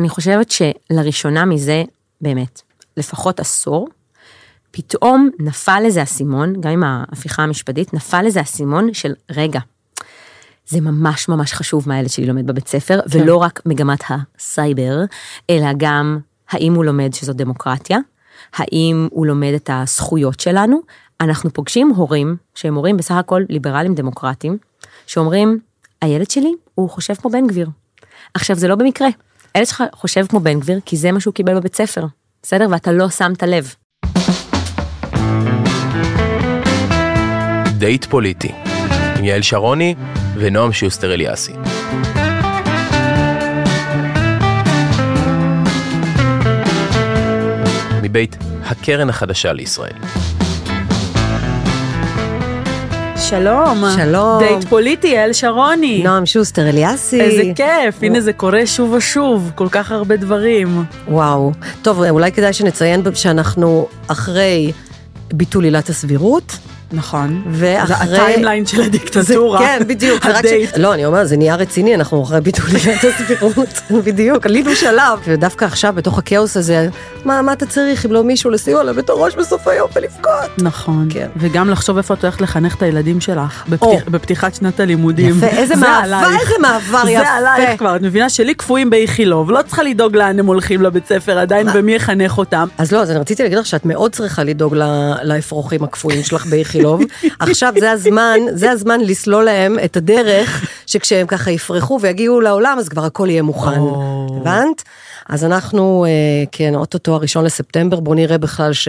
אני 0.00 0.08
חושבת 0.08 0.50
שלראשונה 0.50 1.44
מזה, 1.44 1.82
באמת, 2.20 2.62
לפחות 2.96 3.40
עשור, 3.40 3.88
פתאום 4.70 5.30
נפל 5.38 5.82
לזה 5.86 6.02
אסימון, 6.02 6.60
גם 6.60 6.70
עם 6.70 6.84
ההפיכה 6.84 7.42
המשפטית, 7.42 7.94
נפל 7.94 8.22
לזה 8.22 8.40
אסימון 8.40 8.94
של 8.94 9.14
רגע, 9.30 9.60
זה 10.66 10.80
ממש 10.80 11.28
ממש 11.28 11.52
חשוב 11.52 11.88
מה 11.88 11.94
הילד 11.94 12.08
שלי 12.08 12.26
לומד 12.26 12.46
בבית 12.46 12.68
ספר, 12.68 13.00
כן. 13.10 13.18
ולא 13.18 13.36
רק 13.36 13.60
מגמת 13.66 14.04
הסייבר, 14.08 15.04
אלא 15.50 15.66
גם 15.76 16.18
האם 16.50 16.74
הוא 16.74 16.84
לומד 16.84 17.14
שזו 17.14 17.32
דמוקרטיה, 17.32 17.98
האם 18.54 19.08
הוא 19.10 19.26
לומד 19.26 19.52
את 19.56 19.70
הזכויות 19.72 20.40
שלנו. 20.40 20.80
אנחנו 21.20 21.50
פוגשים 21.52 21.88
הורים, 21.88 22.36
שהם 22.54 22.74
הורים 22.74 22.96
בסך 22.96 23.14
הכל 23.14 23.42
ליברלים 23.48 23.94
דמוקרטיים, 23.94 24.58
שאומרים, 25.06 25.58
הילד 26.02 26.30
שלי, 26.30 26.52
הוא 26.74 26.90
חושב 26.90 27.14
כמו 27.14 27.30
בן 27.30 27.46
גביר. 27.46 27.68
עכשיו, 28.34 28.56
זה 28.56 28.68
לא 28.68 28.74
במקרה. 28.74 29.08
הילד 29.54 29.66
שלך 29.66 29.82
חושב 29.94 30.26
כמו 30.26 30.40
בן 30.40 30.60
גביר, 30.60 30.80
כי 30.86 30.96
זה 30.96 31.12
מה 31.12 31.20
שהוא 31.20 31.34
קיבל 31.34 31.54
בבית 31.54 31.76
ספר, 31.76 32.04
בסדר? 32.42 32.66
ואתה 32.70 32.92
לא 32.92 33.10
שמת 33.10 33.42
לב. 33.42 33.74
דייט 37.78 38.04
פוליטי, 38.04 38.52
עם 39.18 39.24
יעל 39.24 39.42
שרוני 39.42 39.94
ונועם 40.34 40.72
שוסטר 40.72 41.14
אליאסי. 41.14 41.52
מבית 48.02 48.36
הקרן 48.64 49.08
החדשה 49.08 49.52
לישראל. 49.52 49.96
שלום. 53.30 53.84
שלום. 53.96 54.38
דייט 54.38 54.64
פוליטי, 54.64 55.18
אל 55.18 55.32
שרוני. 55.32 56.02
נועם 56.02 56.26
שוסטר 56.26 56.68
אליאסי. 56.68 57.20
איזה 57.20 57.42
כיף, 57.56 58.02
הנה 58.02 58.20
זה 58.20 58.32
קורה 58.32 58.66
שוב 58.66 58.92
ושוב, 58.92 59.50
כל 59.54 59.68
כך 59.70 59.92
הרבה 59.92 60.16
דברים. 60.16 60.84
וואו. 61.08 61.52
טוב, 61.82 62.02
אולי 62.02 62.32
כדאי 62.32 62.52
שנציין 62.52 63.02
שאנחנו 63.14 63.86
אחרי 64.08 64.72
ביטול 65.32 65.64
עילת 65.64 65.88
הסבירות. 65.88 66.58
נכון. 66.92 67.42
ואחרי... 67.50 68.06
זה 68.06 68.22
הטיימליין 68.22 68.66
של 68.66 68.82
הדיקטטורה. 68.82 69.58
זה, 69.58 69.64
כן, 69.64 69.82
בדיוק. 69.86 70.26
הדייט. 70.26 70.70
ש... 70.70 70.78
לא, 70.78 70.94
אני 70.94 71.06
אומרת, 71.06 71.28
זה 71.28 71.36
נהיה 71.36 71.56
רציני, 71.56 71.94
אנחנו 71.94 72.22
אחרי 72.22 72.40
ביטול 72.40 72.64
עילת 72.84 73.04
הסבירות. 73.04 73.80
בדיוק, 74.06 74.46
עלינו 74.46 74.74
שלב. 74.74 75.18
ודווקא 75.24 75.64
עכשיו, 75.64 75.92
בתוך 75.96 76.18
הכאוס 76.18 76.56
הזה, 76.56 76.88
מה, 77.24 77.42
מה 77.42 77.52
אתה 77.52 77.66
צריך 77.66 78.06
אם 78.06 78.12
לא 78.12 78.24
מישהו 78.24 78.50
לסיוע 78.50 78.82
לה 78.82 78.92
בתור 78.92 79.24
ראש 79.24 79.34
בסוף 79.34 79.68
היום 79.68 79.90
ולבכות? 79.96 80.58
נכון. 80.58 81.08
כן. 81.10 81.28
וגם 81.36 81.70
לחשוב 81.70 81.96
איפה 81.96 82.14
את 82.14 82.24
הולכת 82.24 82.40
לחנך 82.40 82.74
את 82.74 82.82
הילדים 82.82 83.20
שלך, 83.20 83.64
בפתיח, 83.68 84.02
בפתיחת 84.10 84.54
שנת 84.54 84.80
הלימודים. 84.80 85.36
יפה, 85.36 85.46
איזה 85.46 85.76
מעבר, 85.76 86.28
איזה 86.40 86.54
מעבר 86.60 87.08
יפה. 87.08 87.24
זה 87.24 87.28
עלייך 87.28 87.78
כבר, 87.78 87.96
את 87.96 88.02
מבינה 88.02 88.28
שלי 88.28 88.54
קפואים 88.54 88.90
באיכילוב, 88.90 89.50
לא 89.50 89.60
צריכה 89.66 89.82
לדאוג 89.82 90.16
לאן 90.16 90.38
הם 90.38 90.46
הולכים 90.46 90.82
לבית 90.82 91.06
ספר, 91.06 91.38
עדיין 91.38 91.66
במי 91.74 91.94
יחנך 91.94 92.38
אותם. 92.38 92.68
אז 92.78 92.92
לא, 92.92 92.98
אז 93.02 93.10
אני 93.10 93.18
רציתי 93.18 93.42
להגיד 93.42 93.58
לך 93.58 93.66
שאת 93.66 93.86
מאוד 93.86 94.12
צריכה 94.12 94.44
לדאוג 94.44 94.74
לאפרוחים 95.22 95.84
הקפואים 95.84 96.22
שלך 96.22 96.46
באיכילוב. 96.46 96.79
עכשיו 97.38 97.74
זה 97.80 97.90
הזמן, 97.90 98.38
זה 98.52 98.70
הזמן 98.70 99.00
לסלול 99.00 99.44
להם 99.44 99.78
את 99.84 99.96
הדרך, 99.96 100.64
שכשהם 100.86 101.26
ככה 101.26 101.50
יפרחו 101.50 101.98
ויגיעו 102.00 102.40
לעולם, 102.40 102.76
אז 102.78 102.88
כבר 102.88 103.04
הכל 103.04 103.28
יהיה 103.30 103.42
מוכן. 103.42 103.80
הבנת? 104.36 104.82
אז 105.28 105.44
אנחנו, 105.44 106.04
אה, 106.08 106.44
כן, 106.52 106.74
אוטוטו 106.74 107.14
הראשון 107.14 107.44
לספטמבר, 107.44 108.00
בוא 108.00 108.14
נראה 108.14 108.38
בכלל 108.38 108.72
ש, 108.72 108.88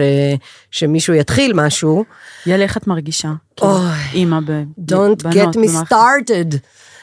שמישהו 0.70 1.14
יתחיל 1.14 1.52
משהו. 1.52 2.04
יאללה, 2.46 2.64
איך 2.64 2.76
את 2.76 2.86
מרגישה? 2.86 3.32
אוי, 3.62 3.80
אימא 4.12 4.38
בבנות. 4.40 5.22
Don't 5.22 5.34
get 5.34 5.56
me 5.56 5.88
started. 5.88 6.56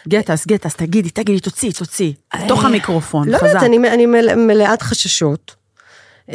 גטס, 0.08 0.48
גטס, 0.48 0.76
תגידי, 0.76 1.10
תגידי, 1.10 1.40
תוציאי, 1.40 1.73
תוציאי. 1.73 2.14
לתוך 2.44 2.66
המיקרופון, 2.66 3.30
לא 3.30 3.38
חזק. 3.38 3.48
יודעת, 3.48 3.64
אני, 3.64 3.78
אני 3.78 4.06
מל, 4.06 4.36
מלאת 4.36 4.82
חששות. 4.82 5.56
Uh, 6.30 6.32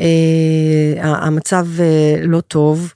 המצב 1.03 1.67
לא 2.23 2.41
טוב. 2.41 2.93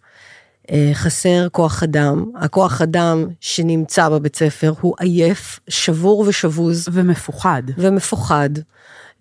אה, 0.73 0.91
חסר 0.95 1.49
כוח 1.53 1.83
אדם, 1.83 2.25
הכוח 2.37 2.83
אדם 2.83 3.27
שנמצא 3.41 4.09
בבית 4.09 4.37
ספר 4.37 4.73
הוא 4.81 4.95
עייף, 5.01 5.61
שבור 5.69 6.25
ושבוז. 6.27 6.89
ומפוחד. 6.93 7.63
ומפוחד. 7.79 8.51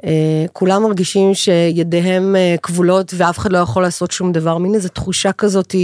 אה, 0.03 0.46
כולם 0.53 0.84
מרגישים 0.84 1.34
שידיהם 1.34 2.35
אה, 2.35 2.56
כבולות 2.63 3.13
ואף 3.18 3.38
אחד 3.38 3.52
לא 3.52 3.58
יכול 3.58 3.84
לעשות 3.84 4.12
שום 4.12 4.31
דבר, 4.31 4.58
מין 4.58 4.75
איזו 4.75 4.90
תחושה 4.90 5.31
כזאת, 5.31 5.75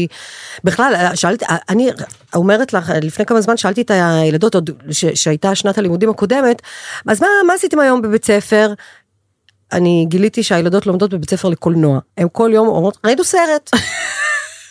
בכלל, 0.63 1.12
שאלתי, 1.16 1.46
אני 1.69 1.90
אומרת 2.35 2.74
לך, 2.74 2.91
לפני 3.01 3.25
כמה 3.25 3.41
זמן 3.41 3.57
שאלתי 3.57 3.81
את 3.81 3.91
הילדות, 3.91 4.56
עוד 4.56 4.69
שהייתה 5.13 5.56
שנת 5.56 5.78
הלימודים 5.78 6.09
הקודמת, 6.09 6.62
אז 7.07 7.22
מה, 7.22 7.28
מה 7.47 7.53
עשיתם 7.53 7.80
היום 7.80 8.01
בבית 8.01 8.25
ספר? 8.25 8.74
אני 9.72 10.06
גיליתי 10.09 10.44
שהילדות 10.44 10.88
לומדות 10.88 11.13
בבית 11.13 11.30
ספר 11.30 11.50
לקולנוע, 11.50 12.00
הם 12.18 12.28
כל 12.31 12.51
יום 12.53 12.68
אומרות, 12.68 12.97
ראינו 13.06 13.24
סרט. 13.24 13.69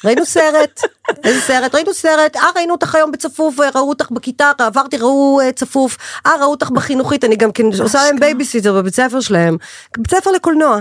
ראינו 0.05 0.27
סרט, 0.27 0.81
איזה 1.25 1.41
סרט? 1.41 1.75
ראינו 1.75 1.95
סרט, 1.95 2.37
אה 2.37 2.49
ראינו 2.57 2.73
אותך 2.73 2.95
היום 2.95 3.13
בצפוף, 3.13 3.57
ראו 3.75 3.89
אותך 3.89 4.11
בכיתה, 4.11 4.51
עברתי 4.59 4.97
ראו 4.97 5.41
uh, 5.49 5.53
צפוף, 5.53 5.97
אה 6.27 6.33
ראו 6.41 6.51
אותך 6.51 6.71
בחינוכית, 6.71 7.25
אני 7.25 7.37
גם 7.37 7.53
כן 7.53 7.65
עושה 7.81 8.05
להם 8.05 8.21
בייביסיטר 8.21 8.73
בבית 8.75 8.95
ספר 8.95 9.21
שלהם, 9.21 9.57
בית 9.99 10.11
ספר 10.11 10.31
לקולנוע. 10.31 10.81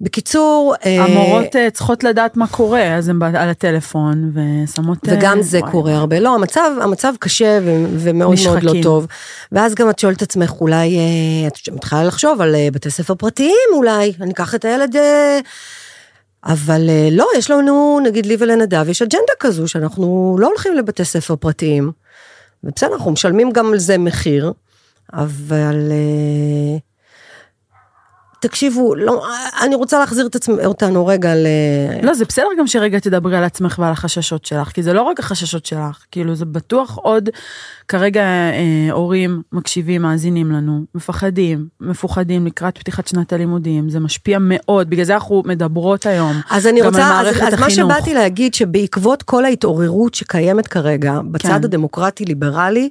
בקיצור, 0.00 0.74
אה, 0.86 1.04
המורות 1.04 1.54
אה, 1.54 1.70
צריכות 1.72 2.04
לדעת 2.04 2.36
מה 2.36 2.46
קורה, 2.46 2.94
אז 2.94 3.08
הן 3.08 3.22
על 3.22 3.48
הטלפון 3.48 4.32
ושמות... 4.34 4.98
וגם 5.04 5.38
אה, 5.38 5.42
זה 5.42 5.58
וואי. 5.58 5.72
קורה 5.72 5.94
הרבה, 5.94 6.20
לא, 6.20 6.34
המצב, 6.34 6.70
המצב 6.82 7.14
קשה 7.18 7.58
ו- 7.62 7.86
ומאוד 7.98 8.32
משחקים. 8.32 8.52
מאוד 8.52 8.76
לא 8.76 8.82
טוב. 8.82 9.06
ואז 9.52 9.74
גם 9.74 9.90
את 9.90 9.98
שואלת 9.98 10.16
את 10.16 10.22
עצמך, 10.22 10.52
אולי 10.60 10.96
אה, 10.96 11.52
את 11.52 11.74
מתחילה 11.74 12.04
לחשוב 12.04 12.40
על 12.40 12.54
אה, 12.54 12.74
בתי 12.74 12.90
ספר 12.90 13.14
פרטיים, 13.14 13.68
אולי, 13.72 14.12
אני 14.20 14.32
אקח 14.32 14.54
את 14.54 14.64
הילד... 14.64 14.96
אבל 16.44 16.90
אה, 16.90 17.08
לא, 17.12 17.26
יש 17.36 17.50
לנו, 17.50 18.00
נגיד 18.04 18.26
לי 18.26 18.36
ולנדב, 18.38 18.88
יש 18.88 19.02
אג'נדה 19.02 19.32
כזו 19.40 19.68
שאנחנו 19.68 20.36
לא 20.40 20.46
הולכים 20.46 20.74
לבתי 20.74 21.04
ספר 21.04 21.36
פרטיים. 21.36 21.92
ובסדר, 22.64 22.94
אנחנו 22.94 23.10
משלמים 23.10 23.50
גם 23.50 23.72
על 23.72 23.78
זה 23.78 23.98
מחיר, 23.98 24.52
אבל 25.12 25.88
אה, 25.90 26.78
תקשיבו, 28.48 28.94
לא, 28.94 29.26
אני 29.62 29.74
רוצה 29.74 29.98
להחזיר 29.98 30.26
את 30.26 30.34
עצמי, 30.34 30.64
אותנו 30.64 31.06
רגע 31.06 31.34
ל... 31.34 31.46
לא, 32.02 32.14
זה 32.14 32.24
בסדר 32.24 32.46
גם 32.58 32.66
שרגע 32.66 32.98
תדברי 32.98 33.36
על 33.36 33.44
עצמך 33.44 33.78
ועל 33.78 33.92
החששות 33.92 34.44
שלך, 34.44 34.68
כי 34.68 34.82
זה 34.82 34.92
לא 34.92 35.02
רק 35.02 35.20
החששות 35.20 35.66
שלך, 35.66 36.04
כאילו 36.10 36.34
זה 36.34 36.44
בטוח 36.44 36.96
עוד, 36.96 37.28
כרגע 37.88 38.22
אה, 38.22 38.92
הורים 38.92 39.42
מקשיבים, 39.52 40.02
מאזינים 40.02 40.52
לנו, 40.52 40.84
מפחדים, 40.94 41.66
מפוחדים 41.80 42.46
לקראת 42.46 42.78
פתיחת 42.78 43.08
שנת 43.08 43.32
הלימודים, 43.32 43.90
זה 43.90 44.00
משפיע 44.00 44.38
מאוד, 44.40 44.90
בגלל 44.90 45.04
זה 45.04 45.14
אנחנו 45.14 45.42
מדברות 45.46 46.06
היום, 46.06 46.40
אז 46.50 46.66
אני 46.66 46.82
רוצה, 46.82 47.20
אז, 47.20 47.36
אז 47.54 47.60
מה 47.60 47.70
שבאתי 47.70 48.14
להגיד, 48.14 48.54
שבעקבות 48.54 49.22
כל 49.22 49.44
ההתעוררות 49.44 50.14
שקיימת 50.14 50.66
כרגע, 50.66 51.20
בצד 51.30 51.48
כן. 51.48 51.54
הדמוקרטי-ליברלי, 51.54 52.90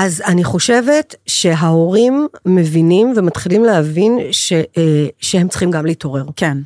אז 0.00 0.22
אני 0.26 0.44
חושבת 0.44 1.14
שההורים 1.26 2.26
מבינים 2.46 3.12
ומתחילים 3.16 3.64
להבין 3.64 4.18
ש, 4.32 4.52
אה, 4.52 5.06
שהם 5.20 5.48
צריכים 5.48 5.70
גם 5.70 5.86
להתעורר. 5.86 6.24
כן. 6.36 6.58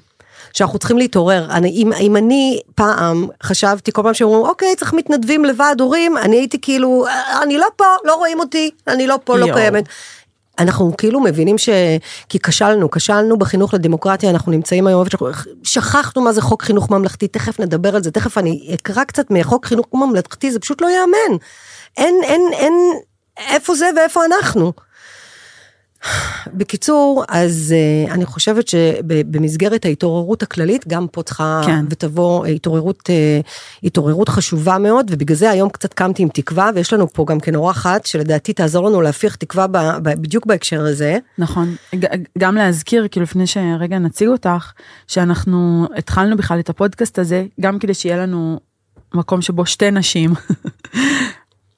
שאנחנו 0.53 0.79
צריכים 0.79 0.99
להתעורר. 0.99 1.47
אני, 1.51 1.69
אם, 1.69 1.93
אם 2.01 2.17
אני 2.17 2.61
פעם 2.75 3.27
חשבתי, 3.43 3.93
כל 3.93 4.03
פעם 4.03 4.15
שאומרים, 4.15 4.45
אוקיי, 4.45 4.77
צריך 4.77 4.93
מתנדבים 4.93 5.45
לוועד 5.45 5.81
הורים, 5.81 6.19
אני 6.19 6.37
הייתי 6.37 6.61
כאילו, 6.61 7.05
אני 7.43 7.59
לא 7.59 7.67
פה, 7.77 7.85
לא 8.05 8.15
רואים 8.15 8.41
אותי, 8.41 8.71
אני 8.89 9.07
לא 9.07 9.19
פה, 9.25 9.39
לא 9.39 9.47
יו. 9.47 9.55
קיימת. 9.55 9.85
אנחנו 10.59 10.97
כאילו 10.97 11.21
מבינים 11.21 11.59
ש... 11.59 11.69
כי 12.29 12.39
כשלנו, 12.39 12.91
כשלנו 12.91 13.39
בחינוך 13.39 13.75
לדמוקרטיה, 13.75 14.31
אנחנו 14.31 14.53
נמצאים 14.53 14.87
היום, 14.87 15.05
שכחנו 15.63 16.23
מה 16.23 16.33
זה 16.33 16.43
חוק 16.43 16.63
חינוך 16.63 16.91
ממלכתי, 16.91 17.29
תכף 17.29 17.61
נדבר 17.61 17.97
על 17.97 18.03
זה, 18.03 18.11
תכף 18.11 18.39
אני 18.39 18.71
אקרא 18.75 19.05
קצת 19.05 19.31
מחוק 19.31 19.67
חינוך 19.67 19.87
ממלכתי, 19.95 20.51
זה 20.51 20.59
פשוט 20.59 20.83
לא 20.83 20.87
ייאמן. 20.87 21.37
אין, 21.97 22.15
אין, 22.25 22.43
אין, 22.53 22.73
איפה 23.39 23.75
זה 23.75 23.91
ואיפה 23.97 24.21
אנחנו? 24.25 24.73
בקיצור, 26.55 27.25
אז 27.29 27.75
uh, 28.09 28.13
אני 28.13 28.27
חושבת 28.27 28.69
שבמסגרת 28.69 29.85
ההתעוררות 29.85 30.43
הכללית, 30.43 30.89
גם 30.89 31.07
פה 31.09 31.23
צריכה 31.23 31.61
כן. 31.67 31.85
ותבוא 31.91 32.47
התעוררות, 32.47 33.01
uh, 33.01 33.83
התעוררות 33.85 34.29
חשובה 34.29 34.79
מאוד, 34.79 35.11
ובגלל 35.11 35.37
זה 35.37 35.51
היום 35.51 35.69
קצת 35.71 35.95
קמתי 35.95 36.23
עם 36.23 36.29
תקווה, 36.29 36.71
ויש 36.75 36.93
לנו 36.93 37.13
פה 37.13 37.25
גם 37.29 37.41
כן 37.41 37.55
אורחת, 37.55 38.07
שלדעתי 38.07 38.53
תעזור 38.53 38.89
לנו 38.89 39.01
להפיח 39.01 39.35
תקווה 39.35 39.67
ב, 39.67 39.79
ב, 39.79 40.09
בדיוק 40.21 40.47
בהקשר 40.47 40.81
הזה. 40.81 41.19
נכון, 41.39 41.77
גם 42.39 42.57
להזכיר, 42.57 43.09
כאילו 43.09 43.25
לפני 43.25 43.47
שרגע 43.47 43.99
נציג 43.99 44.29
אותך, 44.29 44.73
שאנחנו 45.07 45.87
התחלנו 45.97 46.37
בכלל 46.37 46.59
את 46.59 46.69
הפודקאסט 46.69 47.19
הזה, 47.19 47.45
גם 47.61 47.79
כדי 47.79 47.95
שיהיה 47.95 48.17
לנו 48.17 48.61
מקום 49.15 49.43
שבו 49.43 49.67
שתי 49.67 49.91
נשים 49.91 50.31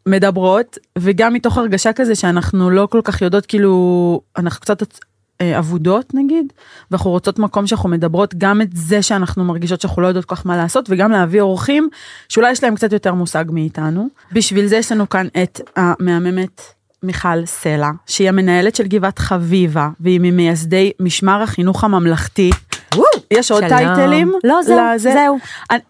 מדברות 0.09 0.79
וגם 0.99 1.35
מתוך 1.35 1.59
הרגשה 1.59 1.93
כזה 1.93 2.15
שאנחנו 2.15 2.71
לא 2.71 2.89
כל 2.91 3.01
כך 3.05 3.23
יודעות 3.23 3.47
כאילו 3.47 4.21
אנחנו 4.37 4.61
קצת 4.61 4.83
אה, 5.41 5.59
אבודות 5.59 6.15
נגיד 6.15 6.53
ואנחנו 6.91 7.11
רוצות 7.11 7.39
מקום 7.39 7.67
שאנחנו 7.67 7.89
מדברות 7.89 8.35
גם 8.39 8.63
את 8.63 8.69
זה 8.73 9.03
שאנחנו 9.03 9.45
מרגישות 9.45 9.81
שאנחנו 9.81 10.03
לא 10.03 10.07
יודעות 10.07 10.25
כל 10.25 10.37
כך 10.37 10.47
מה 10.47 10.57
לעשות 10.57 10.87
וגם 10.91 11.11
להביא 11.11 11.41
אורחים 11.41 11.89
שאולי 12.29 12.51
יש 12.51 12.65
להם 12.65 12.75
קצת 12.75 12.93
יותר 12.93 13.15
מושג 13.15 13.45
מאיתנו 13.49 14.09
בשביל 14.33 14.67
זה 14.67 14.77
יש 14.77 14.93
לנו 14.93 15.09
כאן 15.09 15.27
את 15.43 15.61
המהממת 15.77 16.61
מיכל 17.05 17.47
סלע, 17.47 17.91
שהיא 18.07 18.29
המנהלת 18.29 18.77
של 18.77 18.87
גבעת 18.87 19.19
חביבה, 19.19 19.89
והיא 20.01 20.21
ממייסדי 20.23 20.93
משמר 21.01 21.43
החינוך 21.43 21.85
הממלכתי. 21.85 22.51
יש 23.31 23.51
עוד 23.51 23.65
שלום. 23.69 23.79
טייטלים? 23.79 24.33
לא, 24.45 24.63
זהו, 24.63 24.79
לזה? 24.95 25.13
זהו. 25.13 25.39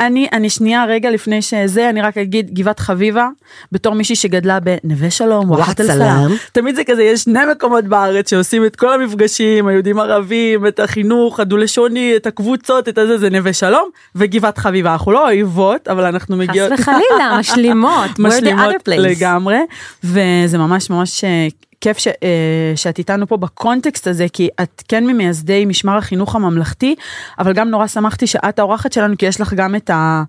אני- 0.00 0.28
שנייה 0.50 0.84
רגע 0.88 1.10
לפני 1.10 1.42
שזה, 1.42 1.90
אני 1.90 2.02
רק 2.02 2.18
אגיד 2.18 2.50
גבעת 2.54 2.80
חביבה, 2.80 3.28
בתור 3.72 3.94
מישהי 3.94 4.16
שגדלה 4.16 4.58
בנווה 4.60 5.10
שלום, 5.10 5.50
וואחת 5.50 5.80
אל 5.80 5.86
סלאם. 5.86 6.30
תמיד 6.52 6.74
זה 6.76 6.84
כזה, 6.84 7.02
יש 7.02 7.20
שני 7.20 7.38
מקומות 7.50 7.84
בארץ 7.84 8.30
שעושים 8.30 8.64
את 8.64 8.76
כל 8.76 8.92
המפגשים, 8.92 9.66
היהודים 9.66 9.98
ערבים, 9.98 10.66
את 10.66 10.80
החינוך 10.80 11.40
הדו-לשוני, 11.40 12.16
את 12.16 12.26
הקבוצות, 12.26 12.88
את 12.88 12.98
הזה, 12.98 13.18
זה 13.18 13.30
נווה 13.30 13.52
שלום, 13.52 13.88
וגבעת 14.14 14.58
חביבה. 14.58 14.92
אנחנו 14.92 15.12
לא 15.12 15.26
אויבות, 15.26 15.88
אבל 15.88 16.04
אנחנו 16.04 16.36
חס 16.36 16.40
מגיעות... 16.48 16.72
וחלילה, 16.78 17.36
משלימות. 17.38 18.18
משלימות. 18.18 18.88
לגמרי, 18.88 19.58
וזה 20.04 20.58
ממש 20.58 20.90
ממש 20.90 21.24
אה, 21.24 21.48
כיף 21.84 21.98
ש, 21.98 22.08
אה, 22.08 22.72
שאת 22.76 22.98
איתנו 22.98 23.26
פה 23.26 23.36
בקונטקסט 23.36 24.06
הזה, 24.06 24.26
כי 24.32 24.48
את 24.62 24.82
כן 24.88 25.06
ממייסדי 25.06 25.64
משמר 25.64 25.96
החינוך 25.96 26.34
הממלכתי, 26.34 26.94
אבל 27.38 27.52
גם 27.52 27.68
נורא 27.68 27.86
שמחתי 27.86 28.26
שאת 28.26 28.58
האורחת 28.58 28.92
שלנו, 28.92 29.16
כי 29.18 29.26
יש 29.26 29.40
לך 29.40 29.54
גם 29.54 29.76
את 29.76 29.90
ה... 29.90 30.22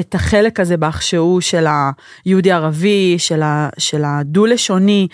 את 0.00 0.14
החלק 0.14 0.60
הזה 0.60 0.76
בך 0.76 1.02
שהוא 1.02 1.40
של 1.40 1.66
היהודי 2.24 2.52
ערבי, 2.52 3.14
של, 3.18 3.42
של 3.78 4.02
הדו-לשוני. 4.04 5.08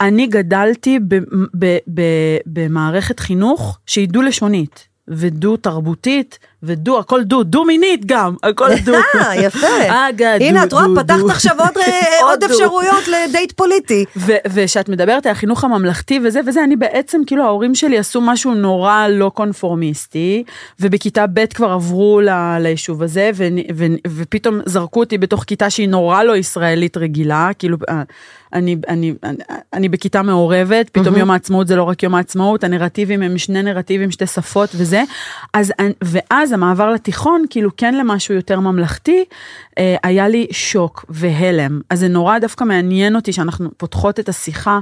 אני 0.00 0.26
גדלתי 0.26 0.98
ב, 1.08 1.14
ב, 1.58 1.78
ב, 1.94 2.02
במערכת 2.46 3.20
חינוך 3.20 3.78
שהיא 3.86 4.08
דו-לשונית 4.08 4.88
ודו 5.10 5.56
תרבותית 5.56 6.38
ודו, 6.62 6.98
הכל 6.98 7.22
דו, 7.22 7.42
דו 7.42 7.64
מינית 7.64 8.06
גם, 8.06 8.34
הכל 8.42 8.68
דו. 8.84 8.94
אה, 8.94 9.36
יפה. 9.36 9.66
אגה, 9.88 10.38
דו, 10.38 10.44
הנה, 10.44 10.64
את 10.64 10.72
רואה, 10.72 10.84
פתחת. 10.96 11.30
עכשיו 11.30 11.56
עוד, 11.58 11.78
אה, 11.86 12.22
עוד. 12.22 12.44
אפשרויות 12.44 13.08
לדייט 13.08 13.52
פוליטי. 13.52 14.04
ו- 14.16 14.32
ושאת 14.52 14.88
מדברת 14.88 15.26
על 15.26 15.32
החינוך 15.32 15.64
הממלכתי 15.64 16.20
וזה 16.24 16.40
וזה, 16.46 16.64
אני 16.64 16.76
בעצם, 16.76 17.20
כאילו 17.26 17.44
ההורים 17.44 17.74
שלי 17.74 17.98
עשו 17.98 18.20
משהו 18.20 18.54
נורא 18.54 19.06
לא 19.08 19.30
קונפורמיסטי, 19.34 20.44
ובכיתה 20.80 21.26
ב' 21.26 21.46
כבר 21.46 21.70
עברו 21.70 22.20
ל- 22.20 22.58
ליישוב 22.58 23.02
הזה, 23.02 23.30
ו- 23.34 23.46
ו- 23.74 23.86
ופתאום 24.16 24.60
זרקו 24.66 25.00
אותי 25.00 25.18
בתוך 25.18 25.44
כיתה 25.44 25.70
שהיא 25.70 25.88
נורא 25.88 26.22
לא 26.22 26.36
ישראלית 26.36 26.96
רגילה, 26.96 27.50
כאילו, 27.58 27.76
אה, 27.88 28.02
אני, 28.52 28.76
אני, 28.88 29.14
אני, 29.22 29.36
אני 29.72 29.88
בכיתה 29.88 30.22
מעורבת, 30.22 30.90
פתאום 30.90 31.16
יום 31.16 31.30
העצמאות 31.30 31.66
זה 31.66 31.76
לא 31.76 31.82
רק 31.82 32.02
יום 32.02 32.14
העצמאות, 32.14 32.64
הנרטיבים 32.64 33.22
הם 33.22 33.38
שני 33.38 33.62
נרטיבים, 33.62 34.10
שתי 34.10 34.26
שפות 34.26 34.70
וזה, 34.74 35.02
אז, 35.54 35.72
ואז 36.04 36.52
המעבר 36.52 36.90
לתיכון, 36.90 37.44
כאילו 37.50 37.70
כן 37.76 37.94
למשהו 37.94 38.34
יותר 38.34 38.60
ממלכתי, 38.60 39.24
אה, 39.78 39.96
היה 40.02 40.28
לי 40.28 40.46
שוק 40.50 41.04
והלם. 41.08 41.80
אז 41.90 42.00
זה 42.00 42.08
נורא 42.08 42.38
דווקא 42.38 42.64
מעניין 42.64 43.16
אותי 43.16 43.32
שאנחנו 43.32 43.70
פותחות 43.76 44.20
את 44.20 44.28
השיחה 44.28 44.80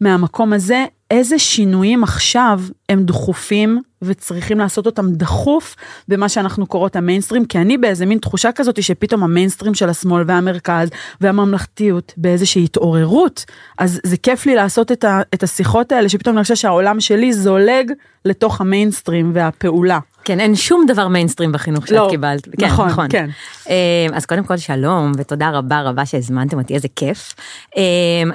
מהמקום 0.00 0.52
הזה, 0.52 0.84
איזה 1.10 1.38
שינויים 1.38 2.02
עכשיו 2.02 2.60
הם 2.88 3.04
דחופים 3.04 3.82
וצריכים 4.02 4.58
לעשות 4.58 4.86
אותם 4.86 5.12
דחוף 5.12 5.76
במה 6.08 6.28
שאנחנו 6.28 6.66
קוראות 6.66 6.96
המיינסטרים, 6.96 7.44
כי 7.44 7.58
אני 7.58 7.78
באיזה 7.78 8.06
מין 8.06 8.18
תחושה 8.18 8.52
כזאת 8.52 8.82
שפתאום 8.82 9.22
המיינסטרים 9.22 9.74
של 9.74 9.88
השמאל 9.88 10.24
והמרכז 10.26 10.88
והממלכתיות 11.20 12.12
באיזושהי 12.16 12.64
התעוררות, 12.64 13.44
אז 13.78 14.00
זה 14.06 14.16
כיף 14.16 14.46
לי 14.46 14.54
לעשות 14.54 14.92
את, 14.92 15.04
ה, 15.04 15.20
את 15.34 15.42
השיחות 15.42 15.92
האלה, 15.92 16.08
שפתאום 16.08 16.36
אני 16.36 16.42
חושבת 16.42 16.56
שהעולם 16.56 17.00
שלי 17.00 17.32
זולג 17.32 17.92
לתוך 18.24 18.60
המיינסטרים 18.60 19.30
והפעולה. 19.34 19.98
כן, 20.24 20.40
אין 20.40 20.54
שום 20.54 20.86
דבר 20.86 21.08
מיינסטרים 21.08 21.52
בחינוך 21.52 21.86
שאת 21.86 21.96
לא, 21.96 22.06
קיבלת. 22.10 22.48
כן, 22.58 22.66
נכון, 22.66 23.08
כן. 23.10 23.30
אה, 23.68 24.06
אז 24.12 24.26
קודם 24.26 24.44
כל 24.44 24.56
שלום, 24.56 25.12
ותודה 25.18 25.50
רבה 25.50 25.82
רבה 25.82 26.06
שהזמנתם 26.06 26.58
אותי, 26.58 26.74
איזה 26.74 26.88
כיף. 26.96 27.34
אה, 27.76 27.82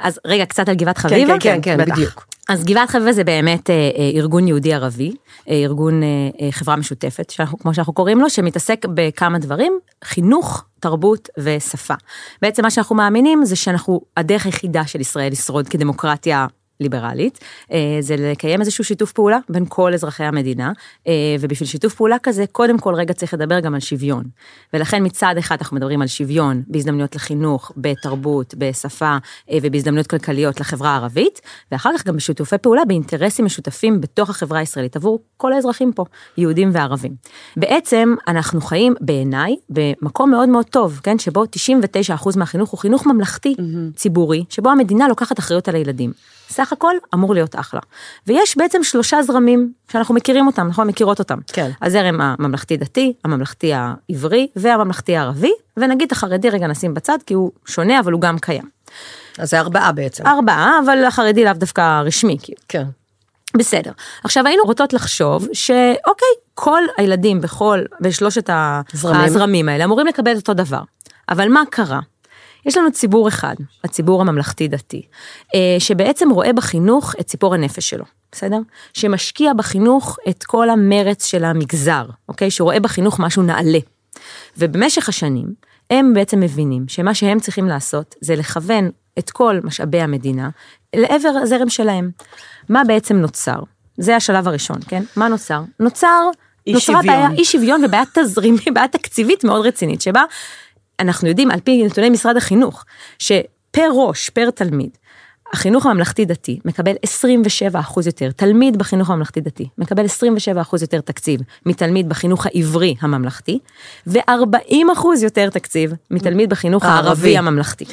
אז 0.02 0.20
רגע, 0.26 0.46
קצת 0.46 0.70
על 0.70 0.76
גבעת 0.76 0.98
חביבה. 0.98 1.36
כן, 1.40 1.60
כן, 1.62 1.78
בטח. 1.78 1.94
בדיוק. 1.94 2.31
אז 2.52 2.64
גבעת 2.64 2.90
חביבה 2.90 3.14
זה 3.14 3.24
באמת 3.24 3.70
אה, 3.70 3.76
אה, 3.76 4.10
ארגון 4.16 4.48
יהודי 4.48 4.74
ערבי, 4.74 5.12
אה, 5.50 5.54
ארגון 5.54 6.02
חברה 6.52 6.76
משותפת, 6.76 7.30
שאנחנו, 7.30 7.60
כמו 7.60 7.74
שאנחנו 7.74 7.94
קוראים 7.94 8.20
לו, 8.20 8.30
שמתעסק 8.30 8.86
בכמה 8.94 9.40
דברים, 9.40 9.80
חינוך, 10.04 10.66
תרבות 10.80 11.30
ושפה. 11.38 11.94
בעצם 12.42 12.64
מה 12.64 12.72
שאנחנו 12.72 12.96
מאמינים 12.96 13.46
זה 13.46 13.56
שאנחנו, 13.56 14.02
הדרך 14.18 14.46
היחידה 14.46 14.88
של 14.88 15.02
ישראל 15.02 15.32
לשרוד 15.32 15.68
כדמוקרטיה 15.68 16.48
ליברלית, 16.82 17.40
אה, 17.72 17.98
זה 18.00 18.16
לקיים 18.18 18.60
איזשהו 18.60 18.84
שיתוף 18.84 19.12
פעולה 19.12 19.38
בין 19.50 19.66
כל 19.70 19.94
אזרחי 19.94 20.24
המדינה, 20.24 20.72
אה, 21.08 21.14
ובשביל 21.40 21.70
שיתוף 21.70 21.96
פעולה 21.96 22.18
כזה, 22.24 22.46
קודם 22.52 22.80
כל 22.80 22.96
רגע 22.96 23.14
צריך 23.14 23.34
לדבר 23.34 23.60
גם 23.60 23.74
על 23.74 23.80
שוויון. 23.80 24.24
ולכן 24.74 25.06
מצד 25.06 25.36
אחד 25.40 25.58
אנחנו 25.62 25.78
מדברים 25.78 26.02
על 26.02 26.08
שוויון 26.08 26.64
בהזדמנויות 26.68 27.16
לחינוך, 27.16 27.72
בתרבות, 27.78 28.56
בשפה 28.58 29.18
אה, 29.52 29.58
ובהזדמנויות 29.62 30.08
כלכליות 30.08 30.60
לחברה 30.60 30.90
הערבית, 30.90 31.42
ואחר 31.72 31.90
כך 31.98 32.08
גם 32.08 32.16
בשיתופי 32.16 32.58
פעולה 32.58 32.86
באינטרסים 32.86 33.46
משותפים 33.46 34.02
בתוך 34.02 34.30
החברה 34.30 34.60
הישראלית 34.60 34.96
עבור 34.96 35.20
כל 35.38 35.54
האזרחים 35.54 35.94
פה, 35.94 36.06
יהודים 36.38 36.70
וערבים. 36.74 37.16
בעצם 37.58 38.16
אנחנו 38.28 38.62
חיים 38.62 38.94
בעיניי 39.02 39.56
במקום 39.70 40.32
מאוד 40.32 40.50
מאוד 40.50 40.66
טוב, 40.66 41.00
כן, 41.04 41.20
שבו 41.20 41.44
99% 41.44 42.38
מהחינוך 42.38 42.70
הוא 42.70 42.80
חינוך 42.80 43.08
ממלכתי, 43.08 43.56
ציבורי, 43.96 44.44
שבו 44.50 44.70
המדינה 44.70 45.08
לוקחת 45.08 45.40
אחריות 45.40 45.68
על 45.68 45.76
הילדים. 45.76 46.12
סך 46.50 46.71
הכל 46.74 46.96
אמור 47.14 47.34
להיות 47.34 47.56
אחלה. 47.56 47.80
ויש 48.28 48.58
בעצם 48.58 48.84
שלושה 48.84 49.22
זרמים 49.24 49.72
שאנחנו 49.92 50.16
מכירים 50.16 50.48
אותם, 50.48 50.68
נכון? 50.68 50.88
מכירות 50.88 51.20
אותם. 51.20 51.38
כן. 51.48 51.72
הזרם 51.82 52.22
הממלכתי-דתי, 52.22 53.14
הממלכתי 53.26 53.72
העברי 53.74 54.48
והממלכתי 54.56 55.18
הערבי, 55.18 55.52
ונגיד 55.78 56.12
החרדי 56.12 56.50
רגע 56.50 56.68
נשים 56.68 56.94
בצד, 56.94 57.18
כי 57.26 57.34
הוא 57.34 57.52
שונה, 57.66 58.00
אבל 58.00 58.12
הוא 58.12 58.22
גם 58.22 58.40
קיים. 58.40 58.70
אז 59.38 59.50
זה 59.50 59.60
ארבעה 59.60 59.92
בעצם. 59.92 60.28
ארבעה, 60.28 60.80
אבל 60.86 61.06
החרדי 61.06 61.44
לאו 61.46 61.54
דווקא 61.54 62.02
רשמי, 62.06 62.38
כאילו. 62.42 62.60
כן. 62.70 62.84
בסדר. 63.58 63.92
עכשיו 64.24 64.48
היינו 64.48 64.64
רוצות 64.64 64.94
לחשוב 64.94 65.48
שאוקיי, 65.54 66.28
כל 66.54 66.82
הילדים 66.98 67.42
בכל, 67.42 67.80
בשלושת 68.02 68.50
ה- 68.50 68.82
זרמים. 68.94 69.22
הזרמים 69.22 69.70
האלה 69.70 69.84
אמורים 69.84 70.08
לקבל 70.08 70.36
אותו 70.36 70.54
דבר. 70.54 70.82
אבל 71.30 71.50
מה 71.50 71.64
קרה? 71.70 72.00
יש 72.66 72.78
לנו 72.78 72.92
ציבור 72.92 73.28
אחד, 73.28 73.56
הציבור 73.84 74.22
הממלכתי-דתי, 74.22 75.02
אה, 75.56 75.76
שבעצם 75.80 76.30
רואה 76.30 76.54
בחינוך 76.54 77.16
את 77.20 77.28
ציפור 77.28 77.54
הנפש 77.54 77.90
שלו, 77.90 78.06
בסדר? 78.32 78.60
שמשקיע 78.94 79.54
בחינוך 79.54 80.18
את 80.30 80.44
כל 80.44 80.70
המרץ 80.70 81.26
של 81.26 81.44
המגזר, 81.44 82.06
אוקיי? 82.30 82.52
שרואה 82.52 82.80
בחינוך 82.80 83.20
משהו 83.20 83.44
נעלה. 83.44 83.80
ובמשך 84.58 85.10
השנים, 85.10 85.48
הם 85.90 86.14
בעצם 86.14 86.40
מבינים 86.40 86.88
שמה 86.88 87.14
שהם 87.14 87.40
צריכים 87.40 87.68
לעשות 87.68 88.16
זה 88.22 88.36
לכוון 88.36 88.90
את 89.20 89.30
כל 89.30 89.60
משאבי 89.64 90.02
המדינה 90.02 90.50
לעבר 90.96 91.30
הזרם 91.42 91.70
שלהם. 91.70 92.12
מה 92.70 92.84
בעצם 92.88 93.16
נוצר? 93.16 93.60
זה 93.98 94.16
השלב 94.16 94.48
הראשון, 94.48 94.78
כן? 94.88 95.04
מה 95.16 95.28
נוצר? 95.28 95.62
נוצר, 95.80 96.30
אי 96.68 96.74
נוצרה 96.74 96.96
שוויון. 96.96 97.16
בעיה, 97.16 97.30
אי 97.38 97.46
שוויון 97.46 97.86
ובעיה 97.86 98.04
תזרימית, 98.14 98.68
בעיה 98.74 98.88
תקציבית 98.88 99.44
מאוד 99.44 99.66
רצינית, 99.66 100.02
שבה 100.02 100.24
אנחנו 101.02 101.28
יודעים 101.28 101.52
על 101.52 101.60
פי 101.60 101.84
נתוני 101.86 102.10
משרד 102.10 102.38
החינוך, 102.38 102.86
שפר 103.20 103.90
ראש, 103.94 104.30
פר 104.30 104.50
תלמיד, 104.50 104.90
החינוך 105.54 105.86
הממלכתי 105.86 106.26
דתי 106.26 106.60
מקבל 106.66 106.92
27% 107.74 107.76
יותר, 108.06 108.32
תלמיד 108.32 108.78
בחינוך 108.78 109.10
הממלכתי 109.10 109.42
דתי 109.42 109.68
מקבל 109.78 110.06
27% 110.06 110.10
יותר 110.82 111.02
תקציב 111.02 111.40
מתלמיד 111.66 112.10
בחינוך 112.10 112.46
העברי 112.46 112.96
הממלכתי, 113.02 113.60
ו-40% 114.08 114.74
יותר 115.24 115.50
תקציב 115.50 115.92
מתלמיד 116.12 116.50
בחינוך 116.50 116.84
הערבי. 116.84 117.08
הערבי 117.08 117.38
הממלכתי. 117.38 117.86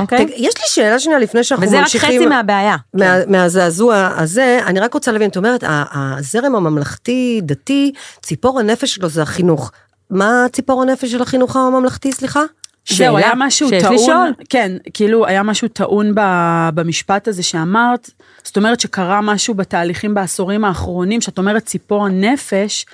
אוקיי? 0.00 0.26
תג- 0.26 0.30
יש 0.36 0.54
לי 0.56 0.64
שאלה 0.66 0.98
שנייה 0.98 1.18
לפני 1.18 1.44
שאנחנו 1.44 1.66
וזה 1.66 1.76
רק 1.76 1.82
ממשיכים. 1.82 2.08
חצי 2.20 2.26
מהבעיה. 2.26 2.76
מה- 2.94 3.26
מהזעזוע 3.26 4.10
הזה, 4.16 4.60
אני 4.66 4.80
רק 4.80 4.94
רוצה 4.94 5.12
להבין, 5.12 5.30
את 5.30 5.36
אומרת, 5.36 5.64
הזרם 5.68 6.54
הממלכתי-דתי, 6.56 7.92
ציפור 8.22 8.60
הנפש 8.60 8.94
שלו 8.94 9.08
זה 9.08 9.22
החינוך. 9.22 9.72
מה 10.10 10.46
ציפור 10.52 10.82
הנפש 10.82 11.10
של 11.10 11.22
החינוך 11.22 11.56
הממלכתי, 11.56 12.12
סליחה? 12.12 12.42
זהו, 12.88 13.16
היה 13.16 13.32
משהו 13.36 13.68
שיש 13.68 13.82
טעון, 13.82 13.94
לשאול. 13.94 14.32
כן, 14.48 14.72
כאילו 14.94 15.26
היה 15.26 15.42
משהו 15.42 15.68
טעון 15.68 16.12
ב- 16.14 16.68
במשפט 16.74 17.28
הזה 17.28 17.42
שאמרת, 17.42 18.10
זאת 18.44 18.56
אומרת 18.56 18.80
שקרה 18.80 19.20
משהו 19.20 19.54
בתהליכים 19.54 20.14
בעשורים 20.14 20.64
האחרונים, 20.64 21.20
שאת 21.20 21.38
אומרת 21.38 21.64
ציפור 21.64 22.06
הנפש, 22.06 22.86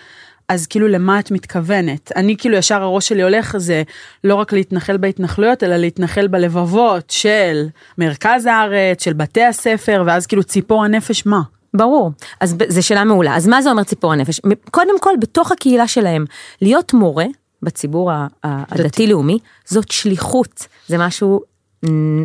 אז 0.49 0.67
כאילו 0.67 0.89
למה 0.89 1.19
את 1.19 1.31
מתכוונת? 1.31 2.13
אני 2.17 2.37
כאילו 2.37 2.57
ישר 2.57 2.83
הראש 2.83 3.09
שלי 3.09 3.23
הולך 3.23 3.57
זה 3.59 3.83
לא 4.25 4.35
רק 4.35 4.53
להתנחל 4.53 4.97
בהתנחלויות, 4.97 5.63
אלא 5.63 5.77
להתנחל 5.77 6.27
בלבבות 6.27 7.11
של 7.11 7.67
מרכז 7.99 8.47
הארץ, 8.47 9.05
של 9.05 9.13
בתי 9.13 9.45
הספר, 9.45 10.03
ואז 10.07 10.27
כאילו 10.27 10.45
ציפור 10.45 10.85
הנפש 10.85 11.27
מה? 11.27 11.41
ברור, 11.75 12.11
אז 12.41 12.55
ב- 12.55 12.71
זו 12.71 12.87
שאלה 12.87 13.05
מעולה. 13.05 13.37
אז 13.37 13.47
מה 13.49 13.63
זה 13.63 13.71
אומר 13.71 13.83
ציפור 13.83 14.13
הנפש? 14.13 14.41
קודם 14.71 15.01
כל, 15.01 15.15
בתוך 15.21 15.53
הקהילה 15.53 15.89
שלהם, 15.89 16.25
להיות 16.63 16.93
מורה 16.93 17.27
בציבור 17.63 18.11
הדתי-לאומי, 18.45 19.39
זאת 19.65 19.91
שליחות, 19.91 20.67
זה 20.89 20.99
משהו 20.99 21.41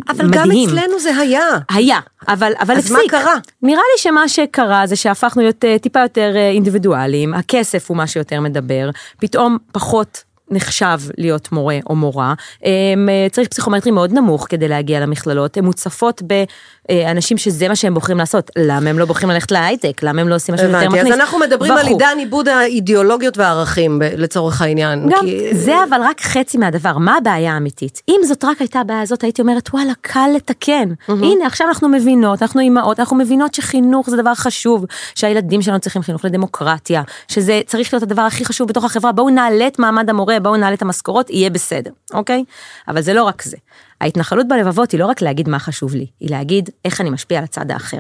אבל 0.09 0.25
מדהים. 0.25 0.69
גם 0.69 0.77
אצלנו 0.77 0.99
זה 0.99 1.17
היה. 1.17 1.47
היה, 1.69 1.99
אבל, 2.27 2.51
אבל 2.59 2.75
אז 2.77 2.91
מה 2.91 2.97
הפסיק. 2.97 3.11
קרה? 3.11 3.33
נראה 3.61 3.81
לי 3.95 4.01
שמה 4.01 4.29
שקרה 4.29 4.87
זה 4.87 4.95
שהפכנו 4.95 5.41
להיות 5.41 5.65
אה, 5.65 5.79
טיפה 5.79 5.99
יותר 5.99 6.31
אה, 6.35 6.49
אינדיבידואליים, 6.49 7.33
הכסף 7.33 7.89
הוא 7.89 7.97
מה 7.97 8.07
שיותר 8.07 8.41
מדבר, 8.41 8.89
פתאום 9.19 9.57
פחות 9.71 10.23
נחשב 10.51 10.99
להיות 11.17 11.51
מורה 11.51 11.77
או 11.89 11.95
מורה, 11.95 12.33
הם, 12.63 13.09
אה, 13.09 13.27
צריך 13.31 13.47
פסיכומטרי 13.49 13.91
מאוד 13.91 14.13
נמוך 14.13 14.45
כדי 14.49 14.67
להגיע 14.67 14.99
למכללות, 14.99 15.57
הן 15.57 15.65
מוצפות 15.65 16.21
באנשים 16.89 17.37
שזה 17.37 17.67
מה 17.67 17.75
שהם 17.75 17.93
בוחרים 17.93 18.17
לעשות, 18.17 18.51
למה 18.57 18.89
הם 18.89 18.99
לא 18.99 19.05
בוחרים 19.05 19.29
ללכת 19.29 19.51
להייטק, 19.51 20.03
למה 20.03 20.21
הם 20.21 20.29
לא 20.29 20.35
עושים 20.35 20.55
משהו 20.55 20.67
יותר 20.67 20.89
מכניס, 20.89 21.05
אז 21.05 21.19
אנחנו 21.19 21.39
מדברים 21.39 21.71
על. 21.71 21.87
עידן 21.87 22.17
עיבוד 22.19 22.47
האידיאולוגיות 22.47 23.37
והערכים 23.37 24.01
לצורך 24.17 24.61
העניין. 24.61 25.09
גם 25.09 25.25
זה 25.51 25.75
אבל 25.89 26.01
רק 26.01 26.21
חצי 26.21 26.57
מהדבר, 26.57 26.97
מה 26.97 27.17
הבעיה 27.17 27.53
האמיתית? 27.53 28.01
אם 28.09 28.19
זאת 28.23 28.45
רק 28.45 28.59
הייתה 28.61 28.79
הבעיה 28.79 29.01
הזאת, 29.01 29.23
הייתי 29.23 29.41
אומרת, 29.41 29.69
וואלה, 29.73 29.93
קל 30.01 30.29
לתקן. 30.35 30.89
הנה, 31.07 31.45
עכשיו 31.45 31.67
אנחנו 31.67 31.89
מבינות, 31.89 32.41
אנחנו 32.41 32.61
אימהות, 32.61 32.99
אנחנו 32.99 33.17
מבינות 33.17 33.53
שחינוך 33.53 34.09
זה 34.09 34.17
דבר 34.17 34.35
חשוב, 34.35 34.85
שהילדים 35.15 35.61
שלנו 35.61 35.79
צריכים 35.79 36.01
חינוך 36.01 36.25
לדמוקרטיה, 36.25 37.01
שזה 37.27 37.61
צריך 37.65 37.93
להיות 37.93 38.03
הדבר 38.03 38.21
הכי 38.21 38.45
חשוב 38.45 38.67
בתוך 38.67 38.83
החברה, 38.83 39.11
בואו 39.11 39.29
נעלה 39.29 39.67
את 39.67 39.79
מעמד 39.79 40.09
המורה, 40.09 40.39
בואו 40.39 40.55
נעלה 40.55 40.73
את 40.73 40.81
המשכורות, 40.81 41.29
יהיה 41.29 41.49
בסדר, 41.49 41.91
אוקיי? 42.13 42.43
אבל 42.87 43.01
זה 43.01 43.13
לא 43.13 43.23
רק 43.23 43.41
זה. 43.41 43.57
ההתנחלות 44.05 44.47
בלבבות 44.47 44.91
היא 44.91 44.99
לא 44.99 45.05
רק 45.05 45.21
להגיד 45.21 45.49
מה 45.49 45.59
חשוב 45.59 45.95
לי, 45.95 46.05
היא 46.19 46.29
להגיד 46.29 46.69
איך 46.85 47.01
אני 47.01 47.09
משפיע 47.09 47.37
על 47.37 47.43
הצד 47.43 47.71
האחר. 47.71 47.99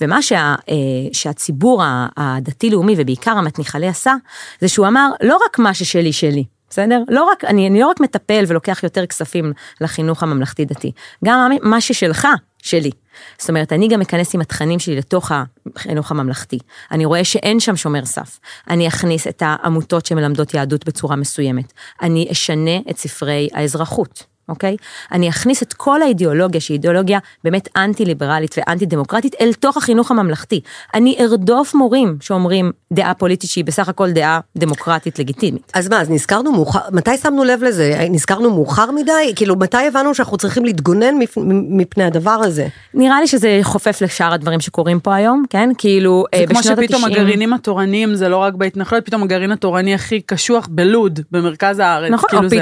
ומה 0.00 0.22
שה, 0.22 0.54
אה, 0.68 0.74
שהציבור 1.12 1.82
הדתי-לאומי 2.16 2.94
ובעיקר 2.98 3.30
המתניחלי 3.30 3.88
עשה, 3.88 4.14
זה 4.60 4.68
שהוא 4.68 4.86
אמר, 4.86 5.10
לא 5.22 5.38
רק 5.46 5.58
מה 5.58 5.74
ששלי 5.74 6.12
שלי, 6.12 6.44
בסדר? 6.70 7.02
לא 7.08 7.24
רק, 7.24 7.44
אני, 7.44 7.68
אני 7.68 7.80
לא 7.80 7.88
רק 7.88 8.00
מטפל 8.00 8.44
ולוקח 8.48 8.82
יותר 8.82 9.06
כספים 9.06 9.52
לחינוך 9.80 10.22
הממלכתי-דתי, 10.22 10.92
גם 11.24 11.50
מה- 11.50 11.70
מה 11.70 11.80
ששלך, 11.80 12.28
שלי. 12.62 12.90
זאת 13.38 13.48
אומרת, 13.48 13.72
אני 13.72 13.88
גם 13.88 14.00
אכנס 14.00 14.34
עם 14.34 14.40
התכנים 14.40 14.78
שלי 14.78 14.96
לתוך 14.96 15.32
החינוך 15.76 16.10
הממלכתי. 16.10 16.58
אני 16.90 17.04
רואה 17.04 17.24
שאין 17.24 17.60
שם 17.60 17.76
שומר 17.76 18.04
סף. 18.04 18.38
אני 18.70 18.88
אכניס 18.88 19.26
את 19.26 19.42
העמותות 19.46 20.06
שמלמדות 20.06 20.54
יהדות 20.54 20.86
בצורה 20.86 21.16
מסוימת. 21.16 21.72
אני 22.02 22.28
אשנה 22.32 22.76
את 22.90 22.96
ספרי 22.98 23.48
האזרחות. 23.54 24.31
אוקיי? 24.48 24.76
אני 25.12 25.28
אכניס 25.28 25.62
את 25.62 25.72
כל 25.72 26.02
האידיאולוגיה, 26.02 26.60
שהיא 26.60 26.74
אידיאולוגיה 26.74 27.18
באמת 27.44 27.68
אנטי-ליברלית 27.76 28.54
ואנטי-דמוקרטית, 28.58 29.34
אל 29.40 29.52
תוך 29.52 29.76
החינוך 29.76 30.10
הממלכתי. 30.10 30.60
אני 30.94 31.16
ארדוף 31.20 31.74
מורים 31.74 32.16
שאומרים 32.20 32.70
דעה 32.92 33.14
פוליטית 33.14 33.50
שהיא 33.50 33.64
בסך 33.64 33.88
הכל 33.88 34.10
דעה 34.10 34.40
דמוקרטית 34.56 35.18
לגיטימית. 35.18 35.72
אז 35.74 35.88
מה, 35.88 36.00
אז 36.00 36.10
נזכרנו 36.10 36.52
מאוחר, 36.52 36.80
מתי 36.92 37.16
שמנו 37.16 37.44
לב 37.44 37.62
לזה? 37.62 38.06
נזכרנו 38.10 38.50
מאוחר 38.50 38.90
מדי? 38.90 39.32
כאילו, 39.36 39.56
מתי 39.56 39.86
הבנו 39.88 40.14
שאנחנו 40.14 40.36
צריכים 40.36 40.64
להתגונן 40.64 41.14
מפ- 41.18 41.38
מפני 41.70 42.04
הדבר 42.04 42.30
הזה? 42.30 42.66
נראה 42.94 43.20
לי 43.20 43.26
שזה 43.26 43.58
חופף 43.62 44.02
לשאר 44.02 44.32
הדברים 44.32 44.60
שקורים 44.60 45.00
פה 45.00 45.14
היום, 45.14 45.44
כן? 45.50 45.70
כאילו, 45.78 46.24
זה 46.34 46.40
אה, 46.40 46.46
כמו 46.46 46.58
בשנות 46.60 46.78
שפתאום 46.82 47.04
ה-90... 47.04 47.10
הגרעינים 47.12 47.52
התורניים 47.52 48.14
זה 48.14 48.28
לא 48.28 48.36
רק 48.36 48.54
בהתנחלות, 48.54 49.06
פתאום 49.06 49.22
הגרעין 49.22 49.52
התורני 49.52 49.94
הכי 49.94 50.20
קשוח 50.20 50.68
בלוד, 50.70 51.20
במרכז 51.30 51.78
הארץ. 51.78 52.10
נכון, 52.10 52.30
כאילו 52.30 52.42
או 52.44 52.48
זה- 52.48 52.56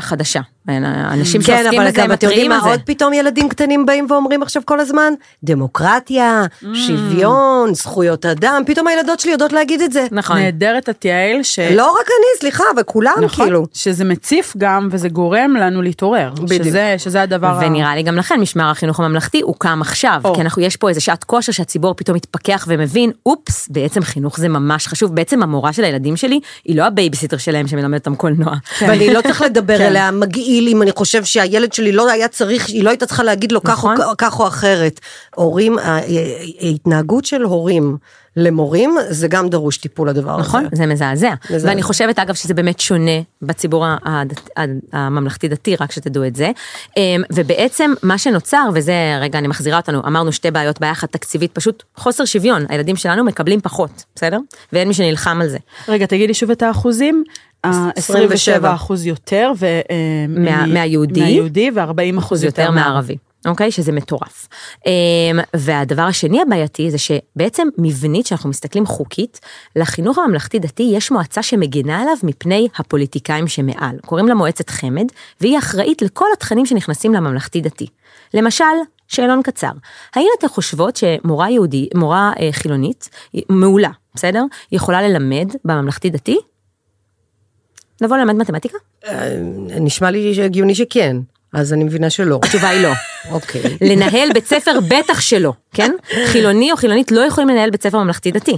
כולם 0.00 0.55
אנשים 0.68 1.42
כן, 1.42 1.46
שעוסקים 1.46 1.80
אבל 1.80 1.90
בזה, 1.90 2.02
הם 2.02 2.08
גם 2.08 2.12
אתם 2.12 2.26
יודעים 2.26 2.30
מתריעים 2.30 2.50
מה 2.50 2.56
על 2.56 2.62
זה. 2.62 2.68
עוד 2.68 2.80
פתאום 2.84 3.12
ילדים 3.12 3.48
קטנים 3.48 3.86
באים 3.86 4.06
ואומרים 4.10 4.42
עכשיו 4.42 4.62
כל 4.64 4.80
הזמן? 4.80 5.12
דמוקרטיה, 5.44 6.44
שוויון, 6.74 7.74
זכויות 7.74 8.26
אדם, 8.26 8.62
פתאום 8.66 8.86
הילדות 8.86 9.20
שלי 9.20 9.32
יודעות 9.32 9.52
להגיד 9.52 9.80
את 9.80 9.92
זה. 9.92 10.06
נכון. 10.10 10.38
נהדרת 10.38 10.88
את 10.88 11.04
יעל, 11.04 11.42
ש... 11.42 11.58
לא 11.58 11.90
רק 12.00 12.06
אני, 12.06 12.40
סליחה, 12.40 12.64
וכולם 12.76 13.14
נכון, 13.22 13.44
כאילו. 13.44 13.66
שזה 13.74 14.04
מציף 14.04 14.54
גם 14.58 14.88
וזה 14.90 15.08
גורם 15.08 15.56
לנו 15.56 15.82
להתעורר. 15.82 16.30
בדיוק. 16.30 16.62
שזה, 16.64 16.94
שזה 16.98 17.22
הדבר 17.22 17.46
ה... 17.46 17.60
ונראה 17.62 17.96
לי 17.96 18.02
גם 18.02 18.16
לכן 18.16 18.40
משמר 18.40 18.70
החינוך 18.70 19.00
הממלכתי 19.00 19.40
הוא 19.40 19.54
קם 19.58 19.78
עכשיו, 19.80 20.20
או. 20.24 20.34
כי 20.34 20.40
אנחנו, 20.40 20.62
יש 20.62 20.76
פה 20.76 20.88
איזה 20.88 21.00
שעת 21.00 21.24
כושר 21.24 21.52
שהציבור 21.52 21.94
פתאום 21.94 22.16
מתפכח 22.16 22.64
ומבין, 22.68 23.10
אופס, 23.26 23.68
בעצם 23.68 24.02
חינוך 24.02 24.38
זה 24.38 24.48
ממש 24.48 24.86
חשוב, 24.86 25.14
בעצם 25.14 25.42
המורה 25.42 25.72
של 25.72 25.84
הילדים 25.84 26.16
שלי 26.16 26.40
היא 26.64 26.76
לא 26.76 26.84
הבייביסיטר 26.84 27.36
שלהם 27.36 27.68
שמלמד 27.68 27.98
אותם 27.98 28.14
קולנוע. 28.14 28.54
ואני 28.80 29.14
לא 29.14 29.20
צריך 29.20 29.42
לדבר 29.42 29.78
כן. 29.78 29.84
אליה 29.86 30.10
מגעיל 30.10 30.55
אם 30.68 30.82
אני 30.82 30.92
חושב 30.92 31.24
שהילד 31.24 31.72
שלי 31.72 31.92
לא 31.92 32.10
היה 32.10 32.28
צריך, 32.28 32.68
היא 32.68 32.84
לא 32.84 32.90
הייתה 32.90 33.06
צריכה 33.06 33.22
להגיד 33.22 33.52
לו 33.52 33.62
כך 33.62 33.84
או- 33.84 33.92
נכון. 33.92 34.14
כך 34.18 34.40
או 34.40 34.46
אחרת. 34.48 35.00
הורים, 35.34 35.76
ההתנהגות 36.60 37.24
של 37.24 37.42
הורים 37.42 37.96
למורים 38.36 38.96
זה 39.08 39.28
גם 39.28 39.48
דרוש 39.48 39.76
טיפול 39.78 40.08
הדבר 40.08 40.30
הזה. 40.30 40.40
נכון, 40.48 40.64
זה 40.72 40.86
מזעזע. 40.86 41.34
מזעזע. 41.50 41.68
ואני 41.68 41.82
חושבת 41.82 42.18
אגב 42.18 42.34
שזה 42.34 42.54
באמת 42.54 42.80
שונה 42.80 43.10
בציבור 43.42 43.84
הדת- 44.04 44.50
ה- 44.56 44.62
הממלכתי 44.92 45.48
דתי, 45.48 45.76
רק 45.80 45.92
שתדעו 45.92 46.26
את 46.26 46.36
זה. 46.36 46.50
אמ, 46.96 47.22
ובעצם 47.32 47.90
מה 48.02 48.18
שנוצר, 48.18 48.68
וזה, 48.74 48.92
רגע 49.20 49.38
אני 49.38 49.48
מחזירה 49.48 49.76
אותנו, 49.76 50.00
אמרנו 50.06 50.32
שתי 50.32 50.50
בעיות, 50.50 50.80
בעיה 50.80 50.92
אחת 50.92 51.12
תקציבית, 51.12 51.52
פשוט 51.52 51.82
חוסר 51.96 52.24
שוויון, 52.24 52.64
הילדים 52.68 52.96
שלנו 52.96 53.24
מקבלים 53.24 53.60
פחות, 53.60 54.04
בסדר? 54.14 54.38
ואין 54.72 54.88
מי 54.88 54.94
שנלחם 54.94 55.38
על 55.42 55.48
זה. 55.48 55.58
רגע, 55.88 56.06
תגידי 56.06 56.34
שוב 56.34 56.50
את 56.50 56.62
האחוזים. 56.62 57.24
ה- 57.64 57.90
27 57.96 58.74
אחוז 58.74 59.06
יותר, 59.06 59.52
ו... 59.58 59.64
אה, 59.66 59.80
מה- 60.28 60.66
מ- 60.66 60.74
מהיהודי. 60.74 61.20
מהיהודי, 61.20 61.70
ו-40 61.74 62.18
אחוז 62.18 62.44
יותר 62.44 62.62
יותר 62.62 62.72
מהערבי. 62.74 63.16
אוקיי? 63.46 63.70
שזה 63.70 63.92
מטורף. 63.92 64.48
אמ, 64.86 65.40
והדבר 65.56 66.02
השני 66.02 66.42
הבעייתי 66.42 66.90
זה 66.90 66.98
שבעצם 66.98 67.68
מבנית, 67.78 68.26
שאנחנו 68.26 68.50
מסתכלים 68.50 68.86
חוקית, 68.86 69.40
לחינוך 69.76 70.18
הממלכתי 70.18 70.58
דתי 70.58 70.92
יש 70.96 71.10
מועצה 71.10 71.42
שמגינה 71.42 72.02
עליו 72.02 72.16
מפני 72.22 72.68
הפוליטיקאים 72.76 73.48
שמעל. 73.48 73.96
קוראים 74.06 74.28
לה 74.28 74.34
מועצת 74.34 74.70
חמד, 74.70 75.06
והיא 75.40 75.58
אחראית 75.58 76.02
לכל 76.02 76.26
התכנים 76.32 76.66
שנכנסים 76.66 77.14
לממלכתי 77.14 77.60
דתי. 77.60 77.86
למשל, 78.34 78.64
שאלון 79.08 79.42
קצר, 79.42 79.72
האם 80.14 80.26
אתן 80.38 80.48
חושבות 80.48 80.96
שמורה 80.96 81.50
יהודי, 81.50 81.88
מורה 81.94 82.32
אה, 82.40 82.48
חילונית, 82.52 83.08
מעולה, 83.48 83.90
בסדר? 84.14 84.44
יכולה 84.72 85.02
ללמד 85.08 85.48
בממלכתי 85.64 86.10
דתי? 86.10 86.38
לבוא 88.00 88.16
ללמד 88.16 88.34
מתמטיקה? 88.34 88.78
אה, 89.06 89.38
נשמע 89.80 90.10
לי 90.10 90.44
הגיוני 90.44 90.74
שכן, 90.74 91.16
אז 91.52 91.72
אני 91.72 91.84
מבינה 91.84 92.10
שלא. 92.10 92.40
התשובה 92.42 92.68
היא 92.68 92.82
לא. 92.82 92.92
אוקיי. 93.30 93.62
לנהל 93.80 94.32
בית 94.34 94.46
ספר 94.46 94.78
בטח 94.88 95.20
שלא, 95.20 95.52
כן? 95.74 95.92
חילוני 96.32 96.72
או 96.72 96.76
חילונית 96.76 97.12
לא 97.12 97.20
יכולים 97.20 97.48
לנהל 97.48 97.70
בית 97.70 97.82
ספר 97.82 97.98
ממלכתי 97.98 98.30
דתי. 98.32 98.56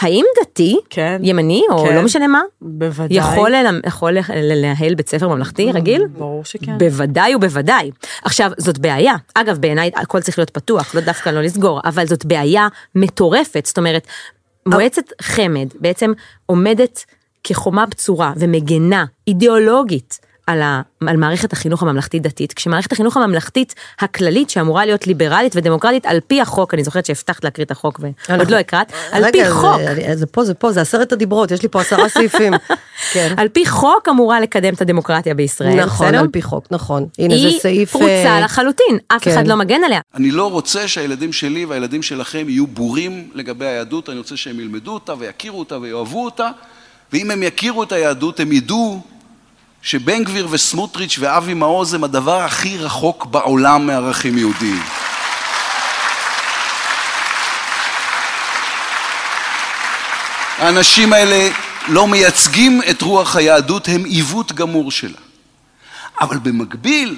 האם 0.00 0.24
דתי, 0.42 0.76
כן. 0.90 1.20
ימני 1.24 1.62
או 1.70 1.84
כן. 1.86 1.94
לא 1.94 2.02
משנה 2.02 2.26
מה, 2.26 2.40
בוודאי. 2.62 3.16
יכול, 3.18 3.50
ללמ- 3.54 3.88
יכול 3.88 4.16
לנהל 4.36 4.94
בית 4.94 5.08
ספר 5.08 5.28
ממלכתי 5.28 5.72
רגיל? 5.72 6.06
ברור 6.06 6.44
שכן. 6.44 6.78
בוודאי 6.78 7.34
ובוודאי. 7.34 7.90
עכשיו, 8.24 8.50
זאת 8.58 8.78
בעיה. 8.78 9.14
אגב, 9.34 9.58
בעיניי 9.58 9.90
הכל 9.96 10.20
צריך 10.20 10.38
להיות 10.38 10.50
פתוח, 10.50 10.94
לא 10.94 11.00
דווקא 11.00 11.30
לא 11.30 11.42
לסגור, 11.42 11.80
אבל 11.84 12.06
זאת 12.06 12.24
בעיה 12.24 12.68
מטורפת. 12.94 13.66
זאת 13.66 13.78
אומרת, 13.78 14.06
מועצת 14.68 15.02
חמד 15.22 15.66
בעצם 15.80 16.12
עומדת 16.46 17.04
כחומה 17.44 17.86
בצורה 17.86 18.32
ומגנה 18.36 19.04
אידיאולוגית 19.28 20.18
על, 20.46 20.62
ה, 20.62 20.80
על 21.06 21.16
מערכת 21.16 21.52
החינוך 21.52 21.82
הממלכתית-דתית, 21.82 22.52
כשמערכת 22.52 22.92
החינוך 22.92 23.16
הממלכתית 23.16 23.74
הכללית, 24.00 24.50
שאמורה 24.50 24.84
להיות 24.86 25.06
ליברלית 25.06 25.56
ודמוקרטית 25.56 26.06
על 26.06 26.20
פי 26.26 26.40
החוק, 26.40 26.74
אני 26.74 26.84
זוכרת 26.84 27.06
שהבטחת 27.06 27.44
להקריא 27.44 27.64
את 27.66 27.70
החוק 27.70 28.00
ועוד 28.02 28.12
אנחנו- 28.28 28.54
לא 28.54 28.58
הקראת, 28.60 28.86
על 29.12 29.24
פי 29.32 29.44
זה- 29.44 29.54
חוק. 29.54 29.80
זה 30.14 30.26
פה, 30.26 30.44
זה 30.44 30.54
פה, 30.54 30.72
זה 30.72 30.80
עשרת 30.80 31.12
הדיברות, 31.12 31.50
יש 31.50 31.62
לי 31.62 31.68
פה 31.68 31.80
עשרה 31.80 32.08
סעיפים. 32.14 32.52
כן. 33.12 33.34
על 33.36 33.48
פי 33.48 33.66
חוק 33.66 34.08
אמורה 34.10 34.40
לקדם 34.40 34.74
את 34.74 34.80
הדמוקרטיה 34.80 35.34
בישראל, 35.34 35.84
נכון, 35.84 36.06
בסדר? 36.06 36.20
על 36.20 36.28
פי 36.28 36.42
חוק, 36.42 36.66
נכון. 36.70 37.06
הנה, 37.18 37.34
זה 37.38 37.46
היא 37.48 37.60
סעיף... 37.60 37.90
פרוצה 37.90 38.06
אה, 38.26 38.40
לחלוטין, 38.40 38.98
אף 39.08 39.22
כן. 39.24 39.30
אחד 39.30 39.46
לא 39.46 39.56
מגן 39.56 39.84
עליה. 39.84 40.00
אני 40.14 40.30
לא 40.30 40.50
רוצה 40.50 40.88
שהילדים 40.88 41.32
שלי 41.32 41.64
והילדים 41.64 42.02
שלכם 42.02 42.44
יהיו 42.48 42.66
בורים 42.66 43.28
לגבי 43.34 43.66
היהדות, 43.66 44.08
אני 44.08 44.18
רוצה 44.18 44.36
שהם 44.36 44.60
ילמדו 44.60 44.94
אותה 44.94 45.14
ויכירו 45.18 45.58
אותה 45.58 45.78
ויאהבו 45.78 46.24
אותה, 46.24 46.50
ואם 47.12 47.30
הם 47.30 47.42
יכירו 47.42 47.82
את 47.82 47.92
היהדות, 47.92 48.40
הם 48.40 48.52
ידעו 48.52 49.00
שבן 49.84 50.24
גביר 50.24 50.48
וסמוטריץ' 50.50 51.18
ואבי 51.20 51.54
מעוז 51.54 51.94
הם 51.94 52.04
הדבר 52.04 52.40
הכי 52.40 52.78
רחוק 52.78 53.26
בעולם 53.26 53.86
מערכים 53.86 54.38
יהודיים. 54.38 54.82
האנשים 60.58 61.12
האלה 61.12 61.50
לא 61.88 62.08
מייצגים 62.08 62.80
את 62.90 63.02
רוח 63.02 63.36
היהדות, 63.36 63.88
הם 63.88 64.04
עיוות 64.04 64.52
גמור 64.52 64.90
שלה. 64.90 65.18
אבל 66.20 66.38
במקביל, 66.38 67.16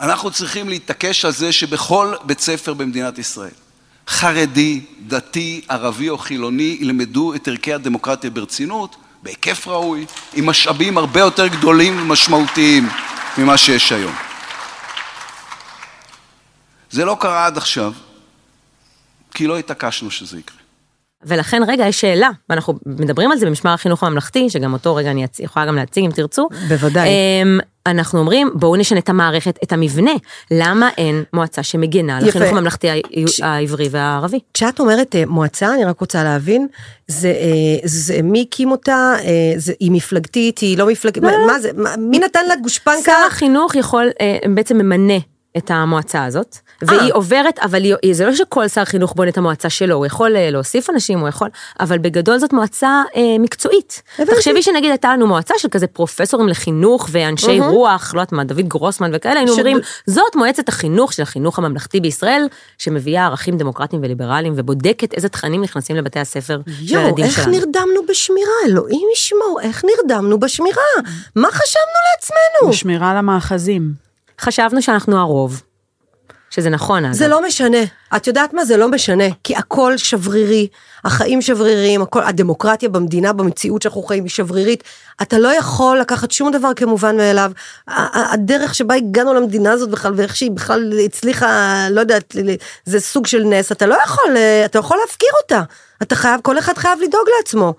אנחנו 0.00 0.30
צריכים 0.30 0.68
להתעקש 0.68 1.24
על 1.24 1.32
זה 1.32 1.52
שבכל 1.52 2.14
בית 2.24 2.40
ספר 2.40 2.74
במדינת 2.74 3.18
ישראל, 3.18 3.50
חרדי, 4.08 4.80
דתי, 5.06 5.60
ערבי 5.68 6.08
או 6.08 6.18
חילוני, 6.18 6.76
ילמדו 6.80 7.34
את 7.34 7.48
ערכי 7.48 7.72
הדמוקרטיה 7.74 8.30
ברצינות, 8.30 8.96
בהיקף 9.22 9.68
ראוי, 9.68 10.06
עם 10.32 10.46
משאבים 10.46 10.98
הרבה 10.98 11.20
יותר 11.20 11.46
גדולים 11.46 12.02
ומשמעותיים 12.02 12.88
ממה 13.38 13.58
שיש 13.58 13.92
היום. 13.92 14.14
זה 16.90 17.04
לא 17.04 17.16
קרה 17.20 17.46
עד 17.46 17.56
עכשיו, 17.56 17.92
כי 19.34 19.46
לא 19.46 19.58
התעקשנו 19.58 20.10
שזה 20.10 20.38
יקרה. 20.38 20.59
ולכן 21.24 21.62
רגע 21.68 21.86
יש 21.86 22.00
שאלה, 22.00 22.30
ואנחנו 22.48 22.74
מדברים 22.86 23.32
על 23.32 23.38
זה 23.38 23.46
במשמר 23.46 23.70
החינוך 23.70 24.02
הממלכתי, 24.02 24.50
שגם 24.50 24.72
אותו 24.72 24.94
רגע 24.94 25.10
אני 25.10 25.26
יכולה 25.38 25.66
גם 25.66 25.76
להציג 25.76 26.04
אם 26.04 26.10
תרצו. 26.10 26.48
בוודאי. 26.68 27.08
אמ, 27.08 27.58
אנחנו 27.86 28.18
אומרים 28.18 28.50
בואו 28.54 28.76
נשנה 28.76 28.98
את 28.98 29.08
המערכת, 29.08 29.58
את 29.62 29.72
המבנה, 29.72 30.10
למה 30.50 30.88
אין 30.98 31.24
מועצה 31.32 31.62
שמגנה 31.62 32.18
על. 32.18 32.28
החינוך 32.28 32.48
הממלכתי 32.48 32.88
כש- 33.26 33.40
העברי 33.40 33.88
והערבי? 33.90 34.38
כשאת 34.54 34.80
אומרת 34.80 35.16
אה, 35.16 35.22
מועצה, 35.26 35.74
אני 35.74 35.84
רק 35.84 36.00
רוצה 36.00 36.24
להבין, 36.24 36.66
זה, 37.08 37.28
אה, 37.28 37.78
זה 37.84 38.22
מי 38.22 38.44
הקים 38.48 38.70
אותה, 38.70 39.14
אה, 39.24 39.52
זה, 39.56 39.72
היא 39.80 39.90
מפלגתית, 39.92 40.58
היא 40.58 40.78
לא 40.78 40.86
מפלגתית, 40.86 41.22
מה, 41.22 41.32
מה 41.46 41.60
זה, 41.60 41.70
מה, 41.76 41.94
מי 41.98 42.18
נתן 42.18 42.46
לה 42.48 42.56
גושפנקה? 42.56 43.02
שר 43.04 43.26
החינוך 43.28 43.74
יכול, 43.74 44.06
בעצם 44.54 44.76
ממנה 44.78 45.14
את 45.56 45.70
המועצה 45.70 46.24
הזאת, 46.24 46.56
והיא 46.82 47.00
אה. 47.00 47.14
עוברת, 47.14 47.58
אבל 47.58 47.84
היא, 47.84 48.14
זה 48.14 48.26
לא 48.26 48.34
שכל 48.34 48.68
שר 48.68 48.84
חינוך 48.84 49.14
בונה 49.14 49.30
את 49.30 49.38
המועצה 49.38 49.70
שלו, 49.70 49.94
הוא 49.94 50.06
יכול 50.06 50.36
אה, 50.36 50.50
להוסיף 50.50 50.90
אנשים, 50.90 51.18
הוא 51.18 51.28
יכול, 51.28 51.48
אבל 51.80 51.98
בגדול 51.98 52.38
זאת 52.38 52.52
מועצה 52.52 53.02
אה, 53.16 53.22
מקצועית. 53.38 54.02
הבנתי. 54.18 54.34
תחשבי 54.34 54.62
שנגיד 54.62 54.90
הייתה 54.90 55.12
לנו 55.12 55.26
מועצה 55.26 55.54
של 55.58 55.68
כזה 55.68 55.86
פרופסורים 55.86 56.48
לחינוך 56.48 57.08
ואנשי 57.12 57.60
רוח, 57.60 58.14
לא 58.14 58.20
יודעת 58.20 58.32
מה, 58.32 58.44
דוד 58.44 58.68
גרוסמן 58.68 59.10
וכאלה, 59.14 59.34
היינו 59.40 59.52
ש- 59.54 59.58
אומרים, 59.58 59.78
זאת 60.06 60.36
מועצת 60.36 60.68
החינוך 60.68 61.12
של 61.12 61.22
החינוך 61.22 61.58
הממלכתי 61.58 62.00
בישראל, 62.00 62.46
שמביאה 62.78 63.24
ערכים 63.26 63.56
דמוקרטיים 63.56 64.02
וליברליים, 64.02 64.52
ובודקת 64.56 65.14
איזה 65.14 65.28
תכנים 65.28 65.62
נכנסים 65.62 65.96
לבתי 65.96 66.20
הספר 66.20 66.60
של 66.66 66.94
יואו, 66.94 67.04
הילדים 67.04 67.24
איך 67.24 67.34
שלנו. 67.34 67.50
נרדמנו 67.50 68.06
בשמירה, 68.08 68.52
אלוהים 68.66 69.08
ישמור, 69.14 69.58
איך 69.62 69.84
נרדמנו 69.84 70.40
בשמירה? 70.40 70.82
מה 71.36 71.48
חשבנו 71.50 72.00
לעצמנו? 72.14 72.72
בשמירה 72.72 73.10
על 73.10 73.16
המאחזים. 73.16 74.09
חשבנו 74.40 74.82
שאנחנו 74.82 75.18
הרוב. 75.18 75.62
שזה 76.50 76.70
נכון, 76.70 77.04
אגב. 77.04 77.14
זה 77.14 77.28
לא 77.28 77.46
משנה. 77.46 77.78
את 78.16 78.26
יודעת 78.26 78.54
מה? 78.54 78.64
זה 78.64 78.76
לא 78.76 78.90
משנה. 78.90 79.24
כי 79.44 79.56
הכל 79.56 79.96
שברירי, 79.96 80.68
החיים 81.04 81.42
שבריריים, 81.42 82.02
הכל, 82.02 82.22
הדמוקרטיה 82.22 82.88
במדינה, 82.88 83.32
במציאות 83.32 83.82
שאנחנו 83.82 84.02
חיים 84.02 84.24
היא 84.24 84.30
שברירית. 84.30 84.84
אתה 85.22 85.38
לא 85.38 85.48
יכול 85.48 85.98
לקחת 85.98 86.30
שום 86.30 86.52
דבר 86.52 86.74
כמובן 86.76 87.16
מאליו. 87.16 87.52
הדרך 88.32 88.74
שבה 88.74 88.94
הגענו 88.94 89.34
למדינה 89.34 89.72
הזאת 89.72 89.90
בכלל, 89.90 90.12
ואיך 90.16 90.36
שהיא 90.36 90.50
בכלל 90.50 90.92
הצליחה, 91.04 91.86
לא 91.90 92.00
יודעת, 92.00 92.36
זה 92.84 93.00
סוג 93.00 93.26
של 93.26 93.44
נס. 93.44 93.72
אתה 93.72 93.86
לא 93.86 93.96
יכול, 94.04 94.36
אה, 94.36 94.64
אתה 94.64 94.78
יכול 94.78 94.98
להפקיר 95.06 95.30
אותה. 95.42 95.62
אתה 96.02 96.14
חייב, 96.14 96.40
כל 96.42 96.58
אחד 96.58 96.78
חייב 96.78 96.98
לדאוג 96.98 97.24
לעצמו. 97.38 97.74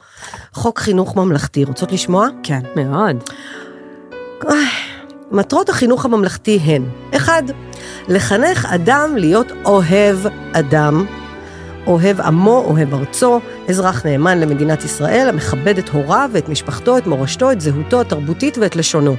חוק 0.54 0.80
חינוך 0.80 1.16
ממלכתי, 1.16 1.64
רוצות 1.64 1.92
לשמוע? 1.92 2.28
כן. 2.44 2.60
מאוד. 2.76 3.24
איי, 4.50 4.68
מטרות 5.32 5.70
החינוך 5.70 6.06
הממלכתי 6.06 6.60
הן, 6.64 6.84
אחד, 7.16 7.44
לחנך 8.08 8.66
אדם 8.66 9.16
להיות 9.18 9.52
אוהב 9.66 10.18
אדם, 10.54 11.06
אוהב 11.88 12.22
עמו, 12.22 12.64
אוהב 12.68 12.94
ארצו, 12.94 13.40
אזרח 13.70 14.06
נאמן 14.06 14.40
למדינת 14.40 14.84
ישראל, 14.84 15.30
המכבד 15.30 15.78
את 15.78 15.90
הוריו 15.90 16.30
ואת 16.34 16.50
משפחתו, 16.50 16.98
את 16.98 17.08
מורשתו, 17.08 17.52
את 17.52 17.62
זהותו 17.62 18.02
התרבותית 18.02 18.58
ואת 18.58 18.76
לשונו. 18.76 19.16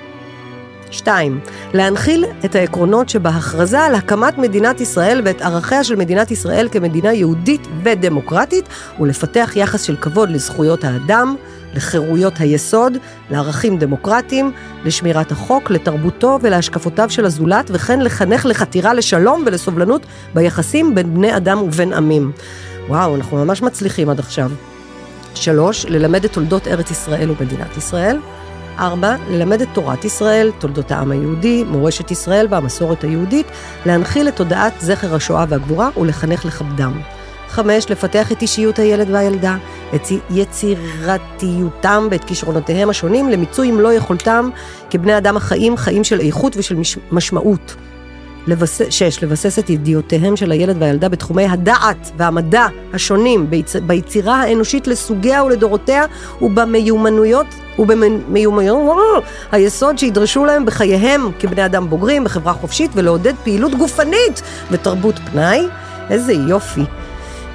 שתיים, 0.92 1.40
להנחיל 1.74 2.24
את 2.44 2.54
העקרונות 2.54 3.08
שבהכרזה 3.08 3.80
על 3.80 3.94
הקמת 3.94 4.38
מדינת 4.38 4.80
ישראל 4.80 5.20
ואת 5.24 5.42
ערכיה 5.42 5.84
של 5.84 5.96
מדינת 5.96 6.30
ישראל 6.30 6.68
כמדינה 6.72 7.12
יהודית 7.12 7.68
ודמוקרטית, 7.82 8.64
ולפתח 9.00 9.52
יחס 9.56 9.82
של 9.82 9.96
כבוד 9.96 10.30
לזכויות 10.30 10.84
האדם, 10.84 11.36
לחירויות 11.74 12.32
היסוד, 12.38 12.92
לערכים 13.30 13.78
דמוקרטיים, 13.78 14.52
לשמירת 14.84 15.32
החוק, 15.32 15.70
לתרבותו 15.70 16.38
ולהשקפותיו 16.42 17.10
של 17.10 17.24
הזולת, 17.24 17.70
וכן 17.74 18.00
לחנך 18.00 18.46
לחתירה 18.46 18.94
לשלום 18.94 19.42
ולסובלנות 19.46 20.06
ביחסים 20.34 20.94
בין 20.94 21.14
בני 21.14 21.36
אדם 21.36 21.62
ובין 21.62 21.92
עמים. 21.92 22.32
וואו, 22.88 23.16
אנחנו 23.16 23.44
ממש 23.44 23.62
מצליחים 23.62 24.08
עד 24.08 24.18
עכשיו. 24.18 24.50
שלוש, 25.34 25.86
ללמד 25.86 26.24
את 26.24 26.32
תולדות 26.32 26.68
ארץ 26.68 26.90
ישראל 26.90 27.30
ומדינת 27.30 27.76
ישראל. 27.76 28.18
ארבע, 28.78 29.16
ללמד 29.30 29.62
את 29.62 29.68
תורת 29.72 30.04
ישראל, 30.04 30.50
תולדות 30.58 30.90
העם 30.90 31.10
היהודי, 31.10 31.64
מורשת 31.64 32.10
ישראל 32.10 32.46
והמסורת 32.50 33.04
היהודית, 33.04 33.46
להנחיל 33.86 34.28
את 34.28 34.36
תודעת 34.36 34.72
זכר 34.80 35.14
השואה 35.14 35.44
והגבורה 35.48 35.88
ולחנך 35.96 36.44
לכבדם. 36.44 37.00
חמש, 37.48 37.90
לפתח 37.90 38.32
את 38.32 38.42
אישיות 38.42 38.78
הילד 38.78 39.10
והילדה, 39.10 39.56
את 39.94 40.02
יצירתיותם 40.30 42.08
ואת 42.10 42.24
כישרונותיהם 42.24 42.90
השונים 42.90 43.28
למיצוי 43.28 43.70
מלוא 43.70 43.92
יכולתם 43.92 44.50
כבני 44.90 45.16
אדם 45.16 45.36
החיים, 45.36 45.76
חיים 45.76 46.04
של 46.04 46.20
איכות 46.20 46.56
ושל 46.56 46.74
מש- 46.74 46.98
משמעות. 47.12 47.74
לבס... 48.46 48.80
שש, 48.90 49.22
לבסס 49.22 49.58
את 49.58 49.70
ידיעותיהם 49.70 50.36
של 50.36 50.52
הילד 50.52 50.76
והילדה 50.78 51.08
בתחומי 51.08 51.44
הדעת 51.44 52.10
והמדע 52.16 52.66
השונים, 52.92 53.50
ביצ... 53.50 53.76
ביצירה 53.76 54.42
האנושית 54.42 54.86
לסוגיה 54.86 55.44
ולדורותיה 55.44 56.04
ובמיומנויות 56.42 57.46
ובמיומנויות 57.78 59.24
היסוד 59.52 59.98
שידרשו 59.98 60.44
להם 60.44 60.66
בחייהם 60.66 61.30
כבני 61.38 61.64
אדם 61.64 61.90
בוגרים, 61.90 62.24
בחברה 62.24 62.52
חופשית, 62.52 62.90
ולעודד 62.94 63.34
פעילות 63.44 63.74
גופנית 63.74 64.42
ותרבות 64.70 65.18
פנאי. 65.30 65.68
איזה 66.10 66.32
יופי. 66.32 66.84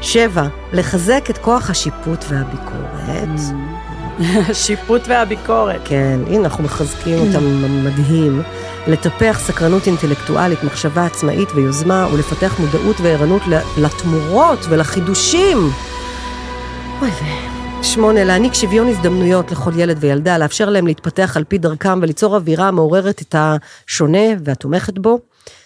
שבע, 0.02 0.48
לחזק 0.74 1.30
את 1.30 1.38
כוח 1.38 1.70
השיפוט 1.70 2.26
והביקורת. 2.30 3.38
Mm. 3.38 4.22
השיפוט 4.52 5.02
והביקורת. 5.08 5.82
כן, 5.86 6.20
הנה, 6.28 6.44
אנחנו 6.44 6.64
מחזקים 6.64 7.20
אותם 7.20 7.40
mm. 7.40 7.88
מדהים. 7.88 8.42
לטפח 8.88 9.40
סקרנות 9.44 9.88
אינטלקטואלית, 9.88 10.64
מחשבה 10.64 11.06
עצמאית 11.06 11.50
ויוזמה, 11.56 12.08
ולפתח 12.14 12.60
מודעות 12.60 12.96
וערנות 13.02 13.42
לתמורות 13.78 14.60
ולחידושים. 14.70 15.58
אוי 17.02 17.10
ואבוי. 17.10 17.57
8, 17.94 18.24
להעניק 18.24 18.54
שוויון 18.54 18.88
הזדמנויות 18.88 19.52
לכל 19.52 19.72
ילד 19.76 19.98
וילדה, 20.00 20.38
לאפשר 20.38 20.70
להם 20.70 20.88
להתפתח 20.88 21.38
על 21.38 21.44
פי 21.44 21.58
דרכם 21.58 22.00
וליצור 22.02 22.36
אווירה 22.36 22.68
המעוררת 22.68 23.22
את 23.22 23.36
השונה 23.38 24.28
והתומכת 24.44 24.98
בו. 24.98 25.20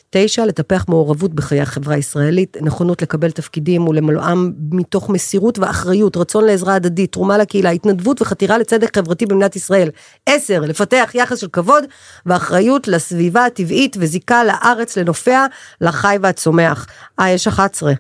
9. 0.10 0.46
לטפח 0.46 0.86
מעורבות 0.88 1.34
בחיי 1.34 1.62
החברה 1.62 1.96
הישראלית, 1.96 2.58
נכונות 2.62 3.02
לקבל 3.02 3.32
תפקידים 3.32 3.88
ולמלואם 3.88 4.52
מתוך 4.72 5.10
מסירות 5.10 5.60
ואחריות, 5.60 6.18
רצון 6.18 6.46
לעזרה 6.46 6.76
הדדית, 6.76 7.12
תרומה 7.12 7.38
לקהילה, 7.38 7.70
התנדבות 7.70 8.22
וחתירה 8.22 8.58
לצדק 8.58 8.98
חברתי 8.98 9.26
במדינת 9.26 9.56
ישראל. 9.56 9.90
10. 10.26 10.60
לפתח 10.60 11.12
יחס 11.14 11.40
של 11.40 11.48
כבוד 11.48 11.84
ואחריות 12.26 12.88
לסביבה 12.88 13.46
הטבעית 13.46 13.98
וזיקה 14.00 14.44
לארץ, 14.44 14.98
לנופיה, 14.98 15.46
לחי 15.82 16.18
והצומח. 16.22 16.88
אה, 17.20 17.30
יש 17.30 17.48
11. 17.48 17.94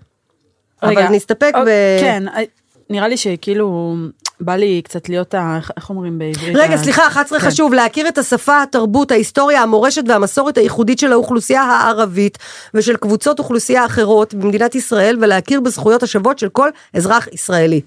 רגע, 0.84 1.06
אבל 1.06 1.16
נסתפק 1.16 1.52
אוקיי, 1.56 1.98
ב... 1.98 2.02
כן, 2.02 2.28
אה, 2.28 2.42
נראה 2.92 3.08
לי 3.08 3.18
שכאילו, 3.18 3.96
בא 4.40 4.56
לי 4.56 4.82
קצת 4.84 5.10
להיות, 5.10 5.34
ה- 5.34 5.60
איך- 5.78 5.90
אומרים 5.90 6.20
בעברית? 6.20 6.56
רגע, 6.56 6.74
ה- 6.74 6.78
סליחה, 6.78 7.08
11 7.08 7.40
כן. 7.40 7.46
חשוב, 7.48 7.74
להכיר 7.74 8.08
את 8.08 8.18
השפה, 8.18 8.62
התרבות, 8.62 9.12
ההיסטוריה, 9.12 9.62
המורשת 9.62 10.04
והמסורת 10.08 10.58
הייחודית 10.58 11.00
של 11.00 11.12
האוכלוסייה 11.12 11.62
הערבית 11.64 12.38
ושל 12.74 12.96
קבוצות 12.98 13.40
אוכלוסייה 13.40 13.86
אחרות 13.86 14.34
במדינת 14.34 14.76
ישראל 14.76 15.18
ולהכיר 15.22 15.62
בזכויות 15.62 16.04
השוות 16.04 16.40
של 16.40 16.50
כל 16.50 16.70
אזרח 16.94 17.28
ישראלי. 17.34 17.82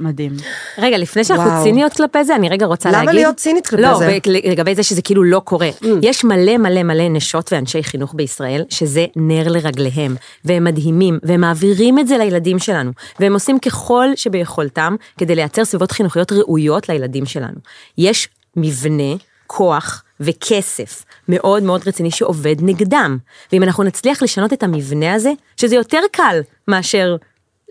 מדהים. 0.00 0.32
רגע, 0.78 0.98
לפני 0.98 1.24
שאנחנו 1.24 1.50
וואו. 1.50 1.64
ציניות 1.64 1.92
כלפי 1.92 2.24
זה, 2.24 2.36
אני 2.36 2.48
רגע 2.48 2.66
רוצה 2.66 2.88
למה 2.88 3.04
להגיד... 3.04 3.14
להיות 3.14 3.36
צינית 3.36 3.66
כלפי 3.66 3.82
לא, 3.82 3.98
זה? 3.98 4.16
Mm. 4.16 4.28
ב- 4.28 4.48
לגבי 4.48 4.74
זה 4.74 4.82
שזה 4.82 5.02
כאילו 5.02 5.24
לא 5.24 5.40
קורה. 5.44 5.68
יש 6.02 6.24
מלא 6.24 6.56
מלא 6.56 6.82
מלא 6.82 7.08
נשות 7.08 7.52
ואנשי 7.52 7.82
חינוך 7.82 8.14
בישראל, 8.14 8.64
שזה 8.68 9.06
נר 9.16 9.48
לרגליהם, 9.48 10.16
והם 10.44 10.64
מדהימים, 10.64 11.18
והם 11.22 11.40
מעבירים 11.40 11.98
את 11.98 12.08
זה 12.08 12.18
לילדים 12.18 12.58
שלנו, 12.58 12.90
והם 13.20 13.34
עושים 13.34 13.58
ככל 13.58 14.08
שביכולתם 14.14 14.96
כדי 15.18 15.34
לייצר 15.34 15.64
סביבות 15.64 15.92
חינוכיות 15.92 16.32
ראויות 16.32 16.88
לילדים 16.88 17.26
שלנו. 17.26 17.56
יש 17.98 18.28
מבנה, 18.56 19.14
כוח 19.46 20.04
וכסף 20.20 21.04
מאוד 21.28 21.62
מאוד 21.62 21.88
רציני 21.88 22.10
שעובד 22.10 22.56
נגדם. 22.60 23.18
ואם 23.52 23.62
אנחנו 23.62 23.84
נצליח 23.84 24.22
לשנות 24.22 24.52
את 24.52 24.62
המבנה 24.62 25.14
הזה, 25.14 25.32
שזה 25.56 25.76
יותר 25.76 26.00
קל 26.12 26.40
מאשר 26.68 27.16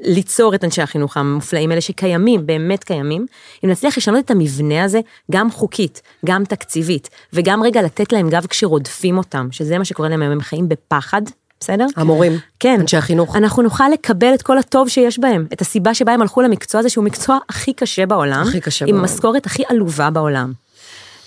ליצור 0.01 0.55
את 0.55 0.63
אנשי 0.63 0.81
החינוך 0.81 1.17
המופלאים 1.17 1.69
האלה 1.69 1.81
שקיימים, 1.81 2.45
באמת 2.45 2.83
קיימים, 2.83 3.25
אם 3.63 3.69
נצליח 3.69 3.97
לשנות 3.97 4.25
את 4.25 4.31
המבנה 4.31 4.83
הזה, 4.83 4.99
גם 5.31 5.51
חוקית, 5.51 6.01
גם 6.25 6.43
תקציבית, 6.45 7.09
וגם 7.33 7.63
רגע 7.63 7.81
לתת 7.81 8.11
להם 8.11 8.29
גב 8.29 8.45
כשרודפים 8.45 9.17
אותם, 9.17 9.47
שזה 9.51 9.77
מה 9.77 9.85
שקורה 9.85 10.09
להם 10.09 10.21
היום, 10.21 10.31
הם 10.31 10.41
חיים 10.41 10.69
בפחד, 10.69 11.21
בסדר? 11.59 11.85
המורים, 11.95 12.37
כן. 12.59 12.77
אנשי 12.81 12.97
החינוך. 12.97 13.35
אנחנו 13.35 13.63
נוכל 13.63 13.89
לקבל 13.93 14.33
את 14.33 14.41
כל 14.41 14.57
הטוב 14.57 14.89
שיש 14.89 15.19
בהם, 15.19 15.47
את 15.53 15.61
הסיבה 15.61 15.93
שבה 15.93 16.11
הם 16.11 16.21
הלכו 16.21 16.41
למקצוע 16.41 16.79
הזה 16.79 16.89
שהוא 16.89 17.05
מקצוע 17.05 17.37
הכי 17.49 17.73
קשה 17.73 18.05
בעולם, 18.05 18.45
הכי 18.47 18.61
קשה 18.61 18.85
עם 18.85 18.91
בעולם. 18.91 19.03
המשכורת 19.03 19.45
הכי 19.45 19.63
עלובה 19.69 20.09
בעולם. 20.09 20.53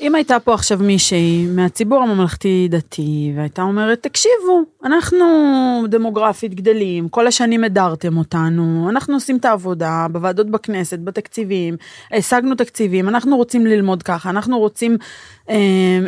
אם 0.00 0.14
הייתה 0.14 0.40
פה 0.40 0.54
עכשיו 0.54 0.78
מישהי 0.78 1.46
מהציבור 1.46 2.02
הממלכתי 2.02 2.68
דתי 2.70 3.32
והייתה 3.36 3.62
אומרת 3.62 4.02
תקשיבו 4.02 4.62
אנחנו 4.84 5.26
דמוגרפית 5.88 6.54
גדלים 6.54 7.08
כל 7.08 7.26
השנים 7.26 7.64
הדרתם 7.64 8.16
אותנו 8.16 8.86
אנחנו 8.90 9.14
עושים 9.14 9.36
את 9.36 9.44
העבודה 9.44 10.06
בוועדות 10.12 10.50
בכנסת 10.50 10.98
בתקציבים 10.98 11.76
השגנו 12.12 12.54
תקציבים 12.54 13.08
אנחנו 13.08 13.36
רוצים 13.36 13.66
ללמוד 13.66 14.02
ככה 14.02 14.30
אנחנו 14.30 14.58
רוצים 14.58 14.96
אה, 15.50 15.56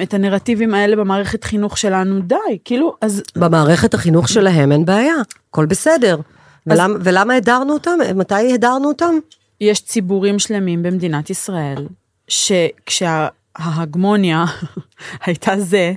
את 0.03 0.15
הנרטיבים 0.15 0.75
האלה 0.75 0.97
במערכת 0.97 1.45
חינוך 1.45 1.79
שלנו 1.79 2.21
די 2.21 2.37
כאילו 2.65 2.97
אז 3.01 3.23
במערכת 3.37 3.95
החינוך 3.95 4.29
שלהם 4.29 4.73
אין 4.73 4.85
בעיה, 4.85 5.15
הכל 5.51 5.67
בסדר. 5.67 6.21
ולמה, 6.67 6.95
ולמה 7.01 7.35
הדרנו 7.35 7.73
אותם? 7.73 7.99
מתי 8.15 8.55
הדרנו 8.55 8.89
אותם? 8.89 9.15
יש 9.61 9.81
ציבורים 9.81 10.39
שלמים 10.39 10.83
במדינת 10.83 11.31
ישראל, 11.31 11.87
שכשההגמוניה 13.59 14.45
הייתה 15.27 15.53
זה, 15.59 15.93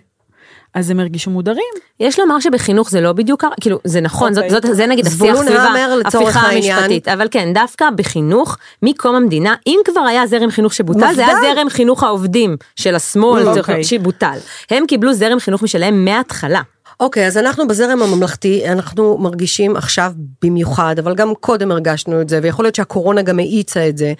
אז 0.73 0.89
הם 0.89 0.99
הרגישו 0.99 1.31
מודרים. 1.31 1.73
יש 1.99 2.19
לומר 2.19 2.39
שבחינוך 2.39 2.89
זה 2.89 3.01
לא 3.01 3.13
בדיוק, 3.13 3.43
כאילו 3.61 3.79
זה 3.83 4.01
נכון, 4.01 4.33
זאת, 4.33 4.43
אוקיי. 4.43 4.61
זאת, 4.61 4.75
זה 4.75 4.87
נגיד 4.87 5.05
השיח 5.05 5.17
זבולון 5.17 5.45
סביב 5.45 5.57
ההפיכה 6.05 6.39
העניין. 6.39 6.77
המשפטית, 6.77 7.07
אבל 7.07 7.27
כן, 7.31 7.53
דווקא 7.53 7.89
בחינוך, 7.95 8.57
מקום 8.83 9.15
המדינה, 9.15 9.55
אם 9.67 9.79
כבר 9.85 10.01
היה 10.01 10.27
זרם 10.27 10.51
חינוך 10.51 10.73
שבוטל, 10.73 11.13
זה 11.13 11.25
היה 11.25 11.35
מפד"ל. 11.35 11.55
זרם 11.55 11.69
חינוך 11.69 12.03
העובדים 12.03 12.57
של 12.75 12.95
השמאל, 12.95 13.47
אוקיי. 13.47 13.83
שבוטל. 13.83 14.37
הם 14.69 14.85
קיבלו 14.87 15.13
זרם 15.13 15.39
חינוך 15.39 15.63
משלהם 15.63 16.05
מההתחלה. 16.05 16.61
אוקיי, 16.99 17.27
אז 17.27 17.37
אנחנו 17.37 17.67
בזרם 17.67 18.01
הממלכתי, 18.01 18.71
אנחנו 18.71 19.17
מרגישים 19.17 19.75
עכשיו 19.75 20.11
במיוחד, 20.43 20.99
אבל 20.99 21.15
גם 21.15 21.33
קודם 21.39 21.71
הרגשנו 21.71 22.21
את 22.21 22.29
זה, 22.29 22.39
ויכול 22.43 22.65
להיות 22.65 22.75
שהקורונה 22.75 23.21
גם 23.21 23.39
האיצה 23.39 23.89
את 23.89 23.97
זה, 23.97 24.13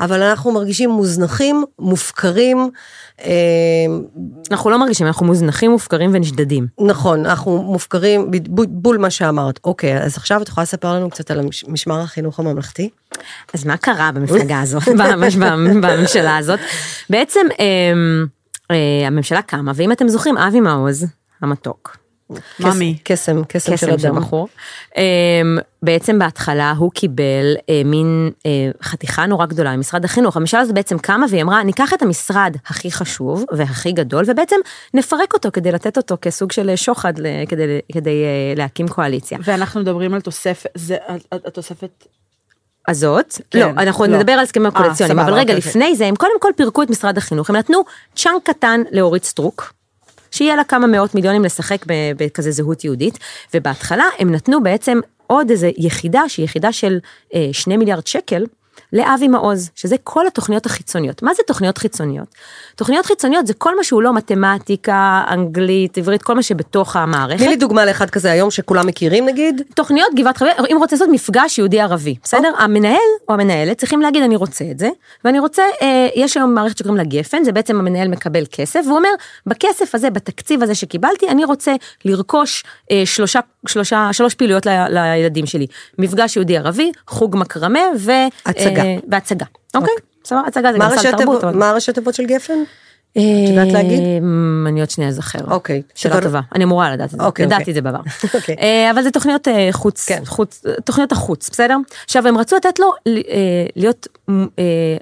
אבל 0.00 0.22
אנחנו 0.22 0.52
מרגישים 0.52 0.90
מוזנחים, 0.90 1.64
מופקרים, 1.78 2.70
אה, 3.24 3.30
אנחנו 4.50 4.70
לא 4.70 4.78
מרגישים, 4.78 5.06
אנחנו 5.06 5.26
מוזנחים, 5.26 5.70
מופקרים 5.70 6.10
ונשדדים. 6.14 6.66
נכון, 6.80 7.26
אנחנו 7.26 7.62
מופקרים, 7.62 8.30
בול, 8.68 8.98
מה 8.98 9.10
שאמרת. 9.10 9.60
אוקיי, 9.64 10.02
אז 10.02 10.16
עכשיו 10.16 10.42
את 10.42 10.48
יכולה 10.48 10.62
לספר 10.62 10.94
לנו 10.94 11.10
קצת 11.10 11.30
על 11.30 11.40
משמר 11.68 12.00
החינוך 12.00 12.38
הממלכתי? 12.40 12.88
אז 13.54 13.66
מה 13.66 13.76
קרה 13.76 14.10
במפלגה 14.12 14.60
הזאת, 14.60 14.88
ממש 14.98 15.36
במ- 15.36 15.80
בממשלה 15.80 16.36
הזאת? 16.36 16.60
בעצם 17.10 17.46
אמ, 17.58 18.26
אה, 18.70 19.06
הממשלה 19.06 19.42
קמה, 19.42 19.72
ואם 19.74 19.92
אתם 19.92 20.08
זוכרים, 20.08 20.38
אבי 20.38 20.60
מעוז, 20.60 21.06
המתוק, 21.42 21.96
ממי. 22.60 22.98
קסם, 23.04 23.44
קסם 23.48 23.70
של 23.70 23.76
קסם 23.76 23.98
של 23.98 24.06
אדם. 24.08 24.16
בחור. 24.16 24.48
אמ, 24.96 25.02
בעצם 25.82 26.18
בהתחלה 26.18 26.74
הוא 26.78 26.90
קיבל 26.90 27.54
אה, 27.70 27.82
מין 27.84 28.30
אה, 28.46 28.50
חתיכה 28.82 29.26
נורא 29.26 29.46
גדולה 29.46 29.76
ממשרד 29.76 30.04
החינוך. 30.04 30.36
הממשלה 30.36 30.60
הזאת 30.60 30.74
בעצם 30.74 30.98
קמה 30.98 31.26
והיא 31.30 31.42
אמרה, 31.42 31.62
ניקח 31.62 31.94
את 31.94 32.02
המשרד 32.02 32.56
הכי 32.66 32.90
חשוב 32.90 33.44
והכי 33.52 33.92
גדול, 33.92 34.24
ובעצם 34.26 34.56
נפרק 34.94 35.34
אותו 35.34 35.48
כדי 35.52 35.72
לתת 35.72 35.96
אותו 35.96 36.16
כסוג 36.20 36.52
של 36.52 36.76
שוחד 36.76 37.18
ל- 37.18 37.46
כדי, 37.48 37.78
כדי 37.92 38.24
אה, 38.24 38.54
להקים 38.56 38.88
קואליציה. 38.88 39.38
ואנחנו 39.44 39.80
מדברים 39.80 40.14
על 40.14 40.20
תוספת, 40.20 40.70
זה 40.74 40.96
התוספת, 41.32 42.06
הזאת, 42.88 43.34
כן, 43.50 43.58
לא, 43.58 43.82
אנחנו 43.82 44.06
לא. 44.06 44.16
נדבר 44.16 44.32
על 44.32 44.38
הסכמים 44.38 44.66
הקואליציוניים, 44.66 45.18
אבל 45.18 45.32
רגע, 45.32 45.40
אוקיי, 45.40 45.56
לפני 45.56 45.96
זה, 45.96 46.06
הם 46.06 46.16
קודם 46.16 46.40
כל 46.40 46.50
פירקו 46.56 46.82
את 46.82 46.90
משרד 46.90 47.18
החינוך, 47.18 47.50
הם 47.50 47.56
נתנו 47.56 47.82
chunk 48.16 48.42
קטן 48.44 48.80
לאורית 48.92 49.24
סטרוק, 49.24 49.72
שיהיה 50.32 50.56
לה 50.56 50.64
כמה 50.64 50.86
מאות 50.86 51.14
מיליונים 51.14 51.44
לשחק 51.44 51.84
בכזה 52.16 52.50
זהות 52.50 52.84
יהודית, 52.84 53.18
ובהתחלה 53.54 54.04
הם 54.18 54.32
נתנו 54.32 54.62
בעצם 54.62 55.00
עוד 55.26 55.50
איזה 55.50 55.70
יחידה, 55.76 56.28
שהיא 56.28 56.44
יחידה 56.44 56.72
של 56.72 56.98
אה, 57.34 57.48
שני 57.52 57.76
מיליארד 57.76 58.06
שקל, 58.06 58.44
לאבי 58.92 59.28
מעוז, 59.28 59.70
שזה 59.74 59.96
כל 60.04 60.26
התוכניות 60.26 60.66
החיצוניות. 60.66 61.22
מה 61.22 61.34
זה 61.34 61.42
תוכניות 61.46 61.78
חיצוניות? 61.78 62.34
תוכניות 62.76 63.06
חיצוניות 63.06 63.46
זה 63.46 63.54
כל 63.54 63.76
מה 63.76 63.84
שהוא 63.84 64.02
לא 64.02 64.14
מתמטיקה, 64.14 65.24
אנגלית, 65.30 65.98
עברית, 65.98 66.22
כל 66.22 66.34
מה 66.34 66.42
שבתוך 66.42 66.96
המערכת. 66.96 67.38
תני 67.38 67.48
לי 67.48 67.56
דוגמה 67.56 67.84
לאחד 67.84 68.10
כזה 68.10 68.30
היום 68.30 68.50
שכולם 68.50 68.86
מכירים 68.86 69.26
נגיד. 69.26 69.62
תוכניות 69.74 70.08
גבעת 70.16 70.36
חביבה, 70.36 70.56
אם 70.72 70.76
רוצה 70.78 70.96
לעשות 70.96 71.08
מפגש 71.12 71.58
יהודי 71.58 71.80
ערבי, 71.80 72.14
בסדר? 72.22 72.52
המנהל 72.58 72.96
או 73.28 73.34
המנהלת 73.34 73.78
צריכים 73.78 74.02
להגיד 74.02 74.22
אני 74.22 74.36
רוצה 74.36 74.64
את 74.70 74.78
זה, 74.78 74.88
ואני 75.24 75.38
רוצה, 75.38 75.62
אה, 75.82 76.08
יש 76.14 76.36
היום 76.36 76.54
מערכת 76.54 76.78
שקוראים 76.78 76.96
לה 76.96 77.04
גפן, 77.04 77.44
זה 77.44 77.52
בעצם 77.52 77.78
המנהל 77.78 78.08
מקבל 78.08 78.44
כסף, 78.52 78.80
והוא 78.84 78.96
אומר, 78.96 79.08
בכסף 79.46 79.94
הזה, 79.94 80.10
בתקציב 80.10 80.62
הזה 80.62 80.74
שקיבלתי, 80.74 81.28
אני 81.28 81.44
רוצה 81.44 81.74
לרכוש 82.04 82.64
אה, 82.90 83.02
שלושה, 83.04 83.40
שלושה, 83.66 84.08
שלוש 84.12 84.34
פעילויות 84.34 84.66
ל, 84.66 84.70
לילדים 84.88 85.46
שלי, 85.46 85.66
מפגש 85.98 86.36
יהודי 86.36 86.56
ערבי, 86.56 86.92
חוג 87.08 87.36
מקרמה 87.36 87.80
ו... 87.98 88.12
הצגה. 88.46 88.82
אה, 88.82 88.96
והצגה, 89.08 89.46
אוקיי? 89.74 89.94
בסדר, 90.24 90.38
הצגה 90.46 90.72
זה 90.72 90.78
גם 90.78 90.90
סל 90.98 91.16
תרבות. 91.16 91.44
מה 91.44 91.72
ראשי 91.72 91.92
תיבות 91.92 92.14
של 92.14 92.26
גפן? 92.26 92.58
אה, 93.16 93.22
יודעת 93.48 93.72
להגיד? 93.72 94.00
אני 94.68 94.80
עוד 94.80 94.90
שנייה 94.90 95.10
אזכר. 95.10 95.38
אוקיי. 95.50 95.82
שאלה. 95.94 96.20
טובה, 96.20 96.40
אני 96.54 96.64
אמורה 96.64 96.92
לדעת 96.92 97.14
את 97.14 97.18
זה, 97.18 97.24
אוקיי, 97.24 97.44
ידעתי 97.44 97.62
אוקיי. 97.62 97.70
את 97.70 97.74
זה 97.74 97.80
בעבר. 97.80 98.00
אוקיי. 98.34 98.56
אה, 98.60 98.90
אבל 98.90 99.02
זה 99.02 99.10
תוכניות 99.10 99.48
אה, 99.48 99.68
חוץ, 99.72 100.08
כן. 100.08 100.22
חוץ, 100.24 100.62
תוכניות 100.84 101.12
החוץ, 101.12 101.50
בסדר? 101.50 101.76
עכשיו 102.04 102.28
הם 102.28 102.38
רצו 102.38 102.56
לתת 102.56 102.78
לו 102.78 102.92
להיות 103.76 104.08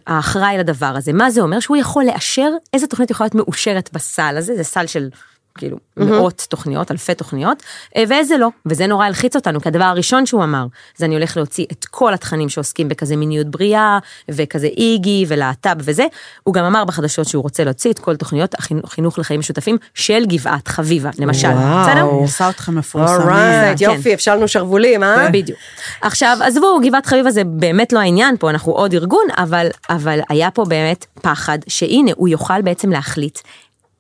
האחראי 0.07 0.59
לדבר 0.59 0.93
הזה, 0.97 1.13
מה 1.13 1.31
זה 1.31 1.41
אומר? 1.41 1.61
שהוא 1.61 1.77
יכול 1.77 2.05
לאשר 2.05 2.51
איזה 2.75 2.87
תוכנית 2.87 3.11
יכולה 3.11 3.27
להיות 3.27 3.35
מאושרת 3.35 3.91
בסל 3.93 4.35
הזה, 4.39 4.57
זה 4.57 4.65
סל 4.65 4.87
של 4.87 5.09
כאילו 5.61 5.77
מאות 5.97 6.47
תוכניות, 6.49 6.91
אלפי 6.91 7.15
תוכניות, 7.15 7.63
אה, 7.97 8.05
ואיזה 8.09 8.37
לא, 8.37 8.49
וזה 8.67 8.87
נורא 8.87 9.07
הלחיץ 9.07 9.37
אותנו, 9.37 9.61
כי 9.61 9.69
הדבר 9.69 9.85
הראשון 9.85 10.27
שהוא 10.27 10.45
אמר, 10.45 10.67
זה 10.97 11.05
אני 11.05 11.15
הולך 11.15 11.37
להוציא 11.37 11.67
את 11.73 11.85
כל 11.85 12.15
התכנים 12.15 12.49
שעוסקים 12.49 12.89
בכזה 12.89 13.17
מיניות 13.17 13.47
בריאה, 13.47 13.99
וכזה 14.29 14.67
איגי 14.67 15.25
ולהט"ב 15.29 15.77
וזה, 15.79 16.07
הוא 16.45 16.55
גם 16.55 16.65
אמר 16.65 16.85
בחדשות 16.85 17.29
שהוא 17.29 17.43
רוצה 17.43 17.65
להוציא 17.65 17.91
את 17.93 17.99
כל 17.99 18.17
תוכניות 18.17 18.55
החינוך, 18.55 18.93
חינוך 18.93 19.19
לחיים 19.19 19.41
משותפים 19.41 19.77
של 19.95 20.27
גבעת 20.27 20.69
חביבה, 20.69 21.11
למשל, 21.19 21.49
וואו. 21.49 21.83
בסדר? 21.83 22.01
אני 22.01 22.23
עושה 22.23 22.51
אתכם 22.51 22.75
מפורסמים. 22.75 23.21
אורייט, 23.21 23.79
כן. 23.79 23.85
יופי, 23.85 24.15
הפשלנו 24.15 24.49
שרוולים, 24.49 25.03
אה? 25.03 25.31
בדיוק. 25.31 25.59
עכשיו, 26.01 26.39
עזבו, 26.43 26.81
גבעת 26.83 27.07
חביבה 27.07 27.31
זה 27.31 27.45
באמת 27.45 27.93
לא 27.93 27.99
העניין 27.99 28.37
פה, 28.37 28.51
אנחנו 28.51 28.73
עוד 28.73 28.95
ארגון, 28.95 29.27
אבל, 29.37 29.67
אבל 29.91 30.21
היה 30.29 30.51
פה 30.51 30.65
באמת 30.65 31.07
פחד 31.23 31.59
שהנה, 31.69 32.11
הוא 32.17 32.29
יוכל 32.29 32.63
בעצם 32.63 32.91
להחליט. 32.91 33.39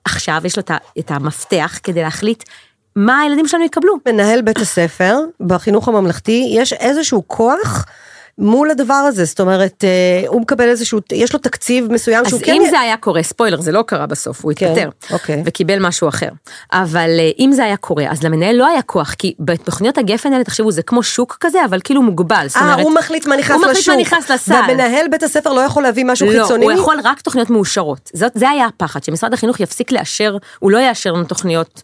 עכשיו 0.05 0.41
יש 0.45 0.57
לו 0.57 0.63
את 0.99 1.11
המפתח 1.11 1.79
כדי 1.83 2.03
להחליט 2.03 2.45
מה 2.97 3.21
הילדים 3.21 3.49
שלנו 3.49 3.65
יקבלו. 3.65 3.95
מנהל 4.09 4.43
בית 4.43 4.59
הספר 4.59 5.19
בחינוך 5.41 5.89
הממלכתי, 5.89 6.51
יש 6.55 6.73
איזשהו 6.73 7.25
כוח 7.27 7.87
מול 8.41 8.71
הדבר 8.71 8.95
הזה, 8.95 9.25
זאת 9.25 9.41
אומרת, 9.41 9.85
אה, 9.85 10.29
הוא 10.29 10.41
מקבל 10.41 10.69
איזשהו, 10.69 11.01
יש 11.13 11.33
לו 11.33 11.39
תקציב 11.39 11.93
מסוים 11.93 12.25
אז 12.25 12.29
שהוא 12.29 12.41
כן... 12.41 12.53
אם 12.53 12.63
זה 12.71 12.81
היה 12.81 12.97
קורה, 12.97 13.23
ספוילר, 13.23 13.61
זה 13.61 13.73
לא 13.73 13.83
קרה 13.87 14.07
בסוף, 14.07 14.45
הוא 14.45 14.53
כן, 14.57 14.67
התפטר, 14.67 14.91
אוקיי. 15.11 15.43
וקיבל 15.47 15.87
משהו 15.87 16.09
אחר. 16.09 16.29
אבל 16.73 17.11
אה, 17.19 17.31
אם 17.39 17.53
זה 17.53 17.65
היה 17.65 17.77
קורה, 17.77 18.11
אז 18.11 18.23
למנהל 18.23 18.57
לא 18.57 18.67
היה 18.67 18.83
כוח, 18.83 19.15
כי 19.15 19.35
בתוכניות 19.41 19.99
הגפן 19.99 20.33
האלה, 20.33 20.45
תחשבו, 20.45 20.73
זה 20.73 20.83
כמו 20.83 21.03
שוק 21.03 21.37
כזה, 21.41 21.65
אבל 21.65 21.81
כאילו 21.85 22.03
מוגבל. 22.03 22.47
זאת 22.49 22.57
אה, 22.57 22.75
הוא 22.75 22.95
מחליט 22.95 23.27
מה 23.27 23.37
נכנס 23.37 23.57
לשוק. 23.57 23.65
הוא 23.65 23.73
מחליט 23.73 23.89
מה 23.89 23.97
נכנס 23.97 24.31
לסל. 24.31 24.61
ומנהל 24.69 25.09
בית 25.11 25.23
הספר 25.23 25.53
לא 25.53 25.61
יכול 25.61 25.83
להביא 25.83 26.05
משהו 26.05 26.27
לא, 26.27 26.43
חיצוני? 26.43 26.65
הוא 26.65 26.73
יכול 26.73 26.97
רק 27.05 27.21
תוכניות 27.21 27.51
מאושרות. 27.51 28.11
זאת, 28.15 28.33
זה 28.35 28.51
היה 28.51 28.67
הפחד, 28.67 29.05
שמשרד 29.05 29.35
החינוך 29.35 29.61
יפסיק 29.61 29.93
לאשר, 29.93 30.37
הוא 30.59 30.71
לא 30.71 30.79
יאשר 30.79 31.13
לנו 31.13 31.25
תוכניות 31.25 31.83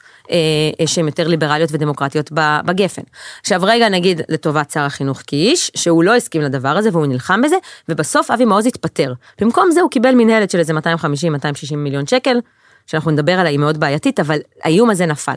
שהן 0.86 1.06
יותר 1.06 1.28
ליברליות 1.28 1.70
ודמוקרטיות 1.72 2.30
בגפן. 2.64 3.02
עכשיו 3.40 3.60
רגע 3.62 3.88
נגיד 3.88 4.20
לטובת 4.28 4.70
שר 4.70 4.80
החינוך 4.80 5.22
קיש, 5.22 5.70
שהוא 5.76 6.04
לא 6.04 6.14
הסכים 6.14 6.42
לדבר 6.42 6.68
הזה 6.68 6.88
והוא 6.92 7.06
נלחם 7.06 7.42
בזה, 7.42 7.56
ובסוף 7.88 8.30
אבי 8.30 8.44
מעוז 8.44 8.66
התפטר. 8.66 9.12
במקום 9.40 9.70
זה 9.70 9.80
הוא 9.80 9.90
קיבל 9.90 10.14
מנהלת 10.14 10.50
של 10.50 10.58
איזה 10.58 10.72
250-260 10.72 11.76
מיליון 11.76 12.06
שקל, 12.06 12.38
שאנחנו 12.86 13.10
נדבר 13.10 13.32
עליה, 13.32 13.50
היא 13.50 13.58
מאוד 13.58 13.80
בעייתית, 13.80 14.20
אבל 14.20 14.38
האיום 14.62 14.90
הזה 14.90 15.06
נפל. 15.06 15.36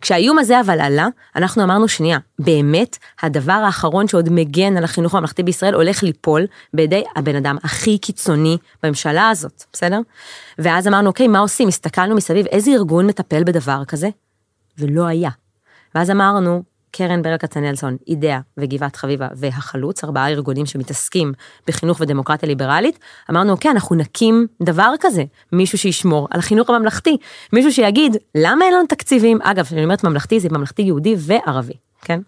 כשהאיום 0.00 0.38
הזה 0.38 0.60
אבל 0.60 0.80
עלה, 0.80 1.08
אנחנו 1.36 1.62
אמרנו 1.62 1.88
שנייה, 1.88 2.18
באמת 2.38 2.98
הדבר 3.22 3.52
האחרון 3.52 4.08
שעוד 4.08 4.28
מגן 4.30 4.76
על 4.76 4.84
החינוך 4.84 5.14
הממלכתי 5.14 5.42
בישראל 5.42 5.74
הולך 5.74 6.02
ליפול 6.02 6.46
בידי 6.74 7.04
הבן 7.16 7.36
אדם 7.36 7.56
הכי 7.64 7.98
קיצוני 7.98 8.56
בממשלה 8.82 9.28
הזאת, 9.30 9.64
בסדר? 9.72 10.00
ואז 10.58 10.88
אמרנו, 10.88 11.08
אוקיי, 11.08 11.28
מה 11.28 11.38
עושים? 11.38 11.68
הסתכלנו 11.68 12.14
מסביב, 12.14 12.46
איזה 12.46 12.70
ארגון 12.70 13.06
מטפל 13.06 13.44
בדבר 13.44 13.82
כזה? 13.88 14.08
ולא 14.78 15.06
היה. 15.06 15.30
ואז 15.94 16.10
אמרנו, 16.10 16.62
קרן 16.90 17.22
ברל 17.22 17.36
כצנלסון, 17.36 17.96
אידאה 18.08 18.38
וגבעת 18.56 18.96
חביבה 18.96 19.28
והחלוץ, 19.36 20.04
ארבעה 20.04 20.28
ארגונים 20.28 20.66
שמתעסקים 20.66 21.32
בחינוך 21.66 22.00
ודמוקרטיה 22.00 22.46
ליברלית, 22.46 22.98
אמרנו, 23.30 23.52
אוקיי, 23.52 23.70
אנחנו 23.70 23.96
נקים 23.96 24.46
דבר 24.62 24.92
כזה, 25.00 25.24
מישהו 25.52 25.78
שישמור 25.78 26.28
על 26.30 26.38
החינוך 26.38 26.70
הממלכתי, 26.70 27.16
מישהו 27.52 27.72
שיגיד, 27.72 28.16
למה 28.34 28.64
אין 28.64 28.74
לנו 28.74 28.86
תקציבים? 28.86 29.38
אגב, 29.42 29.64
כשאני 29.64 29.84
אומרת 29.84 30.04
ממלכתי, 30.04 30.40
זה 30.40 30.48
ממלכתי 30.50 30.82
יהודי 30.82 31.14
וערבי, 31.18 31.74
כן? 32.02 32.20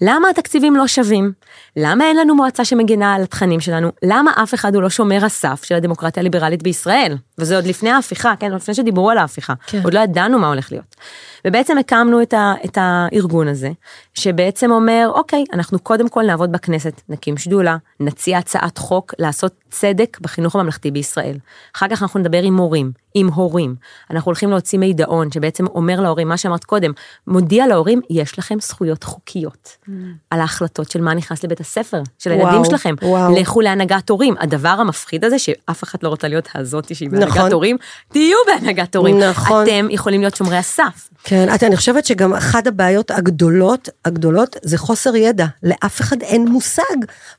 למה 0.00 0.28
התקציבים 0.30 0.76
לא 0.76 0.86
שווים? 0.86 1.32
למה 1.76 2.04
אין 2.04 2.16
לנו 2.16 2.34
מועצה 2.34 2.64
שמגינה 2.64 3.14
על 3.14 3.22
התכנים 3.22 3.60
שלנו? 3.60 3.92
למה 4.02 4.32
אף 4.42 4.54
אחד 4.54 4.74
הוא 4.74 4.82
לא 4.82 4.90
שומר 4.90 5.24
הסף 5.24 5.64
של 5.64 5.74
הדמוקרטיה 5.74 6.20
הליברלית 6.20 6.62
בישראל? 6.62 7.16
וזה 7.38 7.56
עוד 7.56 7.66
לפני 7.66 7.90
ההפיכה, 7.90 8.34
כן? 8.38 8.52
עוד 8.52 8.60
לפני 8.60 8.74
שדיברו 8.74 9.10
על 9.10 9.18
ההפיכה. 9.18 9.54
כן. 9.66 9.80
עוד 9.84 9.94
לא 9.94 10.00
ידענו 10.00 10.38
מה 10.38 10.48
הולך 10.48 10.72
להיות. 10.72 10.96
ובעצם 11.44 11.78
הקמנו 11.78 12.22
את, 12.22 12.34
ה, 12.34 12.54
את 12.64 12.78
הארגון 12.80 13.48
הזה, 13.48 13.70
שבעצם 14.14 14.70
אומר, 14.70 15.10
אוקיי, 15.14 15.44
אנחנו 15.52 15.78
קודם 15.78 16.08
כל 16.08 16.22
נעבוד 16.22 16.52
בכנסת, 16.52 17.00
נקים 17.08 17.36
שדולה, 17.36 17.76
נציע 18.00 18.38
הצעת 18.38 18.78
חוק 18.78 19.14
לעשות 19.18 19.52
צדק 19.70 20.18
בחינוך 20.20 20.56
הממלכתי 20.56 20.90
בישראל. 20.90 21.36
אחר 21.76 21.88
כך 21.88 22.02
אנחנו 22.02 22.20
נדבר 22.20 22.42
עם 22.42 22.54
מורים, 22.54 22.92
עם 23.14 23.28
הורים. 23.28 23.74
אנחנו 24.10 24.28
הולכים 24.28 24.50
להוציא 24.50 24.78
מידעון 24.78 25.32
שבעצם 25.32 25.66
אומר 25.66 26.00
להורים, 26.00 26.28
מה 26.28 26.36
שאמרת 26.36 26.64
קודם, 26.64 26.92
מודיע 27.26 27.66
להורים, 27.66 28.00
יש 28.10 28.38
לכם 28.38 28.56
זכויות 28.60 29.04
חוקיות. 29.04 29.76
על 30.30 30.40
ההחלטות 30.40 30.90
של 30.90 31.00
מה 31.00 31.14
נכנס 31.14 31.44
לבית 31.44 31.60
הספר, 31.60 32.02
של 32.18 32.30
וואו, 32.30 32.46
הילדים 32.46 32.64
שלכם. 32.64 32.94
וואו. 33.02 33.34
לכו 33.40 33.60
להנהגת 33.60 34.10
הורים. 34.10 34.34
הדבר 34.40 34.68
המפחיד 34.68 35.24
הזה, 35.24 35.38
שאף 35.38 35.84
אחת 35.84 36.02
לא 36.02 36.08
רוצה 36.08 36.28
להיות 36.28 36.48
הזאתי 36.54 36.94
שהיא 36.94 37.10
בהנהגת 37.10 37.36
נכון. 37.36 37.52
הורים, 37.52 37.76
תהיו 38.08 38.36
בהנהגת 38.46 38.96
הורים. 38.96 39.18
נכון. 39.18 39.62
אתם 39.62 39.86
יכולים 39.90 40.20
להיות 40.20 40.36
שומרי 40.36 40.56
הסף. 40.56 41.08
כן, 41.32 41.54
את- 41.54 41.62
אני 41.62 41.76
חושבת 41.76 42.04
שגם 42.04 42.34
אחת 42.34 42.66
הבעיות 42.66 43.10
הגדולות, 43.10 43.88
הגדולות, 44.04 44.56
זה 44.62 44.78
חוסר 44.78 45.16
ידע. 45.16 45.46
לאף 45.62 46.00
אחד 46.00 46.22
אין 46.22 46.48
מושג 46.48 46.82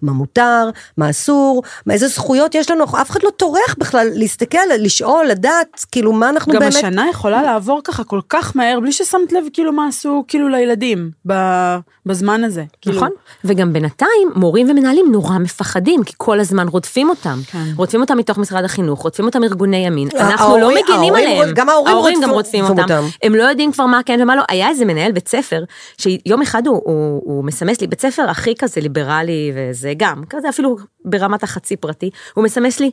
מה 0.02 0.12
מותר, 0.12 0.70
מה 0.98 1.10
אסור, 1.10 1.64
מה 1.86 1.94
איזה 1.94 2.08
זכויות 2.08 2.56
יש 2.56 2.72
לנו, 2.72 2.84
אף 2.84 3.10
אחד 3.12 3.20
לא 3.24 3.30
טורח 3.30 3.76
בכלל 3.78 4.08
להסתכל, 4.14 4.58
לשאול, 4.80 5.26
לדעת, 5.26 5.86
כאילו 5.92 6.14
מה 6.14 6.30
אנחנו 6.30 6.54
גם 6.54 6.60
באמת... 6.60 6.76
השנה 6.76 7.06
יכולה 7.10 7.42
לעבור 7.44 7.82
ככה 7.84 8.04
כל 8.04 8.20
כך 8.30 8.56
מהר, 8.56 8.80
בלי 8.80 8.92
ששמת 8.92 9.32
לב 9.32 9.44
כאילו 9.54 9.72
מה 9.72 9.88
עשו 9.88 10.24
כאילו 10.28 10.50
לילדים 10.50 11.12
ב- 11.28 11.76
בזמן 12.06 12.44
הזה. 12.44 12.64
כאילו, 12.82 12.96
נכון? 12.98 13.10
וגם 13.46 13.74
בינתיים 13.74 14.30
מורים 14.36 14.70
ומנהלים 14.70 15.06
נורא 15.12 15.38
מפחדים, 15.38 16.04
כי 16.04 16.14
כל 16.18 16.40
הזמן 16.40 16.68
רודפים 16.68 17.10
אותם. 17.10 17.40
כן. 17.52 17.64
רודפים 17.78 18.02
אותם 18.02 18.18
מתוך 18.18 18.38
משרד 18.38 18.64
החינוך, 18.64 19.00
רודפים 19.02 19.26
אותם 19.26 19.44
ארגוני 19.44 19.78
ימין. 19.78 20.08
ההורים- 20.14 20.32
אנחנו 20.32 20.58
לא 20.58 20.68
מגינים 20.70 20.90
ההורים 21.14 21.14
עליהם. 21.14 21.54
גם 21.56 21.70
ההורים 21.70 22.22
גם 22.22 22.30
רודפים 22.30 22.66
רודפים 22.66 22.80
אותם. 22.80 22.94
אותם. 22.94 23.08
הם 23.24 23.36
לא 23.36 23.44
יודעים 23.44 23.72
כבר 23.72 23.83
מה 23.88 24.00
כן 24.06 24.20
ומה 24.22 24.36
לא. 24.36 24.44
היה 24.50 24.70
איזה 24.70 24.86
מנהל 24.86 25.12
בית 25.12 25.28
ספר, 25.28 25.64
שיום 25.98 26.42
אחד 26.42 26.68
הוא, 26.68 26.82
הוא, 26.86 27.22
הוא 27.24 27.44
מסמס 27.44 27.82
לי, 27.82 27.88
בית 27.88 28.02
ספר 28.02 28.30
הכי 28.30 28.56
כזה 28.56 28.82
ליברלי 28.82 29.52
וזה 29.56 29.94
גם, 29.98 30.24
כזה 30.30 30.50
אפילו 30.50 30.78
ברמת 31.06 31.44
החצי 31.44 31.76
פרטי, 31.76 32.10
הוא 32.34 32.44
מסמס 32.44 32.80
לי, 32.80 32.92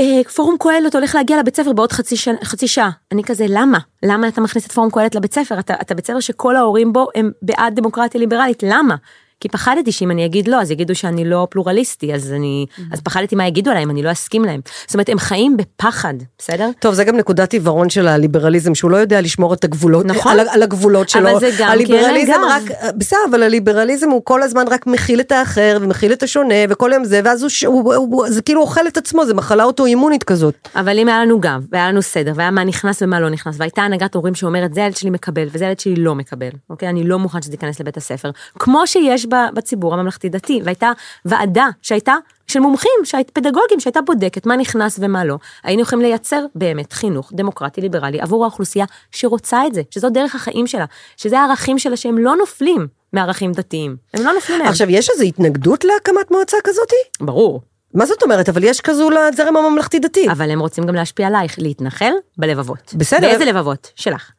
אה, 0.00 0.24
פורום 0.34 0.56
קהלת 0.60 0.94
הולך 0.94 1.14
להגיע 1.14 1.38
לבית 1.38 1.56
ספר 1.56 1.72
בעוד 1.72 1.92
חצי, 1.92 2.16
שנה, 2.16 2.36
חצי 2.44 2.68
שעה. 2.68 2.90
אני 3.12 3.24
כזה, 3.24 3.46
למה? 3.48 3.78
למה 4.02 4.28
אתה 4.28 4.40
מכניס 4.40 4.66
את 4.66 4.72
פורום 4.72 4.90
קהלת 4.90 5.14
לבית 5.14 5.34
ספר? 5.34 5.58
אתה, 5.58 5.74
אתה 5.80 5.94
בית 5.94 6.06
ספר 6.06 6.20
שכל 6.20 6.56
ההורים 6.56 6.92
בו 6.92 7.08
הם 7.14 7.30
בעד 7.42 7.74
דמוקרטיה 7.74 8.20
ליברלית, 8.20 8.62
למה? 8.62 8.96
כי 9.40 9.48
פחדתי 9.48 9.92
שאם 9.92 10.10
אני 10.10 10.26
אגיד 10.26 10.48
לא, 10.48 10.60
אז 10.60 10.70
יגידו 10.70 10.94
שאני 10.94 11.24
לא 11.24 11.46
פלורליסטי, 11.50 12.14
אז 12.14 12.32
אני, 12.32 12.66
אז 12.92 13.00
פחדתי 13.00 13.36
מה 13.36 13.46
יגידו 13.46 13.70
עליי 13.70 13.82
אם 13.82 13.90
אני 13.90 14.02
לא 14.02 14.12
אסכים 14.12 14.44
להם. 14.44 14.60
זאת 14.86 14.94
אומרת, 14.94 15.08
הם 15.08 15.18
חיים 15.18 15.56
בפחד, 15.56 16.14
בסדר? 16.38 16.70
טוב, 16.80 16.94
זה 16.94 17.04
גם 17.04 17.16
נקודת 17.16 17.52
עיוורון 17.52 17.90
של 17.90 18.08
הליברליזם, 18.08 18.74
שהוא 18.74 18.90
לא 18.90 18.96
יודע 18.96 19.20
לשמור 19.20 19.54
את 19.54 19.64
הגבולות, 19.64 20.06
נכון. 20.06 20.32
על, 20.32 20.48
על 20.48 20.62
הגבולות 20.62 21.08
שלו. 21.08 21.30
אבל 21.30 21.40
זה 21.40 21.50
גם 21.58 21.68
כי 21.68 21.72
הליברליזם 21.72 22.32
גב. 22.32 22.40
רק, 22.50 22.94
בסדר, 22.96 23.18
אבל 23.30 23.42
הליברליזם 23.42 24.10
הוא 24.10 24.20
כל 24.24 24.42
הזמן 24.42 24.64
רק 24.70 24.86
מכיל 24.86 25.20
את 25.20 25.32
האחר, 25.32 25.78
ומכיל 25.80 26.12
את 26.12 26.22
השונה, 26.22 26.54
וכל 26.68 26.92
היום 26.92 27.04
זה, 27.04 27.20
ואז 27.24 27.42
הוא, 27.42 27.50
הוא, 27.66 27.94
הוא, 27.94 28.06
הוא 28.10 28.30
זה 28.30 28.42
כאילו 28.42 28.60
אוכל 28.60 28.86
את 28.88 28.96
עצמו, 28.96 29.26
זה 29.26 29.34
מחלה 29.34 29.64
אוטואימונית 29.64 30.24
כזאת. 30.24 30.68
אבל 30.76 30.98
אם 30.98 31.08
היה 31.08 31.24
לנו 31.24 31.40
גב, 31.40 31.66
והיה 31.72 31.88
לנו 31.88 32.02
סדר, 32.02 32.32
והיה 32.34 32.50
מה 32.50 32.64
נכנס 32.64 33.02
ומה 33.02 33.20
לא 33.20 33.30
נכנס, 33.30 33.54
והייתה 33.58 33.82
הנהגת 33.82 34.14
הורים 34.14 34.34
שאומרת, 34.34 34.74
זה 34.74 34.80
הילד 34.80 34.96
שלי 34.96 35.10
מקבל, 35.10 35.48
וזה 35.52 35.64
הילד 35.64 35.80
שלי 35.80 35.96
לא 35.96 36.14
מקבל, 36.14 36.50
אוקיי? 36.70 36.88
אני 36.88 37.04
לא 37.04 37.18
מוכן 37.18 37.42
שזה 37.42 37.52
ייכנס 37.52 37.80
לבית 37.80 37.96
הספר. 37.96 38.30
כמו 38.58 38.86
שיש 38.86 39.27
בציבור 39.28 39.94
הממלכתי-דתי, 39.94 40.60
והייתה 40.64 40.92
ועדה 41.24 41.66
שהייתה 41.82 42.14
של 42.46 42.60
מומחים, 42.60 42.90
שהיית 43.04 43.30
פדגוגים, 43.30 43.80
שהייתה 43.80 44.00
בודקת 44.00 44.46
מה 44.46 44.56
נכנס 44.56 44.98
ומה 45.02 45.24
לא, 45.24 45.38
היינו 45.62 45.82
יכולים 45.82 46.04
לייצר 46.04 46.44
באמת 46.54 46.92
חינוך 46.92 47.32
דמוקרטי 47.34 47.80
ליברלי 47.80 48.20
עבור 48.20 48.44
האוכלוסייה 48.44 48.84
שרוצה 49.10 49.66
את 49.66 49.74
זה, 49.74 49.82
שזו 49.90 50.10
דרך 50.10 50.34
החיים 50.34 50.66
שלה, 50.66 50.84
שזה 51.16 51.40
הערכים 51.40 51.78
שלה 51.78 51.96
שהם 51.96 52.18
לא 52.18 52.36
נופלים 52.36 52.86
מערכים 53.12 53.52
דתיים, 53.52 53.96
הם 54.14 54.24
לא 54.24 54.32
נופלים 54.32 54.58
מהם. 54.58 54.68
עכשיו, 54.68 54.90
יש 54.90 55.10
איזו 55.10 55.24
התנגדות 55.24 55.84
להקמת 55.84 56.30
מועצה 56.30 56.56
כזאתי? 56.64 56.96
ברור, 57.20 57.60
מה 57.94 58.06
זאת 58.06 58.22
אומרת? 58.22 58.48
אבל 58.48 58.64
יש 58.64 58.80
כזו 58.80 59.10
לזרם 59.10 59.56
הממלכתי-דתי. 59.56 60.30
אבל 60.30 60.50
הם 60.50 60.60
רוצים 60.60 60.84
גם 60.84 60.94
להשפיע 60.94 61.26
עלייך, 61.26 61.54
להתנחל 61.58 62.12
בלבבות. 62.38 62.94
בסדר. 62.96 63.20
באיזה 63.20 63.44
לבבות? 63.44 63.92
שלך. 63.96 64.30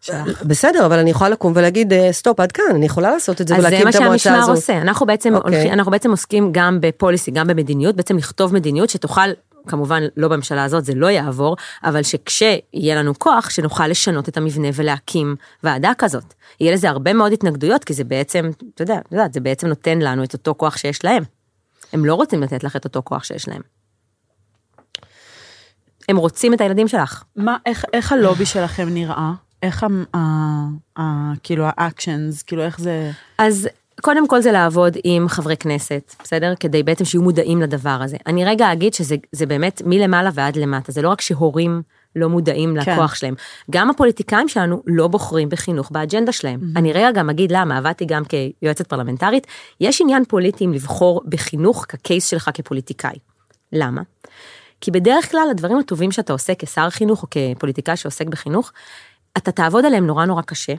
בסדר, 0.46 0.86
אבל 0.86 1.00
אני 1.00 1.10
יכולה 1.10 1.30
לקום 1.30 1.54
ולהגיד, 1.56 1.94
אה, 1.94 2.12
סטופ, 2.12 2.40
עד 2.40 2.52
כאן, 2.52 2.66
אני 2.70 2.86
יכולה 2.86 3.12
לעשות 3.12 3.42
את 3.42 3.48
זה 3.48 3.56
אז 3.56 3.62
זה 3.62 3.68
ולהקים 3.68 3.86
מה 3.86 3.90
את 3.90 3.96
המועצה 3.96 4.18
שהמשמר 4.20 4.44
הזו. 4.44 4.52
עושה, 4.52 4.78
אנחנו 4.78 5.06
בעצם, 5.06 5.36
אוקיי. 5.36 5.56
הולכים, 5.56 5.74
אנחנו 5.74 5.92
בעצם 5.92 6.12
עוסקים 6.12 6.50
גם 6.52 6.78
בפוליסי, 6.82 7.32
גם 7.32 7.48
במדיניות, 7.48 7.96
בעצם 7.96 8.18
לכתוב 8.18 8.54
מדיניות 8.54 8.90
שתוכל, 8.90 9.30
כמובן 9.68 10.04
לא 10.18 10.28
בממשלה 10.28 10.64
הזאת, 10.64 10.86
זה 10.86 10.94
לא 10.96 11.08
יעבור, 11.08 11.56
אבל 11.84 12.04
שכשיהיה 12.04 12.96
לנו 12.96 13.20
כוח, 13.20 13.50
שנוכל 13.50 13.88
לשנות 13.88 14.30
את 14.30 14.38
המבנה 14.38 14.68
ולהקים 14.74 15.36
ועדה 15.64 15.92
כזאת. 15.98 16.34
יהיה 16.60 16.74
לזה 16.74 16.90
הרבה 16.90 17.14
מאוד 17.14 17.32
התנגדויות, 17.32 17.84
כי 17.84 17.94
זה 17.94 18.04
בעצם, 18.04 18.52
אתה 18.76 18.82
יודע, 18.82 19.00
זה 19.34 19.40
בעצם 19.40 19.68
נותן 19.68 20.00
לנו 20.00 20.24
את 20.24 20.34
אותו 20.34 20.56
כוח 20.58 20.78
שיש 20.78 21.06
להם. 21.06 21.24
הם 21.94 22.06
לא 22.06 22.16
רוצים 22.16 22.44
לתת 22.44 22.64
לך 22.64 22.76
את 22.76 22.86
אותו 22.86 23.02
כוח 23.04 23.24
שיש 23.24 23.48
להם. 23.48 23.62
הם 26.10 26.18
רוצים 26.18 26.54
את 26.54 26.62
הילדים 26.62 26.88
שלך. 26.88 27.24
מה, 27.36 27.58
איך, 27.66 27.86
איך 27.94 28.12
הלובי 28.12 28.46
שלכם 28.46 28.90
נראה? 28.90 29.32
איך 29.64 29.86
ה... 30.98 31.00
כאילו 31.44 31.66
האקשנס, 31.68 32.44
כאילו 32.44 32.64
איך 32.64 32.80
זה... 32.80 33.12
אז 33.38 33.70
קודם 34.02 34.28
כל 34.28 34.42
זה 34.42 34.52
לעבוד 34.52 34.98
עם 35.04 35.28
חברי 35.28 35.58
כנסת, 35.58 36.16
בסדר? 36.24 36.54
כדי 36.60 36.84
בעצם 36.84 37.06
שיהיו 37.06 37.22
מודעים 37.22 37.62
לדבר 37.62 38.00
הזה. 38.04 38.18
אני 38.28 38.46
רגע 38.46 38.74
אגיד 38.74 38.94
שזה 38.94 39.16
זה 39.32 39.46
באמת 39.46 39.82
מלמעלה 39.86 40.30
ועד 40.34 40.56
למטה, 40.56 40.92
זה 40.92 41.02
לא 41.02 41.10
רק 41.10 41.22
שהורים 41.22 41.82
לא 42.16 42.30
מודעים 42.30 42.76
כן. 42.82 42.94
לכוח 42.94 43.16
שלהם, 43.16 43.36
גם 43.70 43.90
הפוליטיקאים 43.90 44.48
שלנו 44.48 44.82
לא 44.86 45.08
בוחרים 45.08 45.50
בחינוך 45.50 45.92
באג'נדה 45.92 46.32
שלהם. 46.32 46.60
אני 46.76 46.94
רגע 46.94 47.12
גם 47.12 47.30
אגיד 47.30 47.52
למה, 47.52 47.78
עבדתי 47.78 48.06
גם 48.06 48.24
כיועצת 48.26 48.88
פרלמנטרית, 48.88 49.48
יש 49.82 50.02
עניין 50.02 50.26
פוליטי 50.26 50.64
עם 50.64 50.74
לבחור 50.74 51.22
בחינוך 51.26 51.86
כקייס 51.90 52.28
שלך 52.28 52.50
כפוליטיקאי. 52.54 53.16
למה? 53.74 54.02
כי 54.82 54.92
בדרך 54.92 55.32
כלל 55.32 55.48
הדברים 55.52 55.78
הטובים 55.78 56.12
שאתה 56.12 56.34
עושה 56.34 56.54
כשר 56.56 56.90
חינוך 56.90 57.24
או 57.24 57.28
כפוליטיקאי 57.32 57.98
שעוסק 57.98 58.28
בחינוך, 58.28 58.72
אתה 59.38 59.52
תעבוד 59.52 59.86
עליהם 59.86 60.08
נורא 60.08 60.26
נורא 60.26 60.42
קשה. 60.42 60.74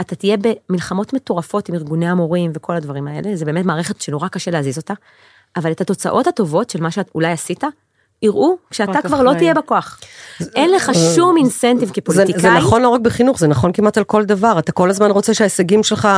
אתה 0.00 0.14
תהיה 0.16 0.36
במלחמות 0.36 1.12
מטורפות 1.12 1.68
עם 1.68 1.74
ארגוני 1.74 2.08
המורים 2.08 2.52
וכל 2.54 2.76
הדברים 2.76 3.08
האלה, 3.08 3.36
זה 3.36 3.44
באמת 3.44 3.64
מערכת 3.64 4.00
שנורא 4.00 4.28
קשה 4.28 4.50
להזיז 4.50 4.78
אותה, 4.78 4.94
אבל 5.56 5.72
את 5.72 5.80
התוצאות 5.80 6.26
הטובות 6.26 6.70
של 6.70 6.80
מה 6.80 6.90
שאת 6.90 7.10
אולי 7.14 7.32
עשית, 7.32 7.64
יראו 8.22 8.56
כשאתה 8.70 9.02
כבר 9.02 9.22
לא. 9.22 9.32
תהיה 9.32 9.54
בכוח. 9.54 10.00
אין 10.56 10.70
לך 10.70 10.92
שום 11.14 11.36
אינסנטיב 11.36 11.90
כפוליטיקאי. 11.94 12.40
זה 12.40 12.50
נכון 12.50 12.82
לא 12.82 12.88
רק 12.88 13.00
בחינוך, 13.00 13.38
זה 13.38 13.46
נכון 13.46 13.72
כמעט 13.72 13.98
על 13.98 14.04
כל 14.04 14.24
דבר, 14.24 14.58
אתה 14.58 14.72
כל 14.72 14.90
הזמן 14.90 15.10
רוצה 15.10 15.34
שההישגים 15.34 15.82
שלך 15.82 16.08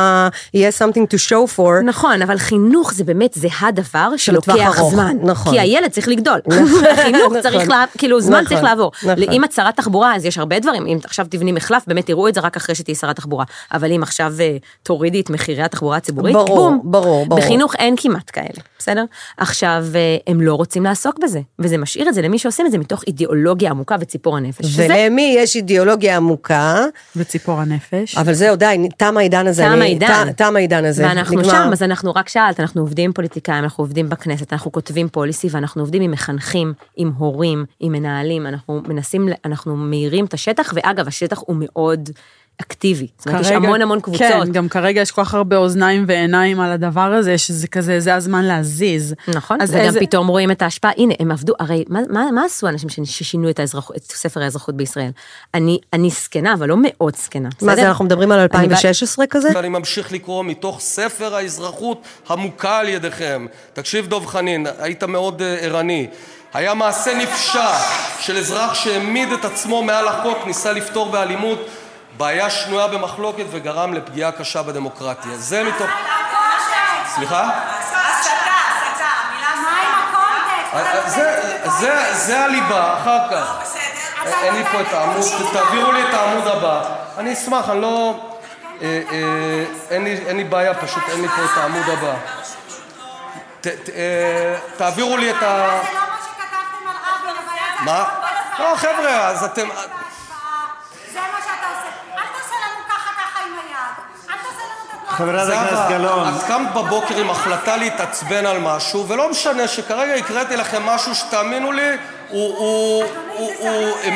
יהיה 0.55 0.71
something 0.71 1.15
to 1.15 1.31
show 1.31 1.57
for. 1.59 1.83
נכון, 1.85 2.23
אבל 2.23 2.39
חינוך 2.39 2.95
זה 2.95 3.05
באמת, 3.05 3.35
זה 3.35 3.49
הדבר 3.61 4.17
שלוקח 4.17 4.83
זמן. 4.91 5.17
נכון. 5.23 5.53
כי 5.53 5.61
הילד 5.61 5.91
צריך 5.91 6.09
לגדול. 6.09 6.41
נכון, 6.47 6.83
חינוך 7.05 7.23
נכון. 7.23 7.41
צריך, 7.41 7.69
לה, 7.69 7.85
כאילו 7.99 8.21
זמן 8.21 8.35
נכון, 8.35 8.49
צריך 8.49 8.63
לעבור. 8.63 8.93
נכון. 9.03 9.33
אם 9.33 9.45
את 9.45 9.53
שרת 9.53 9.77
תחבורה, 9.77 10.17
אז 10.17 10.25
יש 10.25 10.39
הרבה 10.39 10.59
דברים. 10.59 10.87
אם 10.87 10.99
עכשיו 11.05 11.27
תבני 11.31 11.53
מחלף, 11.53 11.83
באמת 11.87 12.07
תראו 12.07 12.29
את 12.29 12.35
זה 12.35 12.41
רק 12.41 12.57
אחרי 12.57 12.75
שתהיי 12.75 12.95
שרת 12.95 13.17
תחבורה. 13.17 13.45
אבל 13.73 13.93
אם 13.93 14.03
עכשיו 14.03 14.33
אה, 14.41 14.57
תורידי 14.83 15.21
את 15.21 15.31
מחירי 15.31 15.63
התחבורה 15.63 15.97
הציבורית, 15.97 16.35
בום. 16.35 16.81
ברור, 16.85 17.27
ברור. 17.27 17.27
בחינוך 17.27 17.75
אין 17.75 17.95
כמעט 17.97 18.31
כאלה, 18.33 18.61
בסדר? 18.79 19.05
עכשיו, 19.37 19.85
אה, 19.95 20.17
הם 20.27 20.41
לא 20.41 20.55
רוצים 20.55 20.85
לעסוק 20.85 21.19
בזה. 21.23 21.41
וזה 21.59 21.79
משאיר 21.95 22.09
את 22.09 22.15
זה 22.15 22.23
למי 22.23 22.39
שעושים 22.39 22.67
את 22.67 22.71
זה 22.71 22.79
מתוך 22.79 23.03
אידיאולוגיה 23.07 23.71
עמוקה 23.71 23.97
וציפור 24.01 24.37
הנפש. 24.37 24.67
שזה 24.67 24.87
ולמי 24.91 25.35
יש 25.39 25.57
אידיאולוגיה 25.57 26.17
עמוקה, 26.17 26.85
וציפור 27.17 27.61
הנפש. 27.61 28.17
אבל 28.17 28.33
זהו 28.33 28.57
די, 28.57 28.89
תם 28.97 29.17
העידן 29.17 29.47
הזה. 29.47 29.63
תם 29.63 29.83
העידן. 29.83 30.33
תם 30.37 30.57
העידן 30.57 30.85
הזה. 30.85 31.05
ואנחנו 31.05 31.39
נגמר. 31.39 31.51
שם, 31.51 31.69
אז 31.73 31.83
אנחנו 31.83 32.13
רק 32.15 32.29
שאלת, 32.29 32.61
אנחנו 32.61 32.81
עובדים 32.81 33.05
עם 33.05 33.13
פוליטיקאים, 33.13 33.65
אנחנו 33.65 33.85
עובדים 33.85 34.09
בכנסת, 34.09 34.53
אנחנו 34.53 34.73
כותבים 34.73 35.09
פוליסי 35.09 35.49
ואנחנו 35.51 35.83
עובדים 35.83 36.03
עם 36.03 36.11
מחנכים, 36.11 36.73
עם 36.97 37.13
הורים, 37.19 37.65
עם 37.81 37.93
מנהלים, 37.93 38.47
אנחנו 38.47 38.83
מנסים, 38.89 39.29
אנחנו 39.45 39.77
מאירים 39.77 40.25
את 40.25 40.35
השטח, 40.35 40.73
ואגב, 40.77 41.09
השטח 41.09 41.43
הוא 41.47 41.57
מאוד 41.59 42.11
אקטיבי. 42.63 43.07
זאת 43.19 43.29
אומרת, 43.29 43.41
יש 43.41 43.51
המון 43.51 43.83
המון 43.83 44.01
קבוצות. 44.01 44.21
כן, 44.29 44.53
גם 44.53 44.69
כרגע 44.69 45.01
יש 45.01 45.11
כל 45.11 45.25
כך 45.25 45.35
הרבה 45.35 45.57
אוזניים 45.57 46.05
ועיניים 46.09 46.61
על 46.61 46.73
הדבר 46.73 47.01
הזה, 47.01 47.39
שזה 47.39 47.69
כזה, 47.69 48.01
זה 48.01 48.15
הזמן 48.15 48.45
להזיז. 48.45 49.15
נכון, 49.29 49.61
אז 49.61 49.71
וגם 49.71 49.81
איזה- 49.81 50.01
פתאום 50.01 50.27
רואים 50.27 50.51
את 50.51 50.63
ההשפעה, 50.63 50.91
הנה, 50.97 51.15
הם 51.21 51.31
עבדו, 51.31 51.53
הרי 51.59 51.85
מה, 51.89 52.01
מה, 52.11 52.31
מה 52.35 52.45
עשו 52.45 52.69
אנשים 52.69 52.89
ש- 52.89 53.01
ששינו 53.05 53.51
את, 53.51 53.59
האזרח, 53.59 53.91
את 53.97 54.03
ספר 54.03 54.43
האזרחות 54.43 54.77
בישראל? 54.77 55.11
אני, 55.55 55.79
אני 55.93 56.11
זקנה, 56.11 56.55
אבל 56.55 56.69
לא 56.69 56.77
מאוד 56.83 57.17
זקנה, 57.17 57.49
מה 57.63 57.73
בסדר? 57.73 57.75
זה, 57.83 57.89
אנחנו 57.89 58.05
מדברים 58.05 58.33
על 58.33 58.39
2016 58.41 59.27
כזה? 59.27 59.49
ואני 59.55 59.69
ממשיך 59.69 60.13
לקרוא 60.13 60.45
מתוך 60.45 60.81
ספר 60.81 61.35
האזרחות 61.35 61.99
המוכה 62.29 62.79
על 62.79 62.89
ידיכם. 62.89 63.47
תקשיב, 63.73 64.07
דב 64.07 64.27
חנין, 64.27 64.67
היית 64.79 65.05
מאוד 65.05 65.43
אה, 65.43 65.55
ערני. 65.61 66.07
היה 66.55 66.75
מעשה 66.75 67.19
נפשע 67.19 67.67
של 68.21 68.37
אזרח 68.37 68.75
שהעמיד 68.75 69.33
את 69.33 69.45
עצמו 69.45 69.83
מעל 69.83 70.09
החוק, 70.09 70.39
ניסה 70.47 70.73
לפתור 70.73 71.11
באלימות 71.11 71.59
בעיה 72.17 72.51
שנויה 72.51 72.87
במחלוקת 72.89 73.45
וגרם 73.51 73.95
לפגיעה 73.95 74.33
קשה 74.33 74.63
בדמוקרטיה. 74.63 75.37
זה 75.37 75.63
מתוך... 75.65 75.87
סליחה? 77.15 77.51
אה, 80.75 81.09
זה- 81.11 81.59
זה- 81.81 82.15
זה 82.15 82.45
הליבה, 82.45 82.95
אחר 83.01 83.19
כך. 83.31 83.57
אין 84.43 84.55
לי 84.55 84.65
פה 84.65 84.81
את 84.81 84.93
העמוד, 84.93 85.25
תעבירו 85.53 85.93
לי 85.93 86.03
את 86.09 86.15
העמוד 86.15 86.47
הבא. 86.47 86.83
אני 87.19 87.33
אשמח, 87.33 87.71
אני 87.71 87.81
לא... 87.83 88.15
אה, 88.83 89.01
אה, 89.13 89.65
אין 89.91 90.05
לי- 90.37 90.45
בעיה, 90.45 90.75
פשוט 90.75 91.03
אין 91.09 91.23
לי 91.23 91.29
פה 91.29 91.45
את 91.45 91.59
העמוד 91.59 91.89
הבא. 91.89 92.15
ת- 93.61 93.67
ת- 93.67 93.89
אה, 93.89 94.57
תעבירו 94.77 95.17
לי 95.17 95.31
את 95.31 95.43
ה... 95.43 95.81
זה 95.83 95.93
לא 95.95 96.01
מה 96.01 96.17
שכתבתם 96.25 96.89
על 96.89 96.97
רבין, 96.97 97.37
אבל 97.37 97.85
מה? 97.85 98.05
לא, 98.59 98.77
חבר'ה, 98.77 99.27
אז 99.29 99.45
אתם... 99.45 99.69
זה 101.13 101.21
מה 101.21 101.39
שאתה 101.41 101.67
עושה. 101.71 101.89
אל 102.17 102.27
תעשה 102.39 102.55
לנו 102.65 102.85
ככה 102.89 103.11
ככה 103.19 103.41
עם 103.47 103.53
היד. 103.53 103.95
אל 104.31 104.37
תעשה 104.37 104.63
לנו 104.65 104.85
את 104.85 104.95
התנועה 104.95 105.03
חברת 105.03 105.03
זהבה, 105.03 105.03
הכנסת 105.03 105.03
גלאון. 105.03 105.04
את 105.04 105.04
קמת 106.49 106.69
בבוקר 106.77 107.17
עם 107.21 107.31
החלטה 107.31 107.77
להתעצבן 107.77 108.47
על 108.47 108.61
משהו, 108.61 109.09
ולא 109.09 109.31
משנה 109.31 109.69
שכרגע 109.69 110.15
הקראתי 110.15 110.57
לכם 110.57 110.83
משהו 110.83 111.15
שתאמינו 111.15 111.73
לי, 111.73 111.91
הוא, 112.31 113.05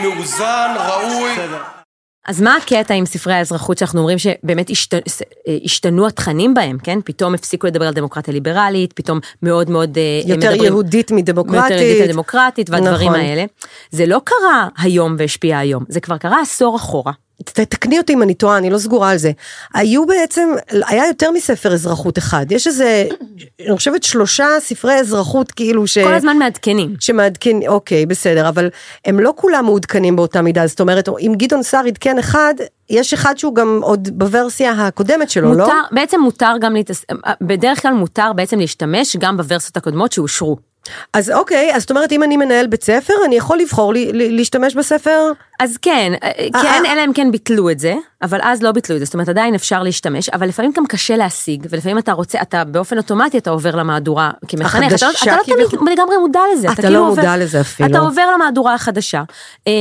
מאוזן, 0.03 0.75
ראוי. 0.89 1.31
אז 2.29 2.41
מה 2.41 2.57
הקטע 2.57 2.95
עם 2.95 3.07
ספרי 3.07 3.35
האזרחות 3.35 3.79
שאנחנו 3.79 3.99
אומרים 4.01 4.19
שבאמת 4.19 4.71
השת... 4.71 4.95
השתנו 5.65 6.07
התכנים 6.07 6.55
בהם, 6.55 6.79
כן? 6.83 6.99
פתאום 7.05 7.35
הפסיקו 7.35 7.67
לדבר 7.67 7.87
על 7.87 7.95
דמוקרטיה 7.95 8.35
ליברלית, 8.35 8.93
פתאום 8.93 9.19
מאוד 9.43 9.71
מאוד... 9.71 9.99
אה, 9.99 10.21
יותר 10.25 10.51
מדברים- 10.51 10.65
יהודית 10.65 11.11
מדמוקרטית. 11.11 11.71
יותר 11.71 11.83
יהודית 11.83 12.09
מדמוקרטית 12.09 12.71
והדברים 12.71 13.09
נכון. 13.09 13.21
האלה. 13.21 13.45
זה 13.91 14.07
לא 14.07 14.21
קרה 14.25 14.69
היום 14.79 15.17
והשפיע 15.19 15.59
היום, 15.59 15.85
זה 15.89 16.01
כבר 16.01 16.19
קרה 16.19 16.41
עשור 16.41 16.77
אחורה. 16.77 17.13
תקני 17.45 17.99
אותי 17.99 18.13
אם 18.13 18.23
אני 18.23 18.35
טועה, 18.35 18.59
אני 18.59 18.71
לא 18.71 18.79
סגורה 18.79 19.11
על 19.11 19.19
זה. 19.19 19.33
היו 19.75 20.07
בעצם, 20.07 20.49
היה 20.87 21.07
יותר 21.07 21.31
מספר 21.31 21.73
אזרחות 21.73 22.19
אחד. 22.19 22.53
יש 22.53 22.67
איזה, 22.67 23.07
אני 23.67 23.77
חושבת 23.77 24.03
שלושה 24.03 24.47
ספרי 24.61 24.95
אזרחות 24.95 25.53
כאילו 25.53 25.87
ש... 25.87 25.99
כל 25.99 26.15
הזמן 26.15 26.39
מעדכנים. 26.39 26.95
שמעדכן, 27.01 27.57
אוקיי, 27.69 28.07
בסדר, 28.07 28.49
אבל 28.49 28.71
הם 29.05 29.21
לא 29.21 29.33
כולם 29.37 29.65
מעודכנים 29.65 30.17
באותה 30.17 30.43
מידה, 30.43 30.67
זאת 30.67 30.81
אומרת, 30.81 31.09
אם 31.21 31.35
גדעון 31.37 31.63
סער 31.63 31.87
עדכן 31.87 32.19
אחד, 32.19 32.55
יש 32.91 33.15
אחד 33.15 33.39
שהוא 33.39 33.55
גם 33.55 33.81
עוד 33.83 34.09
בוורסיה 34.13 34.73
הקודמת 34.73 35.31
שלו, 35.31 35.55
לא? 35.55 35.65
מותר, 35.65 35.81
בעצם 35.93 36.21
מותר 36.21 36.53
גם 36.61 36.75
להתעס... 36.75 37.05
בדרך 37.41 37.83
כלל 37.83 37.93
מותר 37.93 38.33
בעצם 38.33 38.59
להשתמש 38.59 39.17
גם 39.17 39.37
בוורסיות 39.37 39.77
הקודמות 39.77 40.13
שאושרו. 40.13 40.57
אז 41.13 41.31
אוקיי, 41.31 41.75
אז 41.75 41.83
זאת 41.83 41.91
אומרת, 41.91 42.13
אם 42.13 42.23
אני 42.23 42.37
מנהל 42.37 42.67
בית 42.67 42.85
ספר, 42.85 43.13
אני 43.25 43.37
יכול 43.37 43.59
לבחור 43.59 43.93
לי, 43.93 44.13
לי, 44.13 44.31
להשתמש 44.31 44.75
בספר? 44.75 45.33
אז 45.59 45.77
כן, 45.83 46.13
אה, 46.23 46.31
כן, 46.63 46.85
אה. 46.87 46.93
אלא 46.93 47.05
אם 47.05 47.13
כן 47.13 47.33
ביטלו 47.33 47.71
את 47.71 47.79
זה, 47.79 47.95
אבל 48.23 48.39
אז 48.43 48.63
לא 48.63 48.73
ביטלו 48.73 48.95
את 48.97 49.01
זה, 49.01 49.05
זאת 49.05 49.15
אומרת 49.15 49.29
עדיין 49.29 49.55
אפשר 49.55 49.83
להשתמש, 49.83 50.29
אבל 50.29 50.49
לפעמים 50.49 50.73
גם 50.77 50.87
קשה 50.87 51.17
להשיג, 51.17 51.67
ולפעמים 51.71 51.99
אתה 51.99 52.13
רוצה, 52.13 52.43
אתה 52.43 52.65
באופן 52.65 52.97
אוטומטי 52.99 53.39
אתה 53.39 53.51
עובר 53.51 53.77
למהדורה 53.77 54.31
כמחנך, 54.49 54.93
אתה, 54.95 55.07
לא- 55.07 55.13
אתה 55.23 55.37
לא 55.37 55.43
תמיד 55.55 55.67
כביכול? 55.69 55.89
לגמרי 55.93 56.17
מודע 56.17 56.41
לזה, 56.55 56.67
אתה 56.73 56.83
כאילו 56.83 56.95
לא 56.95 56.99
עובר- 57.09 57.23
מודע 57.23 57.37
לזה 57.37 57.61
אפילו. 57.61 57.89
אתה 57.89 57.99
עובר 57.99 58.23
למהדורה 58.35 58.75
החדשה, 58.75 59.23
אמ, 59.67 59.73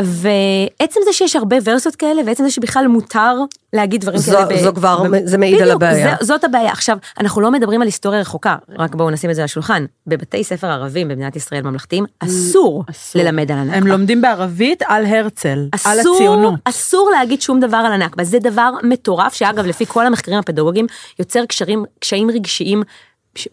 ועצם 0.00 1.00
זה 1.04 1.12
שיש 1.12 1.36
הרבה 1.36 1.56
ורסיות 1.64 1.96
כאלה, 1.96 2.22
ועצם 2.26 2.44
זה 2.44 2.50
שבכלל 2.50 2.86
מותר 2.88 3.34
להגיד 3.72 4.00
דברים 4.00 4.18
זו- 4.18 4.32
כאלה, 4.32 4.44
ב- 4.46 4.56
זו 4.64 4.74
כבר- 4.74 5.02
ב- 5.12 5.24
זה 5.26 5.38
מעיד 5.38 5.62
על 5.62 5.70
הבעיה. 5.70 6.16
זה- 6.20 6.26
זאת 6.26 6.44
הבעיה. 6.44 6.72
עכשיו, 6.72 6.98
אנחנו 7.20 7.40
לא 7.40 7.50
מדברים 7.50 7.80
על 7.80 7.86
היסטוריה 7.88 8.20
רחוקה, 8.20 8.56
רק 8.78 8.94
בואו 8.94 9.10
נשים 9.10 9.30
את 9.30 9.34
זה 9.34 9.40
על 9.40 9.44
השולחן, 9.44 9.84
בבתי 10.06 10.44
ספר 10.44 10.66
ערבים 10.66 11.08
במדינת 11.08 11.36
ישראל 11.36 11.62
ממלכתיים, 11.62 12.04
אסור 12.20 12.84
אסור. 12.90 13.22
ללמד 13.22 13.52
על 13.52 13.58
הנכבה. 13.58 13.76
הם 13.76 13.86
לומדים 13.86 14.20
בערבית 14.22 14.82
על 14.86 15.04
הרצל, 15.16 15.68
על 15.84 16.00
אסור, 16.00 16.16
הציונות. 16.16 16.54
אסור 16.64 17.10
להגיד 17.10 17.42
שום 17.42 17.60
דבר 17.60 17.76
על 17.76 17.92
הנכבה, 17.92 18.24
זה 18.24 18.38
דבר 18.38 18.70
מטורף, 18.82 19.34
שאגב, 19.34 19.66
לפי 19.66 19.86
כל 19.86 20.06
המחקרים 20.06 20.38
הפדגוגיים, 20.38 20.86
יוצר 21.18 21.44
קשרים, 21.44 21.84
קשיים 21.98 22.30
רגשיים 22.30 22.82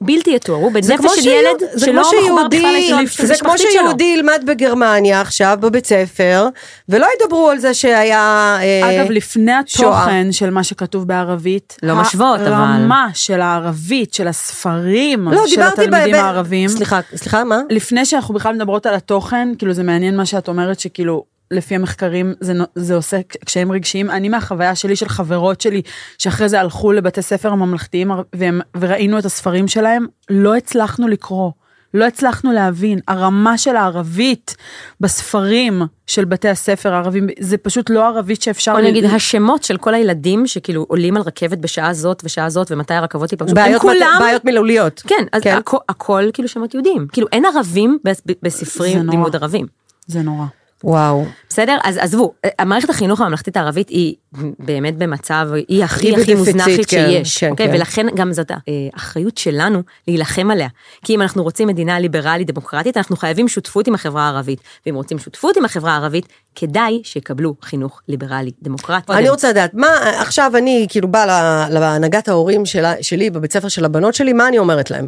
בלתי 0.02 0.36
יתוארו 0.36 0.72
בנפש 0.72 1.16
של 1.16 1.30
ילד 1.30 1.60
זה 1.74 1.86
שלא 1.86 2.02
מחובר 2.02 2.48
בכלל 2.48 2.72
להיסטוריה 2.72 3.28
זה 3.28 3.36
כמו. 3.40 3.58
שיהודי 3.58 4.04
ילמד 4.04 4.44
בגרמניה 4.46 5.22
עכשיו 5.22 5.58
בבית 5.62 5.86
ספר, 5.86 6.48
ולא 6.90 7.08
ידברו 7.16 7.50
על 7.50 7.58
זה 7.60 7.74
שהיה... 7.74 8.58
אה, 8.62 9.02
אגב, 9.02 9.12
לפני 9.12 9.52
שואה. 9.66 10.02
התוכן 10.02 10.32
של 10.32 10.50
מה 10.50 10.64
שכתוב 10.64 11.08
בערבית, 11.08 11.78
לא 11.84 11.96
משוות, 11.96 12.40
אבל- 12.40 12.52
הרמה 12.52 13.08
של 13.14 13.42
הערבית, 13.42 14.14
של 14.14 14.28
הספרים 14.28 15.28
לא, 15.28 15.48
של 15.48 15.62
התלמידים 15.62 16.16
הערבים, 16.16 16.70
סליחה, 16.70 17.00
סליחה, 17.16 17.44
מה? 17.44 17.60
לפני 17.70 18.06
שאנחנו 18.06 18.34
בכלל 18.34 18.56
מדברות 18.56 18.86
על 18.86 18.94
התוכן, 18.94 19.50
כאילו 19.58 19.74
זה 19.74 19.84
מעניין 19.84 20.18
מה 20.18 20.26
שאת 20.26 20.48
אומרת, 20.48 20.80
שכאילו, 20.80 21.24
לפי 21.52 21.76
המחקרים 21.76 22.34
זה, 22.40 22.54
זה 22.76 22.96
עושה 22.96 23.18
קשיים 23.46 23.72
רגשיים. 23.72 24.10
אני 24.12 24.30
מהחוויה 24.30 24.76
שלי, 24.76 24.96
של 24.96 25.10
חברות 25.10 25.62
שלי, 25.62 25.82
שאחרי 26.18 26.50
זה 26.50 26.60
הלכו 26.60 26.92
לבתי 26.92 27.22
ספר 27.22 27.50
הממלכתיים 27.52 28.12
והם, 28.34 28.62
וראינו 28.80 29.20
את 29.20 29.26
הספרים 29.26 29.68
שלהם, 29.68 30.06
לא 30.30 30.56
הצלחנו 30.56 31.08
לקרוא. 31.08 31.52
לא 31.94 32.06
הצלחנו 32.06 32.52
להבין, 32.52 33.00
הרמה 33.08 33.58
של 33.58 33.76
הערבית 33.76 34.56
בספרים 35.02 35.82
של 36.08 36.26
בתי 36.26 36.50
הספר 36.50 36.94
הערבים, 36.94 37.28
זה 37.40 37.58
פשוט 37.58 37.90
לא 37.90 38.08
ערבית 38.08 38.42
שאפשר... 38.42 38.72
בוא 38.72 38.80
ל- 38.82 38.88
נגיד, 38.88 39.06
השמות 39.06 39.64
של 39.64 39.78
כל 39.78 39.94
הילדים 39.94 40.48
שכאילו 40.48 40.86
עולים 40.90 41.18
על 41.18 41.24
רכבת 41.24 41.58
בשעה 41.58 41.94
זאת 41.94 42.22
ושעה 42.26 42.50
זאת 42.50 42.72
ומתי 42.72 42.94
הרכבות 42.94 43.32
ייפגשו, 43.32 43.56
בעיות 43.56 43.82
כולם, 43.82 44.18
בעיות 44.20 44.46
מילוליות. 44.46 45.02
כן, 45.08 45.26
אז 45.32 45.42
כן. 45.42 45.58
הכל, 45.58 45.78
הכל 45.90 46.30
כאילו 46.34 46.48
שמות 46.48 46.74
יהודים, 46.74 47.08
כאילו 47.12 47.28
אין 47.32 47.44
ערבים 47.46 47.98
בס- 48.04 48.22
בספרי 48.44 48.90
זה 48.94 49.00
נורא. 49.00 49.12
לימוד 49.12 49.36
ערבים. 49.36 49.66
זה 50.08 50.22
נורא. 50.22 50.46
וואו. 50.84 51.26
בסדר? 51.50 51.78
אז 51.84 51.98
עזבו, 51.98 52.34
המערכת 52.60 52.90
החינוך 52.90 53.22
הממלכתית 53.22 53.58
הערבית 53.58 53.90
היא 53.90 54.16
באמת 54.60 54.98
במצב, 54.98 55.50
היא 55.68 55.84
הכי 55.84 56.08
היא 56.08 56.18
הכי 56.18 56.36
מוזנחת 56.36 56.68
כן, 56.68 57.08
שיש, 57.10 57.38
כן, 57.38 57.50
אוקיי? 57.52 57.68
כן. 57.68 57.76
ולכן 57.76 58.08
גם 58.16 58.34
זאת 58.34 58.52
האחריות 58.94 59.38
שלנו 59.38 59.82
להילחם 60.08 60.52
עליה. 60.52 60.68
כי 61.06 61.16
אם 61.16 61.22
אנחנו 61.22 61.44
רוצים 61.44 61.68
מדינה 61.68 62.00
ליברלית 62.00 62.52
דמוקרטית, 62.52 62.98
אנחנו 62.98 63.16
חייבים 63.16 63.48
שותפות 63.48 63.88
עם 63.88 63.96
החברה 63.96 64.24
הערבית. 64.24 64.60
ואם 64.86 64.96
רוצים 64.96 65.20
שותפות 65.20 65.58
עם 65.58 65.66
החברה 65.66 65.92
הערבית, 65.92 66.26
כדאי 66.56 67.02
שיקבלו 67.04 67.56
חינוך 67.62 68.02
ליברלי 68.08 68.52
דמוקרטי. 68.62 69.14
אני 69.14 69.30
רוצה 69.30 69.50
לדעת, 69.50 69.74
מה, 69.74 69.88
עכשיו 70.22 70.52
אני 70.58 70.86
כאילו 70.90 71.08
באה 71.08 71.26
לה- 71.26 71.68
להנהגת 71.70 72.28
ההורים 72.28 72.66
שלה, 72.66 72.94
שלי 73.02 73.30
בבית 73.30 73.54
ספר 73.54 73.68
של 73.68 73.86
הבנות 73.86 74.14
שלי, 74.14 74.34
מה 74.34 74.48
אני 74.48 74.58
אומרת 74.58 74.92
להם? 74.92 75.08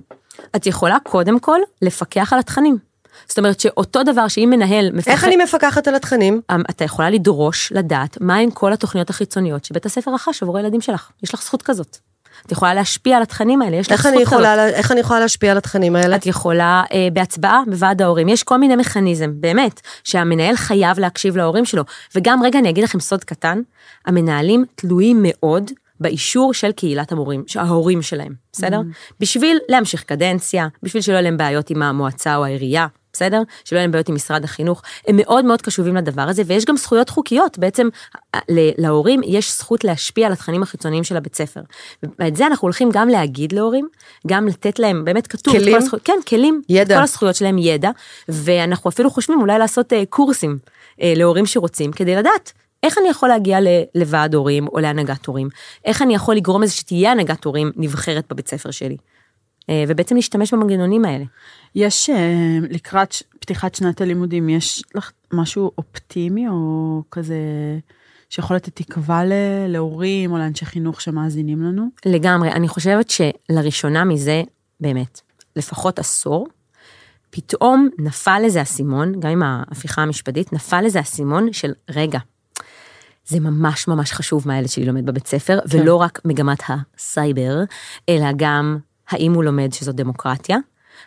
את 0.56 0.66
יכולה 0.68 0.98
קודם 1.04 1.40
כל 1.40 1.60
לפקח 1.82 2.34
על 2.34 2.40
התכנים. 2.40 2.93
זאת 3.28 3.38
אומרת 3.38 3.60
שאותו 3.60 4.04
דבר 4.04 4.28
שאם 4.28 4.50
מנהל 4.52 4.90
מפחד... 4.94 5.12
איך 5.12 5.24
אני 5.24 5.36
מפקחת 5.36 5.88
על 5.88 5.96
התכנים? 5.96 6.42
אמ, 6.52 6.62
אתה 6.70 6.84
יכולה 6.84 7.10
לדרוש 7.10 7.72
לדעת 7.76 8.18
מהן 8.22 8.50
כל 8.54 8.74
התוכניות 8.74 9.10
החיצוניות 9.10 9.66
שבית 9.66 9.86
הספר 9.86 10.14
רכש 10.14 10.44
עבור 10.44 10.58
הילדים 10.58 10.82
שלך. 10.82 11.10
יש 11.24 11.34
לך 11.34 11.44
זכות 11.44 11.62
כזאת. 11.62 11.98
את 12.46 12.52
יכולה 12.52 12.74
להשפיע 12.74 13.18
על 13.18 13.24
התכנים 13.24 13.62
האלה, 13.62 13.78
יש 13.78 13.92
לך 13.92 14.00
זכות 14.02 14.12
כזאת. 14.14 14.22
יכולה, 14.28 14.56
לה- 14.56 14.68
איך 14.68 14.92
אני 14.92 15.00
יכולה 15.00 15.20
להשפיע 15.20 15.52
על 15.52 15.58
התכנים 15.58 15.96
האלה? 15.96 16.16
את 16.16 16.26
יכולה 16.26 16.84
אה, 16.94 17.08
בהצבעה 17.14 17.62
בוועד 17.68 18.02
ההורים, 18.02 18.30
יש 18.30 18.44
כל 18.44 18.58
מיני 18.58 18.76
מכניזם, 18.76 19.32
באמת, 19.36 19.82
שהמנהל 20.04 20.56
חייב 20.56 21.00
להקשיב 21.00 21.38
להורים 21.38 21.66
שלו. 21.66 21.84
וגם 22.16 22.44
רגע 22.44 22.60
אני 22.60 22.70
אגיד 22.70 22.84
לכם 22.84 23.00
סוד 23.00 23.24
קטן, 23.24 23.62
המנהלים 24.06 24.66
תלויים 24.76 25.20
מאוד 25.24 25.72
באישור 26.00 26.54
של 26.54 26.72
קהילת 26.72 27.12
המורים, 27.12 27.44
ההורים 27.56 28.02
שלהם, 28.02 28.34
בסדר? 28.54 28.80
בשביל 29.20 29.58
להמשיך 29.70 30.04
קדנציה, 30.04 30.68
בשביל 30.84 31.02
שלא 31.04 31.14
יהיו 31.14 31.24
להם 31.24 31.38
בעיות 31.38 31.70
עם 31.70 31.82
המועצה 31.82 32.36
או 32.36 32.46
העירייה. 32.46 32.88
בסדר? 33.14 33.42
שלא 33.66 33.78
יהיו 33.78 33.84
להם 33.84 33.92
בעיות 33.92 34.10
עם 34.10 34.16
משרד 34.16 34.44
החינוך, 34.44 34.82
הם 35.08 35.16
מאוד 35.18 35.46
מאוד 35.46 35.62
קשובים 35.62 35.96
לדבר 35.96 36.22
הזה, 36.22 36.44
ויש 36.46 36.66
גם 36.66 36.78
זכויות 36.78 37.10
חוקיות, 37.10 37.58
בעצם 37.58 37.90
להורים 38.50 39.22
יש 39.26 39.58
זכות 39.58 39.84
להשפיע 39.84 40.28
על 40.28 40.34
התכנים 40.34 40.64
החיצוניים 40.64 41.04
של 41.04 41.18
הבית 41.18 41.36
ספר. 41.36 41.62
ואת 42.20 42.36
זה 42.36 42.48
אנחנו 42.48 42.66
הולכים 42.66 42.90
גם 42.94 43.10
להגיד 43.10 43.52
להורים, 43.52 43.88
גם 44.28 44.48
לתת 44.48 44.80
להם, 44.80 45.06
באמת 45.06 45.28
כתוב, 45.28 45.54
כלים? 45.54 45.76
כל 45.76 45.82
הזכויות, 45.82 46.06
כן, 46.06 46.18
כלים, 46.28 46.62
ידע. 46.70 46.98
כל 46.98 47.04
הזכויות 47.04 47.36
שלהם 47.36 47.58
ידע, 47.58 47.90
ואנחנו 48.30 48.90
אפילו 48.90 49.10
חושבים 49.10 49.42
אולי 49.42 49.60
לעשות 49.60 49.94
אה, 49.94 50.04
קורסים 50.10 50.58
אה, 51.02 51.14
להורים 51.16 51.46
שרוצים, 51.46 51.92
כדי 51.92 52.16
לדעת 52.16 52.54
איך 52.84 52.98
אני 52.98 53.10
יכול 53.10 53.30
להגיע 53.30 53.58
לוועד 53.96 54.36
הורים 54.36 54.68
או 54.68 54.80
להנהגת 54.80 55.26
הורים, 55.26 55.50
איך 55.86 56.02
אני 56.02 56.16
יכול 56.16 56.36
לגרום 56.36 56.64
לזה 56.64 56.74
שתהיה 56.74 57.12
הנהגת 57.12 57.44
הורים 57.44 57.72
נבחרת 57.76 58.24
בבית 58.30 58.48
ספר 58.48 58.72
שלי. 58.72 58.98
אה, 59.70 59.84
ובעצם 59.88 60.16
להשתמש 60.16 60.54
במנגנונים 60.54 61.06
האלה. 61.06 61.26
יש 61.76 62.10
אה, 62.10 62.58
לקראת 62.70 63.14
פתיחת 63.40 63.76
שנת 63.76 64.02
הלימודים, 64.02 64.50
יש 64.50 64.84
לך 64.96 65.12
משהו 65.34 65.72
אופטימי 65.78 66.50
או 66.50 67.02
כזה 67.12 67.38
שיכול 68.30 68.56
לתת 68.56 68.76
תקווה 68.76 69.22
להורים 69.68 70.32
או 70.32 70.38
לאנשי 70.38 70.66
חינוך 70.66 71.02
שמאזינים 71.02 71.64
לנו? 71.64 71.88
לגמרי, 72.06 72.52
אני 72.52 72.68
חושבת 72.68 73.10
שלראשונה 73.10 74.04
מזה, 74.04 74.44
באמת, 74.80 75.22
לפחות 75.56 76.00
עשור, 76.00 76.48
פתאום 77.30 77.90
נפל 78.00 78.40
לזה 78.46 78.60
האסימון, 78.60 79.20
גם 79.20 79.30
עם 79.30 79.44
ההפיכה 79.44 80.02
המשפטית, 80.02 80.54
נפל 80.54 80.82
לזה 80.82 81.00
האסימון 81.00 81.54
של 81.54 81.74
רגע, 81.90 82.20
זה 83.26 83.40
ממש 83.40 83.88
ממש 83.88 84.12
חשוב 84.12 84.48
מה 84.48 84.54
הילד 84.54 84.70
שלי 84.70 84.86
לומד 84.86 85.06
בבית 85.06 85.28
ספר, 85.28 85.60
כן. 85.70 85.80
ולא 85.80 85.96
רק 85.96 86.20
מגמת 86.26 86.64
הסייבר, 86.70 87.60
אלא 88.10 88.28
גם 88.36 88.78
האם 89.10 89.34
הוא 89.34 89.44
לומד 89.44 89.74
שזו 89.74 89.92
דמוקרטיה, 89.92 90.58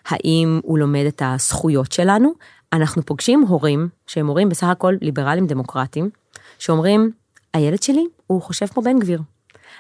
האם 0.07 0.61
הוא 0.63 0.79
לומד 0.79 1.05
את 1.09 1.23
הזכויות 1.25 1.93
שלנו. 1.93 2.33
אנחנו 2.73 3.07
פוגשים 3.07 3.43
הורים, 3.43 3.89
שהם 4.07 4.27
הורים 4.27 4.49
בסך 4.49 4.67
הכל 4.67 4.95
ליברלים 5.01 5.47
דמוקרטיים, 5.47 6.11
שאומרים, 6.59 7.11
הילד 7.55 7.83
שלי, 7.83 8.07
הוא 8.27 8.43
חושב 8.43 8.67
כמו 8.67 8.83
בן 8.83 8.99
גביר. 8.99 9.21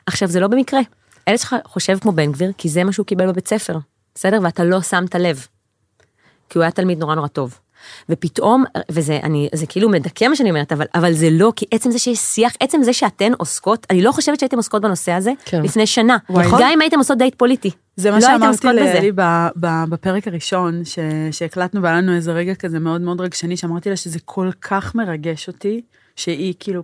עכשיו, 0.06 0.28
זה 0.28 0.40
לא 0.40 0.48
במקרה. 0.48 0.80
הילד 1.26 1.38
שלך 1.38 1.56
חושב 1.64 1.98
כמו 1.98 2.12
בן 2.12 2.32
גביר, 2.32 2.52
כי 2.58 2.68
זה 2.68 2.84
מה 2.84 2.92
שהוא 2.92 3.06
קיבל 3.06 3.26
בבית 3.26 3.48
ספר, 3.48 3.78
בסדר? 4.14 4.38
ואתה 4.42 4.64
לא 4.64 4.82
שמת 4.82 5.14
לב. 5.14 5.46
כי 6.48 6.58
הוא 6.58 6.62
היה 6.62 6.70
תלמיד 6.70 6.98
נורא 6.98 7.14
נורא 7.14 7.28
טוב. 7.28 7.58
ופתאום, 8.08 8.64
וזה 8.90 9.18
אני, 9.22 9.48
זה 9.54 9.66
כאילו 9.66 9.88
מדכא 9.88 10.28
מה 10.28 10.36
שאני 10.36 10.50
אומרת, 10.50 10.72
אבל, 10.72 10.86
אבל 10.94 11.12
זה 11.12 11.28
לא, 11.30 11.52
כי 11.56 11.66
עצם 11.70 11.90
זה 11.90 11.98
שיש 11.98 12.18
שיח, 12.18 12.52
עצם 12.60 12.82
זה 12.82 12.92
שאתן 12.92 13.32
עוסקות, 13.38 13.86
אני 13.90 14.02
לא 14.02 14.12
חושבת 14.12 14.40
שהייתם 14.40 14.56
עוסקות 14.56 14.82
בנושא 14.82 15.12
הזה 15.12 15.32
כן. 15.44 15.62
לפני 15.62 15.86
שנה. 15.86 16.16
וואי. 16.30 16.46
גם 16.50 16.70
אם 16.74 16.80
הייתם 16.80 16.98
עושות 16.98 17.18
דייט 17.18 17.34
פוליטי. 17.34 17.70
זה 17.96 18.10
מה 18.10 18.16
לא 18.16 18.20
שאמרתי. 18.22 18.66
לאלי 18.66 19.12
בפרק 19.88 20.28
הראשון, 20.28 20.84
ש- 20.84 20.98
שהקלטנו 21.30 21.82
והיה 21.82 21.96
לנו 21.96 22.12
איזה 22.12 22.32
רגע 22.32 22.54
כזה 22.54 22.78
מאוד 22.78 23.00
מאוד 23.00 23.20
רגשני, 23.20 23.56
שאמרתי 23.56 23.90
לה 23.90 23.96
שזה 23.96 24.18
כל 24.24 24.50
כך 24.62 24.94
מרגש 24.94 25.48
אותי, 25.48 25.80
שהיא 26.16 26.54
כאילו 26.58 26.82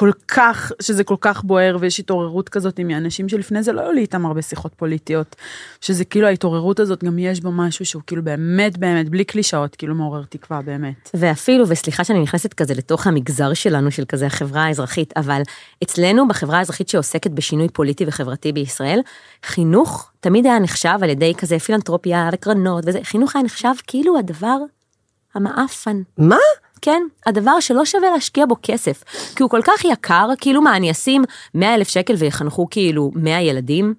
כל- 0.00 0.10
כך, 0.28 0.72
שזה 0.82 1.04
כל 1.04 1.16
כך 1.20 1.44
בוער 1.44 1.76
ויש 1.80 2.00
התעוררות 2.00 2.48
כזאת 2.48 2.80
מאנשים 2.80 3.28
שלפני 3.28 3.62
זה 3.62 3.72
לא 3.72 3.80
היו 3.80 3.92
לי 3.92 4.00
איתם 4.00 4.26
הרבה 4.26 4.42
שיחות 4.42 4.74
פוליטיות. 4.74 5.36
שזה 5.80 6.04
כאילו 6.04 6.26
ההתעוררות 6.26 6.80
הזאת 6.80 7.04
גם 7.04 7.18
יש 7.18 7.40
בה 7.40 7.50
משהו 7.50 7.84
שהוא 7.86 8.02
כאילו 8.06 8.22
באמת 8.24 8.78
באמת 8.78 9.08
בלי 9.08 9.24
קלישאות 9.24 9.76
כאילו 9.76 9.94
מעורר 9.94 10.22
תקווה 10.28 10.62
באמת. 10.62 11.10
ואפילו, 11.14 11.64
וסליחה 11.68 12.04
שאני 12.04 12.20
נכנסת 12.20 12.54
כזה 12.54 12.74
לתוך 12.74 13.06
המגזר 13.06 13.54
שלנו, 13.54 13.90
של 13.90 14.04
כזה 14.04 14.26
החברה 14.26 14.64
האזרחית, 14.64 15.12
אבל 15.16 15.42
אצלנו, 15.82 16.28
בחברה 16.28 16.58
האזרחית 16.58 16.88
שעוסקת 16.88 17.30
בשינוי 17.30 17.68
פוליטי 17.68 18.04
וחברתי 18.06 18.52
בישראל, 18.52 19.00
חינוך 19.44 20.10
תמיד 20.20 20.46
היה 20.46 20.58
נחשב 20.58 20.98
על 21.02 21.10
ידי 21.10 21.34
כזה 21.38 21.58
פילנטרופיה 21.58 22.30
וקרנות 22.32 22.84
וזה, 22.86 22.98
חינוך 23.02 23.36
היה 23.36 23.44
נחשב 23.44 23.72
כאילו 23.86 24.18
הדבר 24.18 24.56
המעפן. 25.34 26.02
מה? 26.18 26.36
כן, 26.82 27.02
הדבר 27.26 27.60
שלא 27.60 27.84
שווה 27.84 28.10
להשקיע 28.14 28.46
בו 28.46 28.56
כסף, 28.62 29.04
כי 29.36 29.42
הוא 29.42 29.50
כל 29.50 29.60
כך 29.64 29.84
יקר, 29.84 30.28
כאילו 30.40 30.62
מה, 30.62 30.76
אני 30.76 30.90
אשים 30.90 31.24
100 31.54 31.74
אלף 31.74 31.88
שקל 31.88 32.14
ויחנכו 32.18 32.66
כאילו 32.70 33.10
100 33.14 33.40
ילדים? 33.40 33.94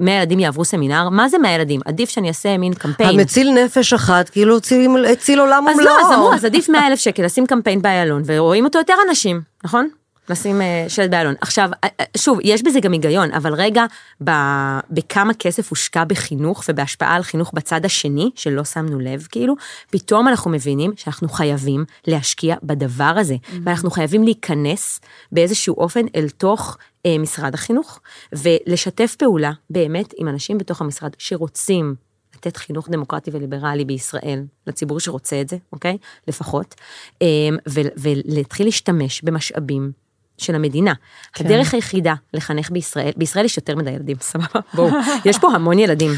100 0.00 0.14
ילדים 0.14 0.38
יעברו 0.38 0.64
סמינר? 0.64 1.08
מה 1.08 1.28
זה 1.28 1.38
100 1.38 1.54
ילדים? 1.54 1.80
עדיף 1.84 2.10
שאני 2.10 2.28
אעשה 2.28 2.58
מין 2.58 2.74
קמפיין. 2.74 3.20
המציל 3.20 3.52
נפש 3.52 3.92
אחת, 3.92 4.28
כאילו 4.28 4.56
הציל, 4.56 5.06
הציל 5.12 5.40
עולם 5.40 5.68
אז 5.68 5.76
ומלואו. 5.76 5.96
לא, 5.96 6.06
אז 6.06 6.12
אמרו, 6.12 6.34
אז 6.34 6.44
עדיף 6.44 6.68
100 6.68 6.86
אלף 6.86 6.98
שקל, 6.98 7.24
לשים 7.24 7.46
קמפיין 7.46 7.82
באיילון, 7.82 8.22
ורואים 8.26 8.64
אותו 8.64 8.78
יותר 8.78 8.94
אנשים, 9.08 9.40
נכון? 9.64 9.88
לשים 10.28 10.62
אה, 10.62 10.84
שלט 10.88 11.10
באיילון. 11.10 11.34
עכשיו, 11.40 11.70
אה, 11.84 11.88
אה, 12.00 12.04
שוב, 12.16 12.38
יש 12.42 12.62
בזה 12.62 12.80
גם 12.80 12.92
היגיון, 12.92 13.32
אבל 13.32 13.54
רגע, 13.54 13.84
ב- 14.24 14.80
בכמה 14.90 15.34
כסף 15.34 15.70
הושקע 15.70 16.04
בחינוך 16.04 16.64
ובהשפעה 16.68 17.14
על 17.14 17.22
חינוך 17.22 17.50
בצד 17.54 17.84
השני, 17.84 18.30
שלא 18.34 18.64
שמנו 18.64 19.00
לב, 19.00 19.26
כאילו, 19.30 19.54
פתאום 19.90 20.28
אנחנו 20.28 20.50
מבינים 20.50 20.92
שאנחנו 20.96 21.28
חייבים 21.28 21.84
להשקיע 22.06 22.56
בדבר 22.62 23.14
הזה, 23.16 23.36
ואנחנו 23.64 23.90
חייבים 23.90 24.24
להיכנס 24.24 25.00
באיזשהו 25.32 25.74
אופן 25.74 26.06
אל 26.16 26.28
תוך 26.28 26.78
אה, 27.06 27.18
משרד 27.18 27.54
החינוך, 27.54 28.00
ולשתף 28.32 29.14
פעולה 29.18 29.52
באמת 29.70 30.14
עם 30.16 30.28
אנשים 30.28 30.58
בתוך 30.58 30.80
המשרד 30.80 31.10
שרוצים 31.18 31.94
לתת 32.36 32.56
חינוך 32.56 32.88
דמוקרטי 32.88 33.30
וליברלי 33.30 33.84
בישראל, 33.84 34.44
לציבור 34.66 35.00
שרוצה 35.00 35.40
את 35.40 35.48
זה, 35.48 35.56
אוקיי? 35.72 35.98
לפחות, 36.28 36.74
ו- 37.68 37.80
ולהתחיל 37.96 38.66
להשתמש 38.66 39.22
במשאבים 39.22 39.92
של 40.38 40.54
המדינה. 40.54 40.92
כן. 41.32 41.44
הדרך 41.44 41.74
היחידה 41.74 42.14
לחנך 42.34 42.70
בישראל, 42.70 43.12
בישראל 43.16 43.44
יש 43.44 43.56
יותר 43.56 43.76
מדי 43.76 43.90
ילדים, 43.90 44.16
סבבה? 44.20 44.60
בואו, 44.74 44.90
יש 45.24 45.38
פה 45.38 45.50
המון 45.52 45.78
ילדים. 45.78 46.10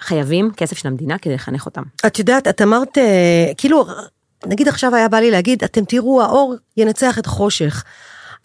חייבים 0.00 0.50
כסף 0.56 0.78
של 0.78 0.88
המדינה 0.88 1.18
כדי 1.18 1.34
לחנך 1.34 1.66
אותם. 1.66 1.82
את 2.06 2.18
יודעת, 2.18 2.48
את 2.48 2.62
אמרת, 2.62 2.98
אה, 2.98 3.52
כאילו, 3.56 3.86
נגיד 4.46 4.68
עכשיו 4.68 4.94
היה 4.94 5.08
בא 5.08 5.18
לי 5.18 5.30
להגיד, 5.30 5.64
אתם 5.64 5.84
תראו, 5.84 6.22
האור 6.22 6.54
ינצח 6.76 7.18
את 7.18 7.26
החושך. 7.26 7.84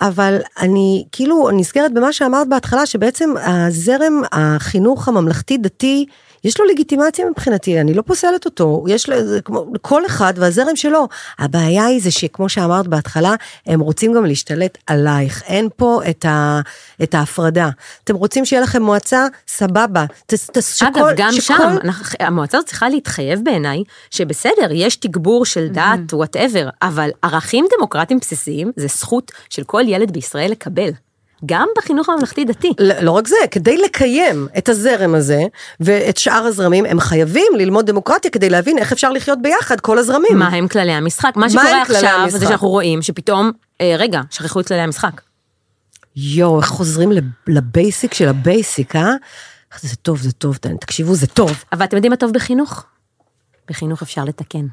אבל 0.01 0.37
אני 0.59 1.05
כאילו 1.11 1.49
נזכרת 1.51 1.93
במה 1.93 2.13
שאמרת 2.13 2.49
בהתחלה, 2.49 2.85
שבעצם 2.85 3.33
הזרם 3.37 4.21
החינוך 4.31 5.07
הממלכתי-דתי, 5.07 6.05
יש 6.43 6.59
לו 6.59 6.65
לגיטימציה 6.65 7.25
מבחינתי, 7.29 7.81
אני 7.81 7.93
לא 7.93 8.01
פוסלת 8.01 8.45
אותו, 8.45 8.85
יש 8.87 9.09
לו, 9.09 9.27
זה 9.27 9.41
כמו, 9.41 9.65
כל 9.81 10.05
אחד 10.05 10.33
והזרם 10.37 10.75
שלו. 10.75 11.07
הבעיה 11.39 11.85
היא 11.85 12.01
זה 12.01 12.11
שכמו 12.11 12.49
שאמרת 12.49 12.87
בהתחלה, 12.87 13.35
הם 13.65 13.79
רוצים 13.79 14.13
גם 14.13 14.25
להשתלט 14.25 14.77
עלייך, 14.87 15.43
אין 15.47 15.69
פה 15.75 16.01
את, 16.09 16.25
ה, 16.25 16.61
את 17.03 17.13
ההפרדה. 17.13 17.69
אתם 18.03 18.15
רוצים 18.15 18.45
שיהיה 18.45 18.61
לכם 18.61 18.81
מועצה, 18.83 19.27
סבבה. 19.47 20.05
ת, 20.25 20.33
ת, 20.33 20.57
שכל, 20.63 20.85
אגב, 20.87 21.07
גם 21.17 21.31
שכל, 21.31 21.41
שם, 21.53 21.77
אנחנו- 21.83 22.17
המועצה 22.19 22.57
הזאת 22.57 22.67
צריכה 22.69 22.89
להתחייב 22.89 23.39
בעיניי, 23.43 23.83
שבסדר, 24.11 24.71
יש 24.71 24.95
תגבור 24.95 25.45
של 25.45 25.67
דת, 25.67 26.13
whatever, 26.13 26.69
אבל 26.81 27.09
ערכים 27.21 27.65
דמוקרטיים 27.77 28.19
בסיסיים 28.19 28.71
זה 28.75 28.87
זכות 28.87 29.31
של 29.49 29.63
כל 29.63 29.81
ילד 29.87 30.11
בישראל 30.11 30.51
לקבל. 30.51 30.89
גם 31.45 31.67
בחינוך 31.77 32.09
הממלכתי-דתי. 32.09 32.73
לא 32.79 32.99
לא 33.01 33.11
רק 33.11 33.27
זה, 33.27 33.35
כדי 33.51 33.77
לקיים 33.77 34.47
את 34.57 34.69
הזרם 34.69 35.15
הזה 35.15 35.43
ואת 35.79 36.17
שאר 36.17 36.43
הזרמים, 36.45 36.85
הם 36.85 36.99
חייבים 36.99 37.51
ללמוד 37.57 37.85
דמוקרטיה 37.85 38.31
כדי 38.31 38.49
להבין 38.49 38.77
איך 38.77 38.91
אפשר 38.91 39.11
לחיות 39.11 39.39
ביחד, 39.41 39.79
כל 39.79 39.97
הזרמים. 39.97 40.39
מה 40.39 40.47
הם 40.47 40.67
כללי 40.67 40.91
המשחק? 40.91 41.31
מה 41.35 41.49
שקורה 41.49 41.81
עכשיו, 41.81 42.09
המשחק? 42.09 42.39
זה 42.39 42.45
שאנחנו 42.45 42.69
רואים 42.69 43.01
שפתאום, 43.01 43.51
אה, 43.81 43.95
רגע, 43.97 44.21
שכחו 44.31 44.59
את 44.59 44.67
כללי 44.67 44.81
המשחק. 44.81 45.21
יואו, 46.15 46.59
איך 46.59 46.67
חוזרים 46.67 47.11
לב- 47.11 47.23
ל 47.47 47.58
basic 47.58 48.13
של 48.13 48.27
ה 48.27 48.37
basic, 48.37 48.95
אה? 48.95 49.11
זה 49.81 49.95
טוב, 49.95 50.21
זה 50.21 50.31
טוב, 50.31 50.57
תקשיבו, 50.57 51.15
זה 51.15 51.27
טוב. 51.27 51.63
אבל 51.71 51.85
אתם 51.85 51.95
יודעים 51.95 52.11
מה 52.11 52.17
טוב 52.17 52.33
בחינוך? 52.33 52.83
בחינוך 53.69 54.01
אפשר 54.01 54.23
לתקן. 54.23 54.65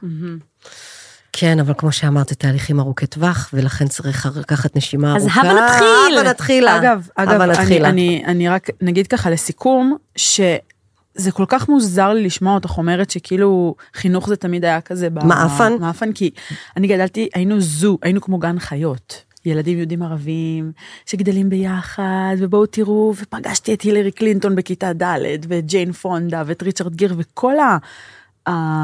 כן, 1.33 1.61
אבל 1.61 1.75
כמו 1.79 1.93
שאמרת, 1.93 2.29
זה 2.29 2.35
תהליכים 2.35 2.81
ארוכי 2.81 3.07
טווח, 3.07 3.51
ולכן 3.53 3.89
צריך 3.89 4.29
לקחת 4.37 4.77
נשימה 4.77 5.17
אז 5.17 5.23
ארוכה. 5.23 5.41
הבה 5.41 5.53
נתחיל. 5.53 6.19
הבה 6.19 6.31
נתחילה. 6.31 6.77
אגב, 6.77 7.09
אגב, 7.15 7.41
אני. 7.41 7.85
אני, 7.85 8.23
אני 8.27 8.49
רק 8.49 8.71
נגיד 8.81 9.07
ככה 9.07 9.31
לסיכום, 9.31 9.97
שזה 10.17 11.31
כל 11.33 11.45
כך 11.49 11.69
מוזר 11.69 12.09
לי 12.13 12.23
לשמוע 12.23 12.55
אותך 12.55 12.79
אומרת 12.79 13.11
שכאילו 13.11 13.75
חינוך 13.95 14.29
זה 14.29 14.37
תמיד 14.37 14.65
היה 14.65 14.81
כזה 14.81 15.09
מעפן? 15.11 15.73
מעפן, 15.81 16.13
כי 16.13 16.31
אני 16.77 16.87
גדלתי, 16.87 17.29
היינו 17.35 17.61
זו, 17.61 17.99
היינו 18.03 18.21
כמו 18.21 18.39
גן 18.39 18.59
חיות. 18.59 19.31
ילדים 19.45 19.79
יהודים 19.79 20.03
ערבים 20.03 20.73
שגדלים 21.07 21.49
ביחד 21.49 22.37
ובואו 22.39 22.67
תראו 22.67 23.15
ופגשתי 23.17 23.75
את 23.75 23.83
הילרי 23.83 24.11
קלינטון 24.11 24.55
בכיתה 24.55 24.93
ד' 24.93 25.47
ואת 25.49 25.67
ג'יין 25.67 25.93
פונדה 25.93 26.43
ואת 26.47 26.63
ריצ'רד 26.63 26.95
גיר 26.95 27.15
וכל 27.19 27.59
ה... 27.59 27.79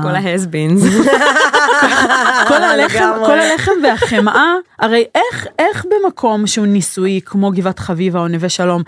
כל 0.02 0.14
ההסבינס. 0.14 0.82
כל 2.48 2.62
הלחם, 2.62 2.98
לגמרי. 2.98 3.26
כל 3.26 3.38
הלחם 3.38 3.72
והחמאה, 3.82 4.54
הרי 4.78 5.04
איך, 5.14 5.46
איך 5.58 5.86
במקום 5.90 6.46
שהוא 6.46 6.66
ניסויי, 6.66 7.20
כמו 7.24 7.50
גבעת 7.50 7.78
חביבה 7.78 8.20
או 8.20 8.28
נווה 8.28 8.48
שלום, 8.48 8.82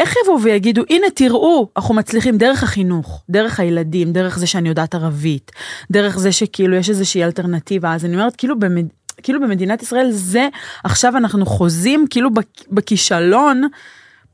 איך 0.00 0.14
יבואו 0.22 0.42
ויגידו, 0.42 0.82
הנה 0.90 1.06
תראו, 1.14 1.68
אנחנו 1.76 1.94
מצליחים 1.94 2.38
דרך 2.38 2.62
החינוך, 2.62 3.22
דרך 3.30 3.60
הילדים, 3.60 4.12
דרך 4.12 4.38
זה 4.38 4.46
שאני 4.46 4.68
יודעת 4.68 4.94
ערבית, 4.94 5.52
דרך 5.92 6.18
זה 6.18 6.32
שכאילו 6.32 6.76
יש 6.76 6.90
איזושהי 6.90 7.24
אלטרנטיבה, 7.24 7.94
אז 7.94 8.04
אני 8.04 8.14
אומרת, 8.16 8.36
כאילו, 8.36 8.58
במד... 8.58 8.86
כאילו 9.22 9.40
במדינת 9.40 9.82
ישראל 9.82 10.10
זה, 10.10 10.48
עכשיו 10.84 11.16
אנחנו 11.16 11.46
חוזים 11.46 12.06
כאילו 12.10 12.30
בכ- 12.34 12.44
בכישלון, 12.70 13.62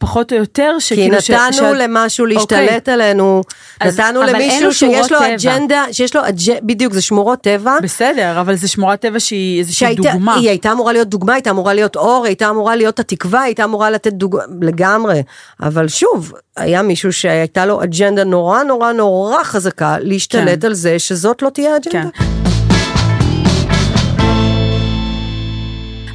פחות 0.01 0.33
או 0.33 0.39
יותר, 0.39 0.73
כי 0.79 0.85
שכאילו 0.85 1.17
נתנו 1.51 1.75
למשהו 1.75 2.27
להשתלט 2.27 2.71
אוקיי. 2.79 2.95
עלינו, 2.95 3.43
אז- 3.81 4.01
נתנו 4.01 4.23
למישהו 4.23 4.73
שיש 4.75 5.13
לו 5.13 5.19
טבע. 5.19 5.35
אג'נדה, 5.35 5.85
שיש 5.93 6.17
לו 6.17 6.23
אג'נדה, 6.29 6.61
בדיוק, 6.63 6.93
זה 6.93 7.03
שמורות 7.03 7.41
טבע. 7.41 7.77
בסדר, 7.83 8.41
אבל 8.41 8.55
זה 8.55 8.69
שמורת 8.69 9.01
טבע 9.01 9.21
שהיא 9.21 9.59
איזושהי 9.59 9.79
שהייתה, 9.87 10.03
דוגמה. 10.03 10.35
היא 10.35 10.49
הייתה 10.49 10.73
אמורה 10.73 10.93
להיות 10.93 11.09
דוגמה, 11.09 11.35
הייתה 11.35 11.51
אמורה 11.51 11.75
להיות 11.75 11.97
אור, 11.97 12.25
הייתה 12.27 12.51
אמורה 12.51 12.77
להיות 12.77 12.99
התקווה, 13.01 13.43
הייתה 13.43 13.65
אמורה 13.65 13.91
לתת 13.91 14.13
דוגמה, 14.13 14.43
לגמרי. 14.63 15.23
אבל 15.63 15.89
שוב, 15.89 16.33
היה 16.57 16.83
מישהו 16.83 17.13
שהייתה 17.13 17.67
לו 17.67 17.83
אג'נדה 17.83 18.25
נורא 18.25 18.63
נורא 18.63 18.93
נורא 18.93 19.45
חזקה 19.45 19.97
להשתלט 20.01 20.61
כן. 20.61 20.67
על 20.67 20.75
זה 20.75 20.99
שזאת 20.99 21.43
לא 21.43 21.49
תהיה 21.49 21.77
אג'נדה. 21.77 22.09
כן. 22.11 22.50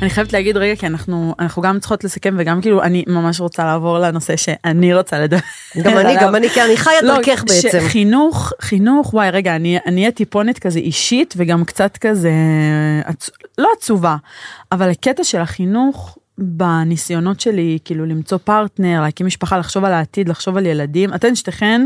אני 0.02 0.10
חייבת 0.10 0.34
להגיד 0.34 0.58
רגע 0.58 0.76
כי 0.76 0.88
אנחנו 0.88 1.36
אנחנו 1.40 1.62
גם 1.62 1.80
צריכות 1.80 2.04
לסכם 2.04 2.36
וגם 2.38 2.62
כאילו 2.62 2.84
אני 2.84 3.04
ממש 3.08 3.40
רוצה 3.40 3.66
לעבור 3.66 4.00
לנושא 4.00 4.36
שאני 4.36 4.94
רוצה 4.94 5.20
לדבר. 5.20 5.38
גם 5.84 5.98
אני. 5.98 6.16
גם 6.22 6.36
אני, 6.36 6.50
כי 6.50 6.62
אני 6.62 6.78
חיה 6.78 7.02
לא, 7.02 7.16
דרכך 7.16 7.44
בעצם. 7.48 7.80
חינוך 7.88 8.54
חינוך 8.62 9.14
וואי 9.14 9.30
רגע 9.30 9.56
אני 9.56 9.78
אני 9.86 10.02
אהיה 10.02 10.12
טיפונת 10.12 10.60
כזה 10.60 10.80
אישית 10.80 11.34
וגם 11.38 11.66
קצת 11.66 11.98
כזה. 11.98 12.32
לא 13.58 13.70
עצובה 13.78 14.16
אבל 14.72 14.90
הקטע 14.90 15.24
של 15.24 15.40
החינוך 15.40 16.18
בניסיונות 16.38 17.40
שלי 17.40 17.78
כאילו 17.86 18.06
למצוא 18.06 18.38
פרטנר 18.38 19.02
להקים 19.02 19.28
משפחה 19.28 19.58
לחשוב 19.58 19.86
על 19.86 19.94
העתיד 19.94 20.30
לחשוב 20.30 20.58
על 20.58 20.66
ילדים 20.66 21.14
אתן 21.14 21.36
שתיכן 21.36 21.82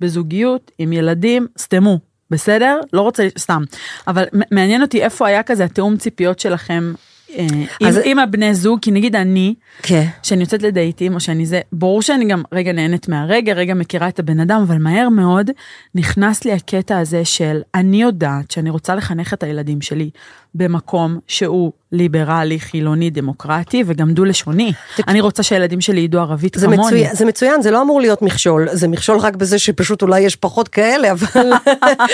בזוגיות 0.00 0.70
עם 0.78 0.92
ילדים 0.92 1.46
סתמו 1.58 1.98
בסדר 2.30 2.80
לא 2.92 3.00
רוצה 3.00 3.26
סתם 3.38 3.62
אבל 4.06 4.24
מעניין 4.50 4.82
אותי 4.82 5.02
איפה 5.02 5.28
היה 5.28 5.42
כזה 5.42 5.64
התיאום 5.64 5.96
ציפיות 5.96 6.38
שלכם. 6.38 6.92
אה, 7.38 7.46
עם, 7.80 7.88
אז- 7.88 8.00
עם 8.04 8.18
הבני 8.18 8.54
זוג 8.54 8.78
כי 8.82 8.90
נגיד 8.90 9.16
אני 9.16 9.54
כן. 9.82 10.06
שאני 10.22 10.40
יוצאת 10.40 10.62
לדייטים 10.62 11.14
או 11.14 11.20
שאני 11.20 11.46
זה 11.46 11.60
ברור 11.72 12.02
שאני 12.02 12.24
גם 12.24 12.42
רגע 12.52 12.72
נהנית 12.72 13.08
מהרגע 13.08 13.52
רגע 13.52 13.74
מכירה 13.74 14.08
את 14.08 14.18
הבן 14.18 14.40
אדם 14.40 14.60
אבל 14.66 14.78
מהר 14.78 15.08
מאוד 15.08 15.50
נכנס 15.94 16.44
לי 16.44 16.52
הקטע 16.52 16.98
הזה 16.98 17.24
של 17.24 17.60
אני 17.74 18.02
יודעת 18.02 18.50
שאני 18.50 18.70
רוצה 18.70 18.94
לחנך 18.94 19.34
את 19.34 19.42
הילדים 19.42 19.80
שלי 19.80 20.10
במקום 20.54 21.18
שהוא 21.26 21.72
ליברלי 21.92 22.60
חילוני 22.60 23.10
דמוקרטי 23.10 23.84
וגם 23.86 24.12
דו 24.12 24.24
לשוני 24.24 24.72
אני 25.08 25.20
רוצה 25.20 25.42
שהילדים 25.42 25.80
שלי 25.80 26.00
ידעו 26.00 26.20
ערבית 26.20 26.54
זה 26.58 26.66
כמוני. 26.66 26.82
מצוין, 26.82 27.14
זה 27.14 27.24
מצוין, 27.24 27.62
זה 27.62 27.70
לא 27.70 27.82
אמור 27.82 28.00
להיות 28.00 28.22
מכשול, 28.22 28.68
זה 28.72 28.88
מכשול 28.88 29.18
רק 29.18 29.36
בזה 29.36 29.58
שפשוט 29.58 30.02
אולי 30.02 30.20
יש 30.20 30.36
פחות 30.36 30.68
כאלה, 30.68 31.12
אבל... 31.12 31.50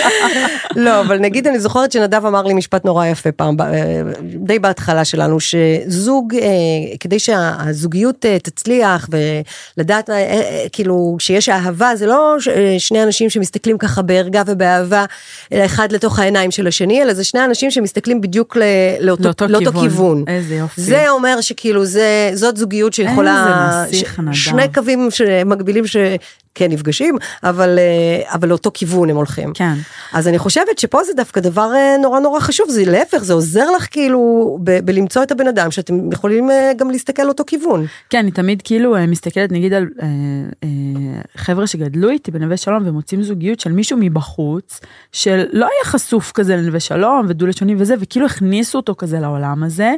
לא, 0.84 1.00
אבל 1.00 1.18
נגיד 1.18 1.46
אני 1.46 1.60
זוכרת 1.60 1.92
שנדב 1.92 2.26
אמר 2.26 2.42
לי 2.42 2.54
משפט 2.54 2.84
נורא 2.84 3.06
יפה 3.06 3.32
פעם, 3.32 3.56
די 4.22 4.58
בהתחלה 4.58 5.04
שלנו, 5.04 5.38
שזוג, 5.40 6.34
אה, 6.34 6.48
כדי 7.00 7.18
שהזוגיות 7.18 8.26
אה, 8.26 8.38
תצליח 8.38 9.08
ולדעת, 9.76 10.10
אה, 10.10 10.66
כאילו, 10.72 11.16
שיש 11.18 11.48
אהבה, 11.48 11.96
זה 11.96 12.06
לא 12.06 12.36
שני 12.78 13.02
אנשים 13.02 13.30
שמסתכלים 13.30 13.78
ככה 13.78 14.02
בערגה 14.02 14.42
ובאהבה, 14.46 15.04
אה, 15.52 15.64
אחד 15.64 15.92
לתוך 15.92 16.18
העיניים 16.18 16.50
של 16.50 16.66
השני, 16.66 17.02
אלא 17.02 17.14
זה 17.14 17.24
שני 17.24 17.44
אנשים 17.44 17.70
שמסתכלים 17.70 18.20
בדיוק 18.28 18.56
ל- 18.56 18.62
לאותו, 19.00 19.22
לאותו 19.24 19.46
לאותו 19.48 19.70
כיוון. 19.70 19.82
כיוון. 19.90 20.24
איזה 20.28 20.54
יופי. 20.54 20.80
זה 20.80 21.10
אומר 21.10 21.40
שכאילו 21.40 21.84
זה, 21.84 22.30
זאת 22.34 22.56
זוגיות 22.56 22.92
שיכולה, 22.92 23.86
נהדר. 24.18 24.32
שני 24.32 24.72
קווים 24.74 25.08
שמקבילים 25.10 25.84
שכן 26.58 26.72
נפגשים, 26.72 27.16
אבל, 27.42 27.78
אה, 27.78 28.34
אבל 28.34 28.48
לאותו 28.48 28.70
כיוון 28.74 29.10
הם 29.10 29.16
הולכים. 29.16 29.52
כן. 29.54 29.74
אז 30.12 30.28
אני 30.28 30.38
חושבת 30.38 30.78
שפה 30.78 31.04
זה 31.04 31.12
דווקא 31.16 31.40
דבר 31.40 31.70
אה, 31.74 31.96
נורא 32.02 32.20
נורא 32.20 32.40
חשוב, 32.40 32.70
זה 32.70 32.84
להפך, 32.86 33.18
זה 33.18 33.32
עוזר 33.32 33.70
לך 33.70 33.88
כאילו 33.90 34.58
ב- 34.62 34.80
בלמצוא 34.84 35.22
את 35.22 35.30
הבן 35.30 35.48
אדם 35.48 35.70
שאתם 35.70 36.12
יכולים 36.12 36.50
אה, 36.50 36.72
גם 36.76 36.90
להסתכל 36.90 37.22
לאותו 37.22 37.44
כיוון. 37.46 37.86
כן, 38.10 38.18
אני 38.18 38.30
תמיד 38.30 38.62
כאילו 38.62 38.96
מסתכלת 39.08 39.52
נגיד 39.52 39.72
על 39.72 39.86
אה, 40.02 40.06
אה, 40.64 40.68
חבר'ה 41.36 41.66
שגדלו 41.66 42.10
איתי 42.10 42.30
בנווה 42.30 42.56
שלום 42.56 42.82
ומוצאים 42.86 43.22
זוגיות 43.22 43.60
של 43.60 43.72
מישהו 43.72 43.98
מבחוץ, 44.00 44.80
שלא 45.12 45.66
היה 45.66 45.84
חשוף 45.84 46.32
כזה 46.32 46.56
לנווה 46.56 46.80
שלום 46.80 47.26
ודו 47.28 47.46
לשוני 47.46 47.74
וזה, 47.78 47.94
וכאילו 48.00 48.26
הכניסו 48.26 48.78
אותו 48.78 48.94
כזה 48.98 49.20
לעולם 49.20 49.62
הזה, 49.62 49.92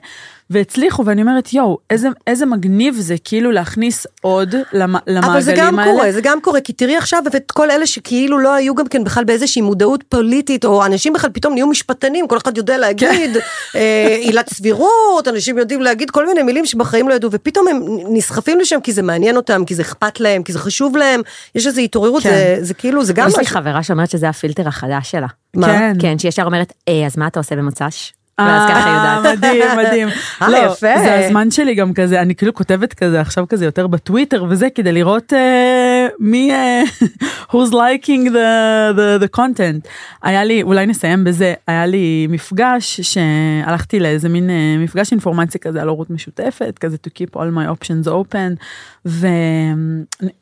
והצליחו, 0.50 1.04
ואני 1.06 1.22
אומרת, 1.22 1.52
יואו, 1.52 1.78
איזה, 1.90 2.08
איזה 2.26 2.46
מגניב 2.46 2.94
זה 2.98 3.14
כאילו 3.24 3.50
להכניס 3.50 4.06
עוד 4.20 4.54
למ, 4.72 4.94
למעגלים 5.06 5.16
האלה. 5.16 5.32
אבל 5.32 5.40
זה 5.40 5.54
גם 5.56 5.78
קורה, 5.84 6.12
זה 6.12 6.20
גם 6.20 6.38
קורה, 6.40 6.60
כי 6.60 6.72
תראי 6.72 6.96
עכשיו 6.96 7.22
את 7.36 7.50
כל 7.50 7.70
אלה 7.70 7.86
שכאילו 7.86 8.38
לא 8.38 8.54
היו 8.54 8.74
גם 8.74 8.88
כן 8.88 9.04
בכלל 9.04 9.24
באיזושהי 9.24 9.62
מודעות 9.62 10.02
פוליטית, 10.08 10.64
או 10.64 10.86
אנשים 10.86 11.12
בכלל 11.12 11.30
פתאום 11.32 11.54
נהיו 11.54 11.66
משפטנים, 11.66 12.28
כל 12.28 12.36
אחד 12.36 12.56
יודע 12.56 12.78
להגיד 12.78 13.36
אה, 13.74 14.16
עילת 14.20 14.48
סבירות, 14.48 15.28
אנשים 15.28 15.58
יודעים 15.58 15.82
להגיד 15.82 16.10
כל 16.10 16.26
מיני 16.26 16.42
מילים 16.42 16.66
שבחיים 16.66 17.08
לא 17.08 17.14
ידעו, 17.14 17.30
ופתאום 17.32 17.68
הם 17.68 17.82
נסחפים 18.10 18.60
לשם 18.60 18.80
כי 18.82 18.92
זה 18.92 19.02
מעניין 19.02 19.36
אותם, 19.36 19.64
כי 19.64 19.74
זה 19.74 19.82
אכפת 19.82 20.20
להם, 20.20 20.42
כי 20.42 20.52
זה 20.52 20.58
חשוב 20.58 20.96
להם, 20.96 21.20
יש 21.54 21.66
איזו 21.66 21.80
התעוררות, 21.80 22.22
כן. 22.22 22.30
זה, 22.30 22.56
זה 22.60 22.74
כאילו, 22.74 23.04
זה 23.04 23.12
גם 23.12 23.28
יש 23.28 23.38
לי. 23.38 23.46
חברה 23.46 23.82
שאומרת 23.82 24.10
שזה 24.10 24.28
הפילטר 24.28 24.68
החדש 24.68 25.10
שלה. 25.10 25.26
מה? 25.56 25.66
כן. 25.66 25.92
כן, 26.00 26.18
שישר 26.18 26.42
אומרת, 26.44 26.72
"אה, 26.88 27.06
אז 27.06 27.16
מה 27.16 27.26
אתה 27.26 27.40
עושה 27.40 27.56
במוצ"ש? 27.56 28.12
ואז 28.46 28.70
ככה 28.70 28.90
אה, 28.90 29.16
יודעת. 29.18 29.38
מדהים, 29.38 29.64
מדהים. 29.78 30.08
אה, 30.42 30.48
לא, 30.48 30.56
יפה. 30.56 30.98
זה 31.04 31.26
הזמן 31.26 31.50
שלי 31.50 31.74
גם 31.74 31.94
כזה, 31.94 32.20
אני 32.20 32.34
כאילו 32.34 32.54
כותבת 32.54 32.94
כזה 32.94 33.20
עכשיו 33.20 33.44
כזה 33.48 33.64
יותר 33.64 33.86
בטוויטר 33.86 34.44
וזה, 34.48 34.68
כדי 34.74 34.92
לראות 34.92 35.32
אה, 35.32 36.08
מי, 36.18 36.52
אה, 36.52 36.82
who's 37.52 37.72
liking 37.72 38.28
the, 38.28 38.96
the, 38.96 39.24
the 39.24 39.36
content. 39.38 39.88
היה 40.22 40.44
לי, 40.44 40.62
אולי 40.62 40.86
נסיים 40.86 41.24
בזה, 41.24 41.54
היה 41.66 41.86
לי 41.86 42.26
מפגש 42.30 43.00
שהלכתי 43.00 44.00
לאיזה 44.00 44.28
מין 44.28 44.50
מפגש 44.78 45.12
אינפורמציה 45.12 45.60
כזה 45.60 45.82
על 45.82 45.88
הורות 45.88 46.10
משותפת, 46.10 46.78
כזה 46.80 46.96
to 47.06 47.10
keep 47.10 47.36
all 47.36 47.56
my 47.56 47.78
options 47.78 48.08
open, 48.08 48.64
ו, 49.06 49.26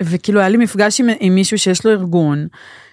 וכאילו 0.03 0.40
היה 0.40 0.49
לי 0.49 0.57
מפגש 0.57 1.01
עם, 1.01 1.09
עם 1.20 1.34
מישהו 1.34 1.59
שיש 1.59 1.86
לו 1.86 1.92
ארגון. 1.92 2.46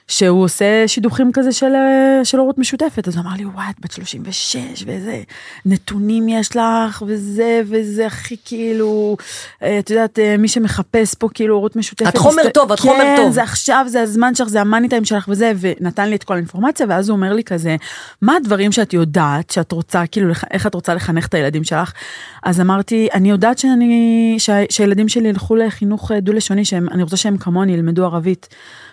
שהוא 0.08 0.44
עושה 0.44 0.84
שידוכים 0.88 1.32
כזה 1.34 1.52
של, 1.52 1.66
אה, 1.76 2.26
של 2.26 2.38
הורות 2.38 2.58
משותפת, 2.58 3.08
אז 3.08 3.16
הוא 3.16 3.24
אמר 3.24 3.32
לי, 3.38 3.46
וואי, 3.46 3.66
את 3.70 3.76
בת 3.80 3.92
36, 3.92 4.56
ואיזה 4.86 5.22
נתונים 5.66 6.30
יש 6.30 6.56
לך, 6.56 7.04
וזה, 7.08 7.62
וזה 7.66 8.06
הכי 8.08 8.36
כאילו, 8.46 9.18
אה, 9.64 9.80
את 9.80 9.90
יודעת, 9.90 10.20
אה, 10.20 10.36
מי 10.38 10.48
שמחפש 10.48 11.14
פה 11.14 11.28
כאילו 11.34 11.56
הורות 11.56 11.76
משותפת. 11.76 12.08
את 12.08 12.18
חומר 12.18 12.44
מסת- 12.44 12.54
טוב, 12.54 12.72
את 12.72 12.80
חומר 12.80 12.96
כן, 13.00 13.16
טוב. 13.18 13.34
זה 13.34 13.44
עכשיו, 13.44 13.86
זה 13.90 14.02
הזמן 14.02 14.36
שלך, 14.36 14.48
זה 14.48 14.62
המאני 14.62 14.90
טיים 14.90 15.06
שלך 15.06 15.26
וזה, 15.28 15.52
ונתן 15.60 16.10
לי 16.10 16.16
את 16.16 16.24
כל 16.24 16.34
האינפורמציה, 16.34 16.86
ואז 16.90 17.10
הוא 17.10 17.16
אומר 17.18 17.34
לי 17.34 17.44
כזה, 17.44 17.76
מה 18.22 18.36
הדברים 18.36 18.72
שאת 18.72 18.94
יודעת, 18.94 19.50
שאת 19.50 19.72
רוצה, 19.72 20.04
כאילו, 20.12 20.34
איך 20.52 20.68
את 20.68 20.74
רוצה 20.74 20.94
לחנך 20.94 21.28
את 21.28 21.34
הילדים 21.34 21.64
שלך? 21.64 21.92
אז 22.46 22.62
אמרתי, 22.62 23.08
אני 23.14 23.30
יודעת 23.30 23.58
שאני, 23.58 24.36
שה, 24.38 24.64
שהילדים 24.70 25.10
שלי 25.10 25.30
ילכו 25.30 25.56
לחינוך 25.56 26.12
אה, 26.12 26.20
דו-לשוני, 26.20 26.66
שאני 26.66 27.04
רוצה 27.04 27.18
שהם 27.18 27.38
כמוני 27.38 27.74
ילמדו 27.74 28.06
ערבית. 28.06 28.48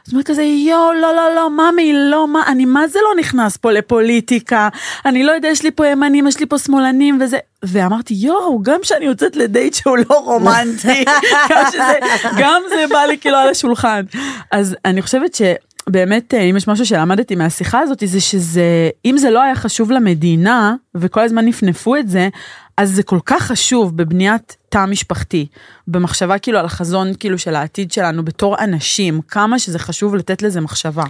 אז 0.06 0.12
הוא 0.12 0.16
אומר 0.16 0.22
כזה, 0.22 0.42
יואו, 0.42 0.92
לא, 0.92 1.14
לא, 1.14 1.34
לא, 1.34 1.50
ממי, 1.50 1.92
לא, 2.10 2.28
מה, 2.28 2.42
אני 2.46 2.64
מה 2.64 2.88
זה 2.88 2.98
לא 3.02 3.20
נכנס 3.20 3.56
פה 3.56 3.72
לפוליטיקה, 3.72 4.68
אני 5.04 5.22
לא 5.22 5.32
יודע, 5.32 5.48
יש 5.48 5.62
לי 5.62 5.70
פה 5.70 5.86
ימנים, 5.86 6.26
יש 6.26 6.40
לי 6.40 6.46
פה 6.46 6.58
שמאלנים 6.58 7.18
וזה, 7.20 7.38
ואמרתי, 7.62 8.14
יואו, 8.14 8.62
גם 8.62 8.78
כשאני 8.82 9.04
יוצאת 9.04 9.36
לדייט 9.36 9.74
שהוא 9.74 9.96
לא 9.96 10.14
רומנטי, 10.24 11.04
גם, 11.50 11.64
שזה, 11.72 11.98
גם 12.38 12.62
זה 12.68 12.84
בא 12.90 12.98
לי 12.98 13.18
כאילו 13.18 13.36
על 13.36 13.48
השולחן. 13.48 14.02
אז 14.50 14.76
אני 14.84 15.02
חושבת 15.02 15.34
ש... 15.34 15.42
באמת, 15.86 16.34
אה, 16.34 16.40
אם 16.40 16.56
יש 16.56 16.68
משהו 16.68 16.86
שלמדתי 16.86 17.34
מהשיחה 17.34 17.78
הזאת, 17.78 18.02
זה 18.06 18.20
שזה, 18.20 18.90
אם 19.04 19.18
זה 19.18 19.30
לא 19.30 19.42
היה 19.42 19.54
חשוב 19.54 19.90
למדינה, 19.90 20.74
וכל 20.94 21.20
הזמן 21.20 21.44
נפנפו 21.44 21.96
את 21.96 22.08
זה, 22.08 22.28
אז 22.76 22.90
זה 22.90 23.02
כל 23.02 23.18
כך 23.26 23.42
חשוב 23.42 23.96
בבניית 23.96 24.56
תא 24.68 24.84
משפחתי, 24.84 25.46
במחשבה 25.88 26.38
כאילו 26.38 26.58
על 26.58 26.64
החזון 26.64 27.12
כאילו 27.20 27.38
של 27.38 27.54
העתיד 27.54 27.92
שלנו 27.92 28.24
בתור 28.24 28.58
אנשים, 28.58 29.20
כמה 29.28 29.58
שזה 29.58 29.78
חשוב 29.78 30.16
לתת 30.16 30.42
לזה 30.42 30.60
מחשבה. 30.60 31.04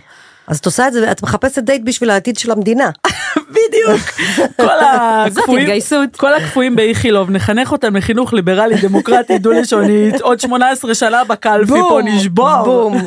אז 0.47 0.59
את 0.59 0.67
עושה 0.67 0.89
את 0.89 0.93
זה, 0.93 1.13
את 1.13 1.23
מחפשת 1.23 1.59
דייט 1.63 1.83
בשביל 1.85 2.11
העתיד 2.11 2.39
של 2.39 2.51
המדינה. 2.51 2.91
בדיוק. 3.55 4.01
כל 4.57 4.79
הקפואים. 4.87 5.69
כל 6.17 6.35
הקפואים 6.35 6.77
באיכילוב, 6.77 7.31
נחנך 7.31 7.73
אותם 7.73 7.97
לחינוך 7.97 8.33
ליברלי, 8.33 8.77
דמוקרטי, 8.77 9.39
דו-לשונית, 9.39 10.21
עוד 10.21 10.41
18 10.41 10.95
שנה 10.95 11.25
בקלפי 11.25 11.81
פה 11.89 12.01
נשבור. 12.05 12.65
בום. 12.65 12.97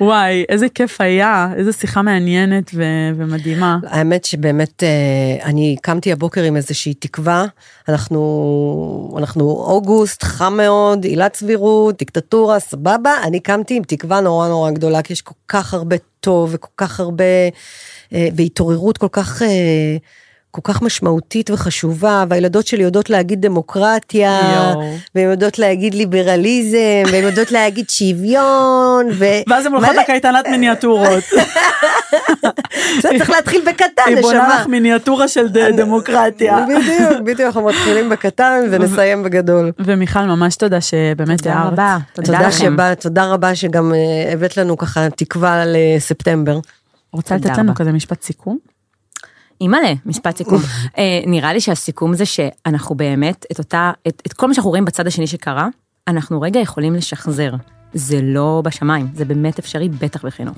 וואי, 0.00 0.44
איזה 0.48 0.68
כיף 0.68 1.00
היה, 1.00 1.48
איזה 1.56 1.72
שיחה 1.72 2.02
מעניינת 2.02 2.70
ו- 2.74 3.10
ומדהימה. 3.16 3.78
האמת 3.86 4.24
שבאמת 4.24 4.82
אה, 4.82 5.44
אני 5.44 5.76
קמתי 5.82 6.12
הבוקר 6.12 6.42
עם 6.42 6.56
איזושהי 6.56 6.94
תקווה, 6.94 7.44
אנחנו, 7.88 9.14
אנחנו 9.18 9.44
אוגוסט, 9.44 10.22
חם 10.22 10.56
מאוד, 10.56 11.04
עילת 11.04 11.36
סבירות, 11.36 11.98
דיקטטורה, 11.98 12.58
סבבה, 12.60 13.12
אני 13.22 13.40
קמתי 13.40 13.76
עם 13.76 13.82
תקווה 13.82 14.20
נורא 14.20 14.48
נורא 14.48 14.70
גדולה, 14.70 15.02
כי 15.02 15.12
יש 15.12 15.22
כל 15.22 15.34
כך 15.48 15.74
הרבה 15.74 15.96
טוב 16.20 16.50
וכל 16.52 16.70
כך 16.76 17.00
הרבה, 17.00 17.24
אה, 18.12 18.28
והתעוררות 18.36 18.98
כל 18.98 19.08
כך... 19.12 19.42
כל 20.50 20.60
כך 20.64 20.82
משמעותית 20.82 21.50
וחשובה, 21.50 22.24
והילדות 22.28 22.66
שלי 22.66 22.82
יודעות 22.82 23.10
להגיד 23.10 23.40
דמוקרטיה. 23.40 24.40
והן 25.14 25.30
יודעות 25.30 25.58
להגיד 25.58 25.94
ליברליזם, 25.94 27.12
והן 27.12 27.24
יודעות 27.24 27.52
להגיד 27.52 27.90
שוויון, 27.90 29.08
ו... 29.12 29.24
ואז 29.48 29.66
הם 29.66 29.74
הולכות 29.74 29.96
לקייטנת 29.96 30.46
מיניאטורות. 30.48 31.24
זה 33.02 33.08
צריך 33.18 33.30
להתחיל 33.30 33.62
בקטן, 33.66 34.02
היא 34.06 34.16
בונה 34.22 34.42
נשמה. 34.42 34.60
לך 34.60 34.66
מיניאטורה 34.66 35.28
של 35.28 35.48
דמוקרטיה. 35.76 36.66
בדיוק, 36.68 37.20
בדיוק, 37.24 37.40
אנחנו 37.40 37.64
מתחילים 37.66 38.08
בקטן 38.08 38.60
ונסיים 38.70 39.22
בגדול. 39.22 39.72
ומיכל, 39.78 40.20
ממש 40.20 40.56
תודה 40.56 40.80
שבאמת 40.80 41.38
תודה 41.38 41.54
הערת. 41.54 41.72
רבה. 41.72 41.98
תודה 42.12 42.26
תודה 42.26 42.48
לכם. 42.48 42.58
שבאת, 42.58 43.00
תודה 43.00 43.26
רבה 43.26 43.54
שגם 43.54 43.92
אה, 43.94 44.32
הבאת 44.32 44.56
לנו 44.56 44.78
ככה 44.78 45.10
תקווה 45.10 45.62
לספטמבר. 45.66 46.58
רוצה 47.12 47.36
תודה 47.38 47.50
לתת 47.50 47.58
לנו 47.58 47.70
רבה. 47.70 47.78
כזה 47.78 47.92
משפט 47.92 48.22
סיכום? 48.22 48.58
אימא'לה, 49.60 49.92
משפט 50.06 50.36
סיכום. 50.36 50.60
אה, 50.98 51.20
נראה 51.26 51.52
לי 51.52 51.60
שהסיכום 51.60 52.14
זה 52.14 52.26
שאנחנו 52.26 52.94
באמת, 52.94 53.46
את 53.52 53.58
אותה, 53.58 53.92
את, 54.08 54.22
את 54.26 54.32
כל 54.32 54.48
מה 54.48 54.54
שאנחנו 54.54 54.70
רואים 54.70 54.84
בצד 54.84 55.06
השני 55.06 55.26
שקרה, 55.26 55.68
אנחנו 56.08 56.40
רגע 56.40 56.60
יכולים 56.60 56.94
לשחזר. 56.94 57.52
זה 57.94 58.20
לא 58.22 58.62
בשמיים, 58.64 59.06
זה 59.14 59.24
באמת 59.24 59.58
אפשרי, 59.58 59.88
בטח 59.88 60.24
בחינוך. 60.24 60.56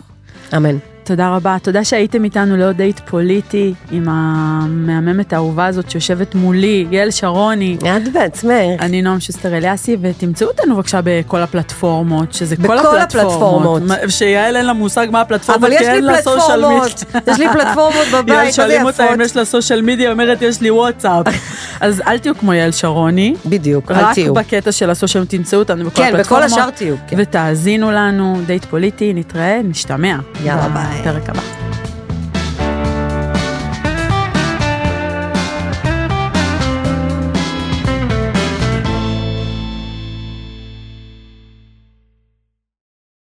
אמן. 0.57 0.77
תודה 1.05 1.37
רבה, 1.37 1.57
תודה 1.63 1.85
שהייתם 1.85 2.25
איתנו 2.25 2.57
לעוד 2.57 2.77
דייט 2.77 3.01
פוליטי 3.01 3.75
עם 3.91 4.09
המהממת 4.09 5.33
האהובה 5.33 5.67
הזאת 5.67 5.91
שיושבת 5.91 6.35
מולי, 6.35 6.87
יעל 6.91 7.11
שרוני. 7.11 7.77
את 7.97 8.13
בעצמך. 8.13 8.53
אני 8.81 9.03
נועם 9.03 9.21
שוסטר 9.21 9.57
אליאסי, 9.57 9.97
ותמצאו 10.01 10.49
אותנו 10.49 10.77
בבקשה 10.77 11.01
בכל 11.05 11.41
הפלטפורמות, 11.41 12.33
שזה 12.33 12.57
כל 12.57 12.63
בכל 12.63 12.77
הפלטפורמות. 12.79 13.03
הפלטפורמות. 13.03 13.83
מה- 13.83 14.11
שיעל 14.11 14.57
אין 14.57 14.67
לה 14.67 14.73
מושג 14.73 15.07
מה 15.11 15.21
הפלטפורמות, 15.21 15.71
כי 15.79 15.89
אין 15.89 16.05
לה 16.05 16.23
סושיאל 16.23 16.65
מידיה. 16.67 17.33
יש 17.33 17.39
לי 17.39 17.47
פלטפורמות 17.53 17.95
יעל, 18.13 18.23
בבית, 18.23 18.39
איזה 18.39 18.53
שואלים 18.57 18.85
אותה. 18.85 19.15
אם 19.15 19.21
יש 19.21 19.37
לה 19.37 19.45
סושיאל 19.45 19.83
מידיה, 19.83 20.13
אומרת 20.13 20.43
יש 20.43 20.61
לי 20.61 20.71
וואטסאפ. 20.71 21.27
אז 21.81 22.03
אל 22.07 22.19
תהיו 22.19 22.39
כמו 22.39 22.53
יעל 22.55 22.73
שרוני. 22.73 23.35
בדיוק, 23.47 23.91
אל 23.91 23.97
רק 23.97 24.15
תהיו. 24.15 24.35
בקטע 24.35 24.73
של 24.73 24.91
הסושיאל 24.91 25.25
תמצאו 25.25 25.59
אותנו 25.59 25.85
בכל 25.85 25.97
כן, 26.03 26.09
בכל 26.09 26.19
הפלטפורמות. 26.43 26.51
השאר 26.53 26.71
תהיו, 26.71 26.95
כן. 27.09 27.17
ותאזינו 27.21 27.91
לנו, 27.91 28.41
דייט 28.47 28.65
פוליטי, 28.65 29.13
נתראה, 29.15 29.61
נשתמע. 29.65 30.17
יאללה, 30.45 30.69
ביי. 30.69 31.01
בפרק 31.01 31.29
הבא. 31.29 31.72